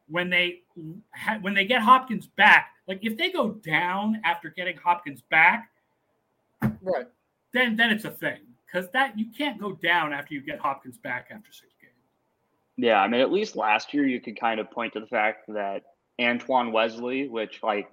when 0.09 0.31
they 0.31 0.63
ha- 1.15 1.39
when 1.41 1.55
they 1.55 1.67
get 1.67 1.83
Hopkins 1.83 2.27
back, 2.27 2.71
like 2.89 3.01
if 3.03 3.17
they 3.17 3.31
go 3.31 3.51
down 3.51 4.21
after 4.25 4.49
getting 4.49 4.77
Hopkins 4.79 5.23
back, 5.31 5.71
right? 6.83 7.07
Then 7.53 7.77
then 7.77 7.91
it's 7.91 8.05
a 8.05 8.11
thing 8.11 8.39
because 8.71 8.89
that 8.91 9.19
you 9.19 9.27
can't 9.37 9.61
go 9.61 9.73
down 9.73 10.13
after 10.13 10.35
you 10.35 10.41
get 10.41 10.59
Hopkins 10.59 10.99
back 10.99 11.29
after 11.31 11.53
six 11.53 11.73
games. 11.81 11.95
Yeah, 12.77 13.01
I 13.01 13.09
mean, 13.09 13.21
at 13.21 13.33
least 13.33 13.57
last 13.57 13.93
year 13.93 14.07
you 14.07 14.21
could 14.21 14.39
kind 14.39 14.61
of 14.61 14.71
point 14.71 14.93
to 14.95 15.01
the 15.01 15.07
fact 15.07 15.45
that 15.49 15.83
Antoine 16.21 16.73
Wesley, 16.73 17.29
which 17.29 17.63
like 17.63 17.91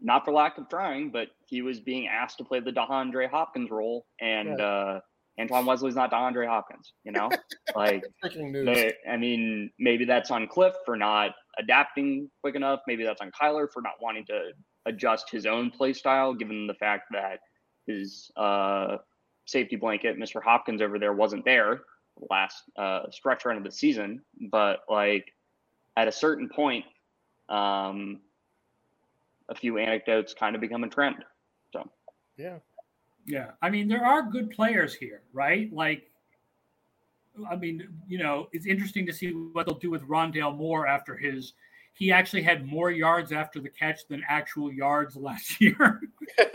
not 0.00 0.24
for 0.24 0.32
lack 0.32 0.58
of 0.58 0.68
trying, 0.68 1.10
but 1.10 1.28
he 1.46 1.62
was 1.62 1.80
being 1.80 2.08
asked 2.08 2.38
to 2.38 2.44
play 2.44 2.60
the 2.60 2.72
DeAndre 2.72 3.30
Hopkins 3.30 3.70
role, 3.70 4.06
and 4.20 4.60
uh, 4.60 5.00
Antoine 5.40 5.64
Wesley's 5.64 5.94
not 5.94 6.10
DeAndre 6.10 6.46
Hopkins, 6.46 6.92
you 7.04 7.12
know? 7.12 7.30
like, 7.76 8.04
they, 8.22 8.92
I 9.08 9.16
mean, 9.16 9.70
maybe 9.78 10.04
that's 10.04 10.30
on 10.30 10.48
Kliff 10.48 10.74
for 10.84 10.96
not 10.96 11.34
adapting 11.58 12.30
quick 12.40 12.56
enough. 12.56 12.80
Maybe 12.86 13.04
that's 13.04 13.20
on 13.20 13.30
Kyler 13.30 13.68
for 13.72 13.80
not 13.80 13.94
wanting 14.00 14.26
to 14.26 14.50
adjust 14.86 15.30
his 15.30 15.46
own 15.46 15.70
play 15.70 15.92
style, 15.92 16.34
given 16.34 16.66
the 16.66 16.74
fact 16.74 17.04
that 17.12 17.38
his 17.86 18.30
uh, 18.36 18.96
safety 19.44 19.76
blanket, 19.76 20.18
Mr. 20.18 20.42
Hopkins 20.42 20.82
over 20.82 20.98
there, 20.98 21.12
wasn't 21.12 21.44
there 21.44 21.82
last 22.30 22.64
uh, 22.76 23.10
stretch 23.10 23.44
run 23.44 23.56
of 23.56 23.64
the 23.64 23.70
season. 23.70 24.22
But, 24.50 24.80
like, 24.88 25.32
at 25.96 26.08
a 26.08 26.12
certain 26.12 26.48
point, 26.48 26.84
um, 27.48 28.20
a 29.48 29.54
few 29.54 29.78
anecdotes 29.78 30.34
kind 30.34 30.54
of 30.54 30.60
become 30.60 30.84
a 30.84 30.88
trend. 30.88 31.24
So, 31.72 31.88
yeah. 32.36 32.58
Yeah, 33.24 33.50
I 33.60 33.70
mean 33.70 33.86
there 33.86 34.04
are 34.04 34.22
good 34.22 34.50
players 34.50 34.94
here, 34.94 35.22
right? 35.32 35.72
Like, 35.72 36.10
I 37.48 37.56
mean, 37.56 37.88
you 38.08 38.18
know, 38.18 38.48
it's 38.52 38.66
interesting 38.66 39.06
to 39.06 39.12
see 39.12 39.30
what 39.30 39.66
they'll 39.66 39.78
do 39.78 39.90
with 39.90 40.02
Rondale 40.02 40.56
Moore 40.56 40.86
after 40.86 41.16
his. 41.16 41.52
He 41.94 42.10
actually 42.10 42.42
had 42.42 42.66
more 42.66 42.90
yards 42.90 43.32
after 43.32 43.60
the 43.60 43.68
catch 43.68 44.08
than 44.08 44.22
actual 44.28 44.72
yards 44.72 45.14
last 45.14 45.60
year. 45.60 46.00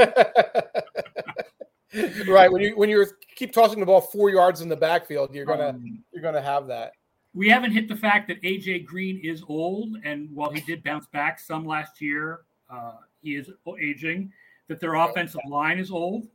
right 2.27 2.51
when 2.51 2.61
you 2.61 2.75
when 2.75 2.89
you 2.89 3.05
keep 3.35 3.53
tossing 3.53 3.79
the 3.79 3.85
ball 3.85 4.01
four 4.01 4.29
yards 4.29 4.61
in 4.61 4.69
the 4.69 4.75
backfield, 4.75 5.33
you're 5.33 5.45
gonna 5.45 5.69
um, 5.69 6.03
you're 6.11 6.23
gonna 6.23 6.41
have 6.41 6.67
that. 6.67 6.93
We 7.33 7.49
haven't 7.49 7.71
hit 7.71 7.87
the 7.87 7.95
fact 7.95 8.27
that 8.29 8.41
AJ 8.41 8.85
Green 8.85 9.19
is 9.23 9.43
old, 9.47 9.97
and 10.03 10.29
while 10.33 10.49
he 10.49 10.61
did 10.61 10.83
bounce 10.83 11.05
back 11.07 11.39
some 11.39 11.65
last 11.65 12.01
year, 12.01 12.41
uh, 12.69 12.93
he 13.21 13.35
is 13.35 13.49
aging. 13.81 14.31
That 14.67 14.81
their 14.81 14.95
offensive 14.95 15.39
line 15.47 15.79
is 15.79 15.91
old. 15.91 16.27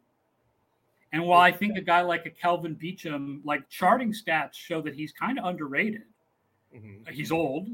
And 1.13 1.23
while 1.25 1.43
I 1.43 1.53
think 1.53 1.77
a 1.77 1.83
guy 1.83 2.01
like 2.01 2.25
a 2.25 2.31
Kelvin 2.31 2.75
Beachum, 2.75 3.41
like 3.45 3.69
charting 3.69 4.13
stats 4.13 4.55
show 4.55 4.81
that 4.81 4.95
he's 4.95 5.13
kind 5.13 5.39
of 5.39 5.45
underrated, 5.45 6.05
mm-hmm. 6.75 7.13
he's 7.13 7.31
old 7.31 7.69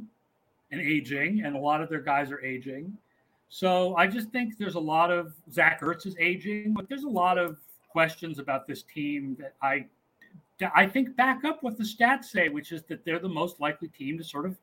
and 0.73 0.81
aging, 0.81 1.43
and 1.45 1.55
a 1.55 1.59
lot 1.59 1.81
of 1.81 1.89
their 1.89 2.01
guys 2.01 2.33
are 2.33 2.45
aging. 2.45 2.99
So 3.49 3.95
I 3.97 4.09
just 4.09 4.31
think 4.31 4.59
there's 4.59 4.75
a 4.75 4.81
lot 4.81 5.11
of 5.11 5.33
Zach 5.51 5.81
Ertz 5.81 6.07
is 6.07 6.17
aging, 6.19 6.75
but 6.75 6.89
there's 6.89 7.05
a 7.05 7.09
lot 7.09 7.39
of 7.39 7.57
questions 7.89 8.39
about 8.39 8.67
this 8.67 8.83
team 8.83 9.37
that 9.39 9.55
I 9.63 9.87
I 10.75 10.87
think 10.87 11.17
back 11.17 11.45
up 11.45 11.63
what 11.63 11.79
the 11.79 11.85
stats 11.85 12.25
say, 12.25 12.49
which 12.49 12.73
is 12.73 12.83
that 12.85 13.05
they're 13.05 13.21
the 13.21 13.29
most 13.29 13.61
likely 13.61 13.89
team 13.89 14.19
to 14.19 14.25
sort 14.25 14.47
of 14.47 14.57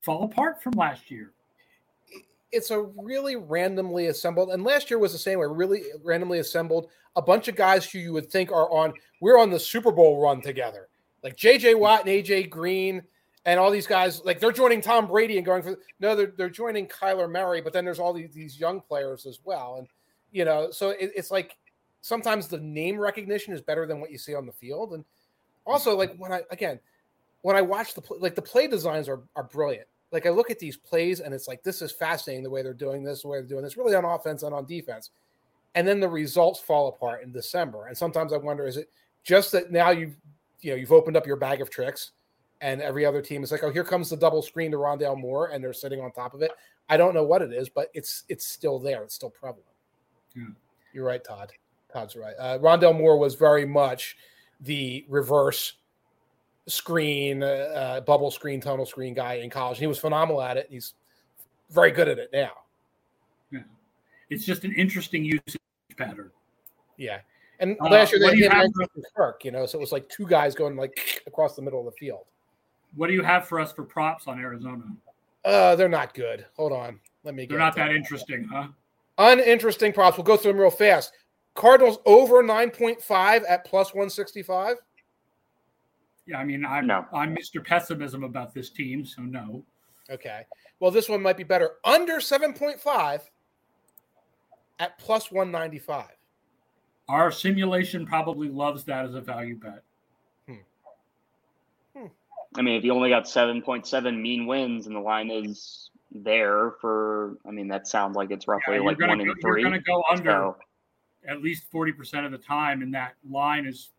fall 0.00 0.24
apart 0.24 0.62
from 0.62 0.72
last 0.72 1.10
year 1.10 1.32
it's 2.54 2.70
a 2.70 2.80
really 2.80 3.34
randomly 3.34 4.06
assembled, 4.06 4.50
and 4.50 4.62
last 4.62 4.88
year 4.88 4.98
was 4.98 5.12
the 5.12 5.18
same 5.18 5.40
way, 5.40 5.46
really 5.48 5.82
randomly 6.04 6.38
assembled 6.38 6.88
a 7.16 7.22
bunch 7.22 7.48
of 7.48 7.56
guys 7.56 7.90
who 7.90 7.98
you 7.98 8.12
would 8.12 8.30
think 8.30 8.52
are 8.52 8.70
on. 8.70 8.92
We're 9.20 9.38
on 9.38 9.50
the 9.50 9.58
Super 9.58 9.90
Bowl 9.90 10.22
run 10.22 10.40
together, 10.40 10.88
like 11.24 11.36
J.J. 11.36 11.74
Watt 11.74 12.00
and 12.00 12.08
A.J. 12.08 12.44
Green, 12.44 13.02
and 13.44 13.58
all 13.58 13.72
these 13.72 13.88
guys. 13.88 14.24
Like 14.24 14.38
they're 14.38 14.52
joining 14.52 14.80
Tom 14.80 15.08
Brady 15.08 15.36
and 15.36 15.44
going 15.44 15.64
for 15.64 15.78
no, 15.98 16.14
they're 16.14 16.32
they're 16.36 16.48
joining 16.48 16.86
Kyler 16.86 17.30
Murray, 17.30 17.60
but 17.60 17.72
then 17.72 17.84
there's 17.84 17.98
all 17.98 18.12
these 18.12 18.32
these 18.32 18.58
young 18.58 18.80
players 18.80 19.26
as 19.26 19.40
well, 19.44 19.76
and 19.78 19.88
you 20.30 20.44
know, 20.44 20.70
so 20.70 20.90
it, 20.90 21.10
it's 21.16 21.32
like 21.32 21.56
sometimes 22.04 22.48
the 22.48 22.58
name 22.58 22.98
recognition 22.98 23.54
is 23.54 23.60
better 23.60 23.86
than 23.86 24.00
what 24.00 24.10
you 24.10 24.18
see 24.18 24.34
on 24.34 24.46
the 24.46 24.52
field, 24.52 24.92
and 24.92 25.04
also 25.66 25.96
like 25.96 26.14
when 26.16 26.32
I 26.32 26.42
again 26.50 26.78
when 27.42 27.56
I 27.56 27.62
watch 27.62 27.94
the 27.94 28.02
like 28.20 28.34
the 28.34 28.42
play 28.42 28.66
designs 28.66 29.08
are 29.08 29.22
are 29.36 29.44
brilliant 29.44 29.86
like 30.14 30.26
I 30.26 30.30
look 30.30 30.48
at 30.48 30.60
these 30.60 30.76
plays 30.76 31.18
and 31.18 31.34
it's 31.34 31.48
like 31.48 31.64
this 31.64 31.82
is 31.82 31.90
fascinating 31.90 32.44
the 32.44 32.50
way 32.50 32.62
they're 32.62 32.72
doing 32.72 33.02
this, 33.02 33.22
the 33.22 33.28
way 33.28 33.38
they're 33.38 33.48
doing 33.48 33.64
this, 33.64 33.76
really 33.76 33.96
on 33.96 34.04
offense 34.04 34.44
and 34.44 34.54
on 34.54 34.64
defense. 34.64 35.10
And 35.74 35.86
then 35.86 35.98
the 35.98 36.08
results 36.08 36.60
fall 36.60 36.86
apart 36.86 37.24
in 37.24 37.32
December. 37.32 37.88
And 37.88 37.98
sometimes 37.98 38.32
I 38.32 38.36
wonder, 38.36 38.64
is 38.64 38.76
it 38.76 38.88
just 39.24 39.50
that 39.52 39.72
now 39.72 39.90
you've 39.90 40.14
you 40.60 40.70
know 40.70 40.76
you've 40.76 40.92
opened 40.92 41.16
up 41.16 41.26
your 41.26 41.36
bag 41.36 41.60
of 41.60 41.68
tricks 41.68 42.12
and 42.60 42.80
every 42.80 43.04
other 43.04 43.20
team 43.20 43.42
is 43.42 43.50
like, 43.50 43.64
oh, 43.64 43.72
here 43.72 43.82
comes 43.82 44.08
the 44.08 44.16
double 44.16 44.40
screen 44.40 44.70
to 44.70 44.76
Rondale 44.76 45.18
Moore, 45.18 45.48
and 45.48 45.62
they're 45.62 45.72
sitting 45.72 46.00
on 46.00 46.12
top 46.12 46.32
of 46.32 46.42
it. 46.42 46.52
I 46.88 46.96
don't 46.96 47.12
know 47.12 47.24
what 47.24 47.42
it 47.42 47.52
is, 47.52 47.68
but 47.68 47.90
it's 47.92 48.22
it's 48.28 48.46
still 48.46 48.78
there. 48.78 49.02
It's 49.02 49.16
still 49.16 49.30
prevalent. 49.30 49.66
Yeah. 50.36 50.44
You're 50.92 51.04
right, 51.04 51.24
Todd. 51.24 51.50
Todd's 51.94 52.16
right. 52.16 52.34
Uh, 52.38 52.58
Rondale 52.58 52.96
Moore 52.96 53.16
was 53.16 53.36
very 53.36 53.64
much 53.64 54.16
the 54.60 55.06
reverse 55.08 55.74
screen, 56.66 57.42
uh, 57.42 57.46
uh, 57.46 58.00
bubble 58.00 58.32
screen, 58.32 58.60
tunnel 58.60 58.84
screen 58.84 59.14
guy 59.14 59.34
in 59.34 59.48
college. 59.48 59.78
He 59.78 59.86
was 59.86 59.98
phenomenal 59.98 60.42
at 60.42 60.56
it. 60.56 60.66
He's 60.68 60.94
very 61.70 61.92
good 61.92 62.08
at 62.08 62.18
it 62.18 62.30
now. 62.32 62.50
Yeah. 63.52 63.60
It's 64.28 64.44
just 64.44 64.64
an 64.64 64.72
interesting 64.74 65.24
usage 65.24 65.60
pattern. 65.96 66.30
Yeah. 66.96 67.20
And 67.60 67.76
Uh, 67.80 67.88
last 67.90 68.12
year 68.12 68.20
they 68.20 68.30
do 68.32 68.38
you 68.38 68.44
had 68.44 68.54
have 68.54 68.64
Andrew 68.64 68.86
Kirk, 69.14 69.44
you 69.44 69.52
know, 69.52 69.64
so 69.64 69.78
it 69.78 69.80
was 69.80 69.92
like 69.92 70.08
two 70.08 70.26
guys 70.26 70.56
going 70.56 70.76
like 70.76 71.22
across 71.28 71.54
the 71.54 71.62
middle 71.62 71.78
of 71.78 71.86
the 71.86 71.92
field. 71.92 72.24
What 72.96 73.06
do 73.06 73.12
you 73.12 73.22
have 73.22 73.46
for 73.46 73.60
us 73.60 73.72
for 73.72 73.84
props 73.84 74.26
on 74.26 74.40
Arizona? 74.40 74.84
Uh, 75.44 75.76
they're 75.76 75.88
not 75.88 76.12
good. 76.14 76.44
Hold 76.56 76.72
on. 76.72 76.98
Let 77.22 77.36
me 77.36 77.44
get 77.44 77.50
They're 77.50 77.58
not 77.58 77.74
to 77.74 77.80
that 77.80 77.92
interesting, 77.92 78.48
huh? 78.50 78.68
uninteresting 79.18 79.92
props. 79.92 80.16
We'll 80.16 80.24
go 80.24 80.36
through 80.36 80.52
them 80.52 80.60
real 80.60 80.70
fast. 80.70 81.12
Cardinals 81.54 81.98
over 82.04 82.42
9.5 82.42 83.42
at 83.48 83.64
plus 83.64 83.94
165. 83.94 84.76
Yeah, 86.26 86.38
I 86.38 86.44
mean, 86.44 86.64
I'm 86.64 86.86
No. 86.86 87.06
I'm 87.12 87.34
Mr. 87.34 87.64
Pessimism 87.64 88.24
about 88.24 88.52
this 88.54 88.70
team, 88.70 89.04
so 89.04 89.22
no. 89.22 89.64
Okay. 90.10 90.42
Well, 90.80 90.90
this 90.90 91.08
one 91.08 91.22
might 91.22 91.36
be 91.36 91.44
better. 91.44 91.72
Under 91.84 92.14
7.5 92.14 93.20
at 94.78 94.98
plus 94.98 95.30
195. 95.30 96.06
Our 97.08 97.30
simulation 97.30 98.06
probably 98.06 98.48
loves 98.48 98.84
that 98.84 99.04
as 99.04 99.14
a 99.14 99.20
value 99.20 99.56
bet. 99.56 99.82
Hmm. 100.48 100.54
Hmm. 101.96 102.06
I 102.56 102.62
mean, 102.62 102.76
if 102.76 102.84
you 102.84 102.92
only 102.92 103.10
got 103.10 103.24
7.7 103.24 104.20
mean 104.20 104.46
wins 104.46 104.86
and 104.86 104.96
the 104.96 105.00
line 105.00 105.30
is 105.30 105.90
there 106.10 106.72
for, 106.80 107.36
I 107.46 107.50
mean, 107.50 107.68
that 107.68 107.86
sounds 107.86 108.16
like 108.16 108.30
it's 108.30 108.48
roughly 108.48 108.76
Yeah, 108.76 108.80
like 108.80 108.98
one 108.98 109.18
go, 109.18 109.22
in 109.22 109.36
you're 109.42 109.62
gonna 109.62 109.80
go 109.80 110.02
under 110.10 110.30
So, 110.30 110.56
at 111.28 111.42
least 111.42 111.64
forty 111.70 111.92
percent 111.92 112.26
of 112.26 112.32
the 112.32 112.38
time, 112.38 112.82
and 112.82 112.92
that 112.94 113.14
line 113.28 113.66
is, 113.66 113.90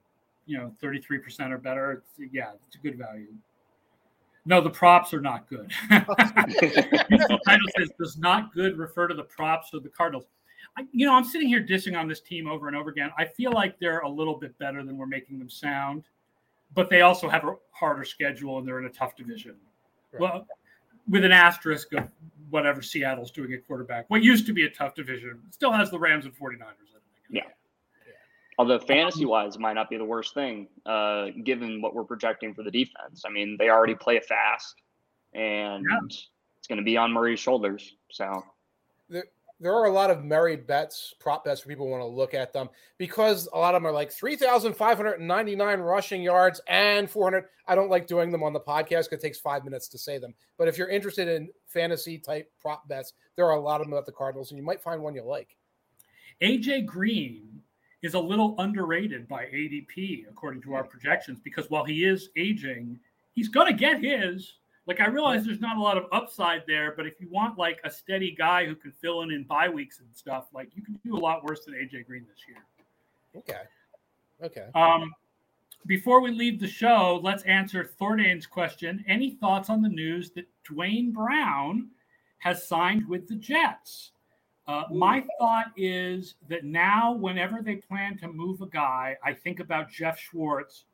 you 0.45 0.57
know, 0.57 0.71
thirty 0.79 0.99
three 0.99 1.19
percent 1.19 1.53
or 1.53 1.57
better. 1.57 1.91
It's, 1.93 2.31
yeah, 2.33 2.51
it's 2.67 2.75
a 2.75 2.79
good 2.79 2.97
value. 2.97 3.27
No, 4.45 4.61
the 4.61 4.69
props 4.69 5.13
are 5.13 5.21
not 5.21 5.49
good. 5.49 5.71
the 5.89 7.39
title 7.45 7.67
says 7.77 7.89
does 7.99 8.17
not 8.17 8.53
good 8.53 8.77
refer 8.77 9.07
to 9.07 9.15
the 9.15 9.23
props 9.23 9.73
of 9.73 9.81
the 9.81 9.89
Cardinals. 9.89 10.25
I, 10.77 10.85
you 10.91 11.07
know, 11.07 11.15
I'm 11.15 11.23
sitting 11.23 11.47
here 11.47 11.63
dissing 11.63 11.97
on 11.97 12.07
this 12.07 12.21
team 12.21 12.47
over 12.47 12.67
and 12.67 12.77
over 12.77 12.89
again. 12.89 13.09
I 13.17 13.25
feel 13.25 13.51
like 13.51 13.79
they're 13.79 13.99
a 13.99 14.09
little 14.09 14.35
bit 14.35 14.57
better 14.59 14.83
than 14.83 14.97
we're 14.97 15.07
making 15.07 15.39
them 15.39 15.49
sound, 15.49 16.03
but 16.75 16.89
they 16.89 17.01
also 17.01 17.27
have 17.27 17.43
a 17.43 17.55
harder 17.71 18.03
schedule 18.03 18.59
and 18.59 18.67
they're 18.67 18.79
in 18.79 18.85
a 18.85 18.89
tough 18.89 19.15
division. 19.15 19.55
Right. 20.11 20.21
Well, 20.21 20.47
with 21.07 21.23
an 21.23 21.31
asterisk 21.31 21.93
of 21.93 22.07
whatever 22.49 22.81
Seattle's 22.81 23.31
doing 23.31 23.53
at 23.53 23.65
quarterback. 23.65 24.05
What 24.09 24.23
used 24.23 24.45
to 24.47 24.53
be 24.53 24.65
a 24.65 24.69
tough 24.69 24.95
division 24.95 25.39
still 25.51 25.71
has 25.71 25.89
the 25.91 25.99
Rams 25.99 26.25
and 26.25 26.33
49ers 26.35 26.94
in 27.31 27.37
it. 27.37 27.43
Yeah. 28.07 28.13
although 28.57 28.79
fantasy 28.79 29.25
wise, 29.25 29.55
it 29.55 29.59
might 29.61 29.73
not 29.73 29.89
be 29.89 29.97
the 29.97 30.05
worst 30.05 30.33
thing 30.33 30.67
uh, 30.85 31.27
given 31.43 31.81
what 31.81 31.93
we're 31.93 32.03
projecting 32.05 32.53
for 32.53 32.63
the 32.63 32.71
defense. 32.71 33.23
I 33.25 33.29
mean, 33.29 33.57
they 33.59 33.69
already 33.69 33.95
play 33.95 34.19
fast 34.19 34.75
and 35.33 35.85
Yeah. 35.89 35.99
it's 36.07 36.67
going 36.67 36.77
to 36.77 36.83
be 36.85 36.95
on 36.97 37.11
Murray's 37.11 37.39
shoulders. 37.39 37.95
So, 38.11 38.43
There 39.09 39.25
there 39.61 39.73
are 39.73 39.85
a 39.85 39.91
lot 39.91 40.09
of 40.11 40.25
Murray 40.25 40.57
bets, 40.57 41.13
prop 41.21 41.45
bets 41.45 41.61
for 41.61 41.69
people 41.69 41.87
want 41.89 42.01
to 42.01 42.05
look 42.07 42.33
at 42.33 42.51
them 42.51 42.69
because 42.97 43.47
a 43.53 43.57
lot 43.57 43.73
of 43.73 43.81
them 43.81 43.87
are 43.87 43.93
like 43.93 44.11
3,599 44.11 45.79
rushing 45.79 46.21
yards 46.21 46.59
and 46.67 47.09
400. 47.09 47.45
I 47.67 47.73
don't 47.75 47.89
like 47.89 48.05
doing 48.05 48.31
them 48.31 48.43
on 48.43 48.51
the 48.51 48.59
podcast 48.59 49.05
because 49.09 49.13
it 49.13 49.21
takes 49.21 49.39
five 49.39 49.63
minutes 49.63 49.87
to 49.89 49.97
say 49.97 50.17
them. 50.17 50.33
But 50.57 50.67
if 50.67 50.77
you're 50.77 50.89
interested 50.89 51.27
in 51.29 51.49
fantasy 51.67 52.17
type 52.19 52.51
prop 52.59 52.85
bets, 52.89 53.13
there 53.37 53.45
are 53.45 53.55
a 53.55 53.59
lot 53.59 53.79
of 53.79 53.87
them 53.87 53.93
about 53.93 54.05
the 54.05 54.11
Cardinals, 54.11 54.51
and 54.51 54.57
you 54.59 54.63
might 54.65 54.81
find 54.81 55.01
one 55.01 55.15
you 55.15 55.23
like. 55.23 55.55
AJ 56.41 56.85
Green 56.85 57.61
is 58.01 58.13
a 58.13 58.19
little 58.19 58.55
underrated 58.59 59.27
by 59.27 59.45
ADP 59.45 60.29
according 60.29 60.61
to 60.63 60.73
our 60.73 60.83
projections 60.83 61.39
because 61.43 61.69
while 61.69 61.83
he 61.83 62.05
is 62.05 62.29
aging, 62.37 62.99
he's 63.33 63.47
going 63.47 63.67
to 63.67 63.73
get 63.73 64.03
his. 64.03 64.53
Like 64.85 64.99
I 64.99 65.07
realize 65.07 65.43
there's 65.43 65.59
not 65.59 65.77
a 65.77 65.81
lot 65.81 65.97
of 65.97 66.05
upside 66.11 66.63
there, 66.67 66.93
but 66.95 67.07
if 67.07 67.19
you 67.19 67.27
want 67.29 67.57
like 67.57 67.79
a 67.83 67.89
steady 67.89 68.31
guy 68.31 68.65
who 68.65 68.75
can 68.75 68.91
fill 68.91 69.23
in 69.23 69.31
in 69.31 69.43
bye 69.43 69.69
weeks 69.69 69.99
and 69.99 70.07
stuff, 70.13 70.45
like 70.53 70.69
you 70.75 70.83
can 70.83 70.99
do 71.03 71.15
a 71.15 71.19
lot 71.19 71.43
worse 71.43 71.65
than 71.65 71.73
AJ 71.73 72.05
Green 72.05 72.25
this 72.29 72.45
year. 72.47 72.63
Okay. 73.35 73.61
Okay. 74.43 74.67
Um, 74.75 75.11
before 75.87 76.21
we 76.21 76.31
leave 76.31 76.59
the 76.59 76.67
show, 76.67 77.19
let's 77.23 77.43
answer 77.43 77.83
Thordain's 77.83 78.45
question. 78.45 79.03
Any 79.07 79.31
thoughts 79.31 79.69
on 79.69 79.81
the 79.81 79.89
news 79.89 80.31
that 80.31 80.47
Duane 80.63 81.11
Brown 81.11 81.89
has 82.39 82.67
signed 82.67 83.07
with 83.07 83.27
the 83.27 83.35
Jets? 83.35 84.11
Uh, 84.67 84.83
my 84.91 85.23
thought 85.39 85.67
is 85.77 86.35
that 86.49 86.63
now, 86.63 87.13
whenever 87.13 87.61
they 87.61 87.75
plan 87.75 88.17
to 88.17 88.27
move 88.27 88.61
a 88.61 88.65
guy, 88.65 89.15
I 89.23 89.33
think 89.33 89.59
about 89.59 89.91
Geoff 89.91 90.19
Schwartz 90.19 90.85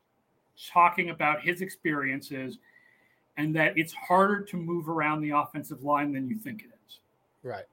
talking 0.71 1.09
about 1.09 1.41
his 1.41 1.61
experiences 1.61 2.59
and 3.37 3.55
that 3.55 3.77
it's 3.77 3.93
harder 3.93 4.41
to 4.41 4.57
move 4.57 4.89
around 4.89 5.21
the 5.21 5.29
offensive 5.29 5.83
line 5.83 6.11
than 6.11 6.27
you 6.27 6.37
think 6.37 6.63
it 6.63 6.71
is. 6.87 6.99
Right. 7.43 7.63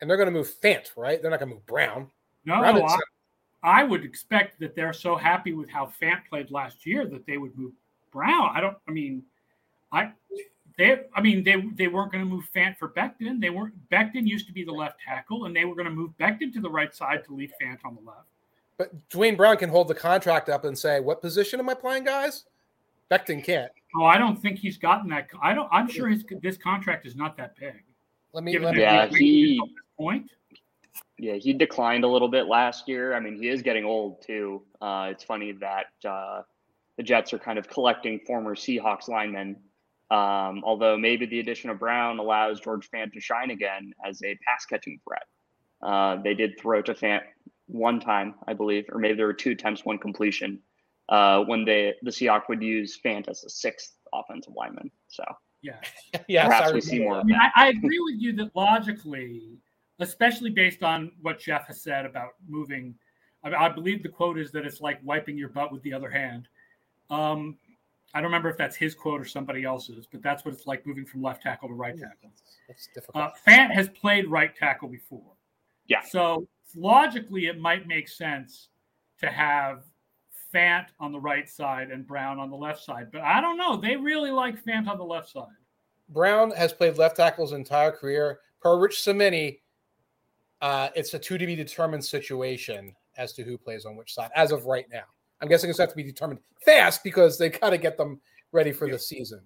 And 0.00 0.08
they're 0.08 0.16
going 0.16 0.28
to 0.28 0.32
move 0.32 0.52
Fant, 0.62 0.90
right? 0.96 1.20
They're 1.20 1.30
not 1.30 1.40
going 1.40 1.50
to 1.50 1.56
move 1.56 1.66
Brown. 1.66 2.08
No, 2.44 2.60
Brown 2.60 2.82
I, 2.82 3.80
I 3.80 3.84
would 3.84 4.04
expect 4.04 4.60
that 4.60 4.76
they're 4.76 4.92
so 4.92 5.16
happy 5.16 5.52
with 5.52 5.68
how 5.68 5.92
Fant 6.00 6.20
played 6.30 6.52
last 6.52 6.86
year 6.86 7.04
that 7.06 7.26
they 7.26 7.36
would 7.36 7.56
move 7.58 7.72
Brown. 8.12 8.52
I 8.54 8.60
don't. 8.60 8.76
I 8.86 8.92
mean, 8.92 9.24
I 9.92 10.12
they. 10.78 11.00
I 11.14 11.20
mean, 11.20 11.42
they 11.42 11.56
they 11.74 11.88
weren't 11.88 12.12
going 12.12 12.24
to 12.24 12.30
move 12.30 12.44
Fant 12.54 12.78
for 12.78 12.88
Becton. 12.88 13.40
They 13.40 13.50
weren't. 13.50 13.74
Becton 13.90 14.26
used 14.26 14.46
to 14.46 14.52
be 14.52 14.64
the 14.64 14.72
left 14.72 15.00
tackle, 15.06 15.44
and 15.44 15.54
they 15.54 15.64
were 15.64 15.74
going 15.74 15.86
to 15.86 15.92
move 15.92 16.12
Becton 16.18 16.52
to 16.54 16.60
the 16.60 16.70
right 16.70 16.94
side 16.94 17.24
to 17.26 17.34
leave 17.34 17.52
Fant 17.60 17.78
on 17.84 17.96
the 17.96 18.00
left. 18.00 18.28
But 18.78 19.08
Duane 19.10 19.34
Brown 19.36 19.56
can 19.56 19.68
hold 19.68 19.88
the 19.88 19.94
contract 19.94 20.48
up 20.48 20.64
and 20.64 20.78
say, 20.78 21.00
"What 21.00 21.20
position 21.20 21.58
am 21.58 21.68
I 21.68 21.74
playing, 21.74 22.04
guys?" 22.04 22.44
Becton 23.10 23.42
can't. 23.42 23.72
Oh, 23.96 24.04
I 24.04 24.18
don't 24.18 24.40
think 24.40 24.58
he's 24.58 24.78
gotten 24.78 25.10
that. 25.10 25.28
I 25.42 25.52
don't. 25.52 25.68
I'm 25.72 25.88
sure 25.88 26.08
his 26.08 26.24
this 26.42 26.56
contract 26.56 27.06
is 27.06 27.16
not 27.16 27.36
that 27.38 27.56
big. 27.58 27.82
Let 28.32 28.44
me. 28.44 28.52
Given 28.52 28.66
Let 28.66 28.76
that 28.76 29.12
me 29.12 29.18
Yeah, 29.18 29.18
he- 29.18 29.24
making 29.24 29.54
it 29.56 29.60
up 29.62 29.68
to 29.68 29.74
this 29.74 29.82
point. 29.98 30.30
yeah, 31.18 31.34
he 31.34 31.52
declined 31.52 32.04
a 32.04 32.08
little 32.08 32.28
bit 32.28 32.46
last 32.46 32.86
year. 32.86 33.14
I 33.14 33.20
mean, 33.20 33.34
he 33.36 33.48
is 33.48 33.62
getting 33.62 33.84
old 33.84 34.22
too. 34.22 34.62
Uh, 34.80 35.08
it's 35.10 35.24
funny 35.24 35.52
that 35.52 35.86
uh, 36.08 36.42
the 36.96 37.02
Jets 37.02 37.32
are 37.32 37.38
kind 37.38 37.58
of 37.58 37.68
collecting 37.68 38.20
former 38.20 38.54
Seahawks 38.54 39.08
linemen. 39.08 39.56
Um, 40.10 40.62
although 40.64 40.96
maybe 40.96 41.26
the 41.26 41.40
addition 41.40 41.68
of 41.68 41.78
Brown 41.78 42.18
allows 42.18 42.60
George 42.60 42.90
Fant 42.90 43.12
to 43.12 43.20
shine 43.20 43.50
again 43.50 43.92
as 44.04 44.22
a 44.22 44.38
pass 44.46 44.64
catching 44.64 44.98
threat. 45.06 45.26
Uh, 45.82 46.16
they 46.22 46.34
did 46.34 46.58
throw 46.58 46.80
to 46.82 46.94
Fant 46.94 47.22
one 47.66 48.00
time, 48.00 48.34
I 48.46 48.54
believe, 48.54 48.86
or 48.90 48.98
maybe 48.98 49.16
there 49.16 49.26
were 49.26 49.34
two 49.34 49.50
attempts, 49.50 49.84
one 49.84 49.98
completion, 49.98 50.60
uh, 51.10 51.44
when 51.44 51.64
they 51.64 51.94
the 52.02 52.10
Seahawks 52.10 52.48
would 52.48 52.62
use 52.62 52.98
Fant 53.04 53.28
as 53.28 53.44
a 53.44 53.50
sixth 53.50 53.96
offensive 54.14 54.54
lineman. 54.56 54.90
So 55.08 55.24
Yeah. 55.62 55.76
yes, 56.28 56.46
perhaps 56.46 56.70
I 56.70 56.72
we 56.72 56.80
see 56.80 57.00
more 57.00 57.16
I 57.16 57.20
of 57.20 57.26
mean, 57.26 57.36
that. 57.36 57.52
I, 57.54 57.66
I 57.66 57.68
agree 57.68 58.00
with 58.00 58.16
you 58.18 58.32
that 58.36 58.54
logically, 58.54 59.58
especially 59.98 60.50
based 60.50 60.82
on 60.82 61.12
what 61.20 61.40
Geoff 61.40 61.66
has 61.66 61.82
said 61.82 62.06
about 62.06 62.30
moving, 62.48 62.94
I, 63.44 63.54
I 63.54 63.68
believe 63.68 64.02
the 64.02 64.08
quote 64.08 64.38
is 64.38 64.50
that 64.52 64.64
it's 64.64 64.80
like 64.80 65.00
wiping 65.02 65.36
your 65.36 65.50
butt 65.50 65.72
with 65.72 65.82
the 65.82 65.92
other 65.92 66.10
hand. 66.10 66.48
Um, 67.10 67.56
I 68.14 68.20
don't 68.20 68.26
remember 68.26 68.48
if 68.48 68.56
that's 68.56 68.76
his 68.76 68.94
quote 68.94 69.20
or 69.20 69.24
somebody 69.24 69.64
else's, 69.64 70.06
but 70.10 70.22
that's 70.22 70.44
what 70.44 70.54
it's 70.54 70.66
like 70.66 70.86
moving 70.86 71.04
from 71.04 71.22
left 71.22 71.42
tackle 71.42 71.68
to 71.68 71.74
right 71.74 71.98
tackle. 71.98 72.30
That's 72.66 72.88
difficult. 72.94 73.24
Uh, 73.24 73.30
Fant 73.46 73.70
has 73.70 73.88
played 73.88 74.28
right 74.28 74.54
tackle 74.54 74.88
before. 74.88 75.32
Yeah. 75.86 76.02
So 76.02 76.48
logically, 76.74 77.46
it 77.46 77.58
might 77.58 77.86
make 77.86 78.08
sense 78.08 78.68
to 79.20 79.28
have 79.28 79.84
Fant 80.54 80.86
on 80.98 81.12
the 81.12 81.20
right 81.20 81.48
side 81.48 81.90
and 81.90 82.06
Brown 82.06 82.38
on 82.38 82.50
the 82.50 82.56
left 82.56 82.82
side. 82.82 83.08
But 83.12 83.22
I 83.22 83.40
don't 83.40 83.58
know. 83.58 83.76
They 83.76 83.96
really 83.96 84.30
like 84.30 84.62
Fant 84.64 84.88
on 84.88 84.96
the 84.96 85.04
left 85.04 85.28
side. 85.28 85.46
Brown 86.08 86.50
has 86.52 86.72
played 86.72 86.96
left 86.96 87.16
tackle 87.16 87.44
his 87.44 87.52
entire 87.52 87.92
career. 87.92 88.40
Per 88.62 88.78
Rich 88.78 89.02
Cimini, 89.02 89.60
uh, 90.62 90.88
it's 90.96 91.12
a 91.12 91.18
two 91.18 91.36
to 91.36 91.46
be 91.46 91.54
determined 91.54 92.04
situation 92.04 92.94
as 93.18 93.32
to 93.34 93.42
who 93.42 93.58
plays 93.58 93.84
on 93.84 93.96
which 93.96 94.14
side 94.14 94.30
as 94.34 94.52
of 94.52 94.64
right 94.64 94.86
now. 94.90 95.04
I'm 95.40 95.48
guessing 95.48 95.70
it's 95.70 95.78
going 95.78 95.88
to 95.88 95.90
have 95.90 95.96
to 95.96 95.96
be 95.96 96.10
determined 96.10 96.40
fast 96.64 97.04
because 97.04 97.38
they 97.38 97.50
got 97.50 97.70
to 97.70 97.78
get 97.78 97.96
them 97.96 98.20
ready 98.52 98.72
for 98.72 98.88
the 98.88 98.98
season. 98.98 99.40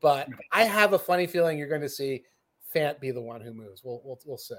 But 0.00 0.28
I 0.52 0.64
have 0.64 0.92
a 0.92 0.98
funny 0.98 1.26
feeling 1.26 1.58
you're 1.58 1.68
going 1.68 1.80
to 1.80 1.88
see 1.88 2.22
Fant 2.74 3.00
be 3.00 3.10
the 3.10 3.20
one 3.20 3.40
who 3.40 3.52
moves. 3.52 3.82
We'll 3.84 4.00
we'll, 4.04 4.18
we'll 4.24 4.38
say. 4.38 4.54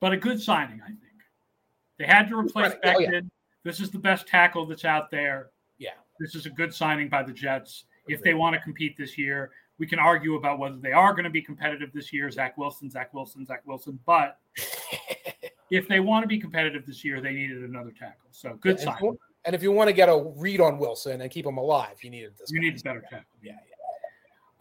but 0.00 0.12
a 0.12 0.16
good 0.16 0.40
signing, 0.40 0.80
I 0.82 0.88
think. 0.88 1.00
They 1.98 2.06
had 2.06 2.28
to 2.28 2.36
replace 2.36 2.72
Oh, 2.84 2.98
yeah. 2.98 3.20
This 3.62 3.78
is 3.78 3.90
the 3.90 3.98
best 3.98 4.26
tackle 4.26 4.64
that's 4.64 4.86
out 4.86 5.10
there. 5.10 5.50
Yeah. 5.78 5.90
This 6.18 6.34
is 6.34 6.46
a 6.46 6.50
good 6.50 6.74
signing 6.74 7.08
by 7.08 7.22
the 7.22 7.32
Jets. 7.32 7.84
If 8.08 8.22
they 8.22 8.34
want 8.34 8.54
to 8.54 8.60
compete 8.60 8.96
this 8.96 9.18
year, 9.18 9.50
we 9.78 9.86
can 9.86 9.98
argue 9.98 10.34
about 10.34 10.58
whether 10.58 10.76
they 10.76 10.92
are 10.92 11.12
going 11.12 11.24
to 11.24 11.30
be 11.30 11.42
competitive 11.42 11.90
this 11.92 12.12
year. 12.12 12.30
Zach 12.30 12.56
Wilson, 12.56 12.90
Zach 12.90 13.12
Wilson, 13.12 13.44
Zach 13.44 13.62
Wilson. 13.66 14.00
But 14.04 14.38
if 15.70 15.88
they 15.88 16.00
want 16.00 16.22
to 16.24 16.26
be 16.26 16.38
competitive 16.38 16.86
this 16.86 17.04
year, 17.04 17.20
they 17.20 17.32
needed 17.32 17.62
another 17.62 17.92
tackle. 17.92 18.28
So 18.32 18.58
good 18.60 18.78
signing. 18.80 19.12
Dw- 19.12 19.18
And 19.44 19.54
if 19.54 19.62
you 19.62 19.72
want 19.72 19.88
to 19.88 19.92
get 19.92 20.08
a 20.08 20.32
read 20.36 20.60
on 20.60 20.78
Wilson 20.78 21.20
and 21.20 21.30
keep 21.30 21.46
him 21.46 21.56
alive, 21.58 21.96
you 22.02 22.10
needed 22.10 22.32
this. 22.38 22.50
You 22.50 22.60
need 22.60 22.74
need 22.74 22.82
better 22.82 23.00
tackle. 23.02 23.24
Yeah, 23.42 23.52
yeah. 23.52 23.56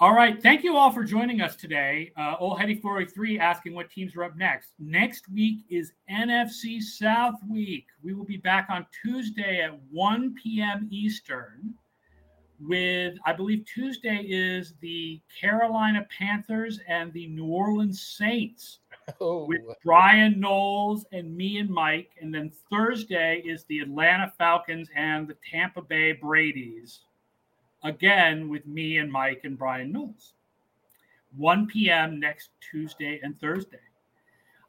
All 0.01 0.13
right. 0.13 0.41
Thank 0.41 0.63
you 0.63 0.77
all 0.77 0.91
for 0.91 1.03
joining 1.03 1.41
us 1.41 1.57
today. 1.57 2.13
Uh, 2.15 2.35
Old 2.39 2.57
Hetty 2.61 2.75
403 2.75 3.37
asking 3.37 3.73
what 3.75 3.89
teams 3.91 4.15
are 4.15 4.23
up 4.23 4.37
next. 4.37 4.71
Next 4.79 5.29
week 5.29 5.65
is 5.69 5.91
NFC 6.09 6.81
South 6.81 7.35
week. 7.49 7.85
We 8.01 8.13
will 8.13 8.23
be 8.23 8.37
back 8.37 8.67
on 8.69 8.85
Tuesday 9.03 9.61
at 9.61 9.77
1 9.91 10.35
p.m. 10.41 10.87
Eastern 10.89 11.73
with, 12.61 13.15
I 13.25 13.33
believe 13.33 13.65
Tuesday 13.65 14.23
is 14.25 14.73
the 14.79 15.19
Carolina 15.39 16.07
Panthers 16.17 16.79
and 16.87 17.11
the 17.11 17.27
New 17.27 17.47
Orleans 17.47 18.01
Saints 18.01 18.79
Oh, 19.21 19.45
with 19.45 19.61
Bryan 19.83 20.39
Knowles 20.39 21.05
and 21.11 21.35
me 21.35 21.59
and 21.59 21.69
Mike. 21.69 22.11
And 22.21 22.33
then 22.33 22.51
Thursday 22.69 23.41
is 23.45 23.65
the 23.65 23.79
Atlanta 23.79 24.31
Falcons 24.37 24.89
and 24.95 25.27
the 25.27 25.35
Tampa 25.49 25.81
Bay 25.81 26.11
Brady's. 26.11 27.01
Again 27.83 28.49
with 28.49 28.65
me 28.67 28.97
and 28.97 29.11
Mike 29.11 29.41
and 29.43 29.57
Bryan 29.57 29.91
Knowles. 29.91 30.33
1 31.37 31.67
p.m. 31.67 32.19
next 32.19 32.49
Tuesday 32.59 33.19
and 33.23 33.39
Thursday. 33.39 33.79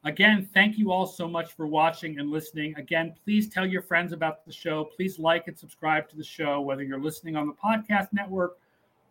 Again, 0.03 0.49
thank 0.53 0.79
you 0.79 0.91
all 0.91 1.05
so 1.05 1.27
much 1.27 1.53
for 1.53 1.67
watching 1.67 2.19
and 2.19 2.31
listening. 2.31 2.73
Again, 2.75 3.13
please 3.23 3.49
tell 3.49 3.65
your 3.65 3.83
friends 3.83 4.13
about 4.13 4.45
the 4.45 4.51
show. 4.51 4.85
Please 4.85 5.19
like 5.19 5.47
and 5.47 5.57
subscribe 5.57 6.09
to 6.09 6.17
the 6.17 6.23
show, 6.23 6.59
whether 6.61 6.81
you're 6.81 6.99
listening 6.99 7.35
on 7.35 7.45
the 7.45 7.53
podcast 7.53 8.07
network 8.11 8.57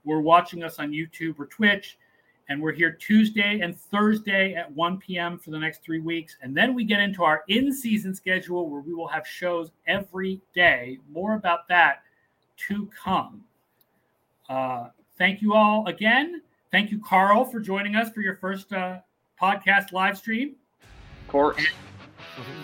or 0.05 0.21
watching 0.21 0.65
us 0.65 0.81
on 0.81 0.91
YouTube 0.91 1.39
or 1.39 1.47
Twitch. 1.47 1.97
And 2.51 2.61
we're 2.61 2.73
here 2.73 2.91
Tuesday 2.91 3.61
and 3.61 3.79
Thursday 3.79 4.55
at 4.55 4.71
1 4.73 4.99
p.m. 4.99 5.39
for 5.39 5.53
the 5.53 5.59
next 5.59 5.85
three 5.85 6.01
weeks. 6.01 6.37
And 6.43 6.55
then 6.55 6.75
we 6.75 6.83
get 6.83 6.99
into 6.99 7.23
our 7.23 7.45
in 7.47 7.73
season 7.73 8.13
schedule 8.13 8.69
where 8.69 8.81
we 8.81 8.93
will 8.93 9.07
have 9.07 9.25
shows 9.25 9.71
every 9.87 10.41
day. 10.53 10.99
More 11.09 11.37
about 11.37 11.69
that 11.69 12.03
to 12.69 12.89
come. 12.89 13.45
Uh, 14.49 14.89
thank 15.17 15.41
you 15.41 15.55
all 15.55 15.87
again. 15.87 16.43
Thank 16.73 16.91
you, 16.91 17.01
Carl, 17.01 17.45
for 17.45 17.61
joining 17.61 17.95
us 17.95 18.11
for 18.11 18.21
your 18.21 18.35
first 18.35 18.73
uh, 18.73 18.99
podcast 19.41 19.93
live 19.93 20.19
stream. 20.19 20.57
Of 20.83 21.29
course. 21.29 21.65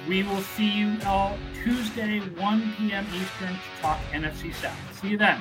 We 0.09 0.25
will 0.25 0.43
see 0.43 0.69
you 0.69 0.97
all 1.07 1.39
Tuesday, 1.63 2.19
1 2.19 2.75
p.m. 2.77 3.07
Eastern, 3.15 3.55
to 3.55 3.83
talk 3.83 4.01
NFC 4.13 4.53
South. 4.53 4.77
See 5.01 5.11
you 5.11 5.17
then. 5.17 5.41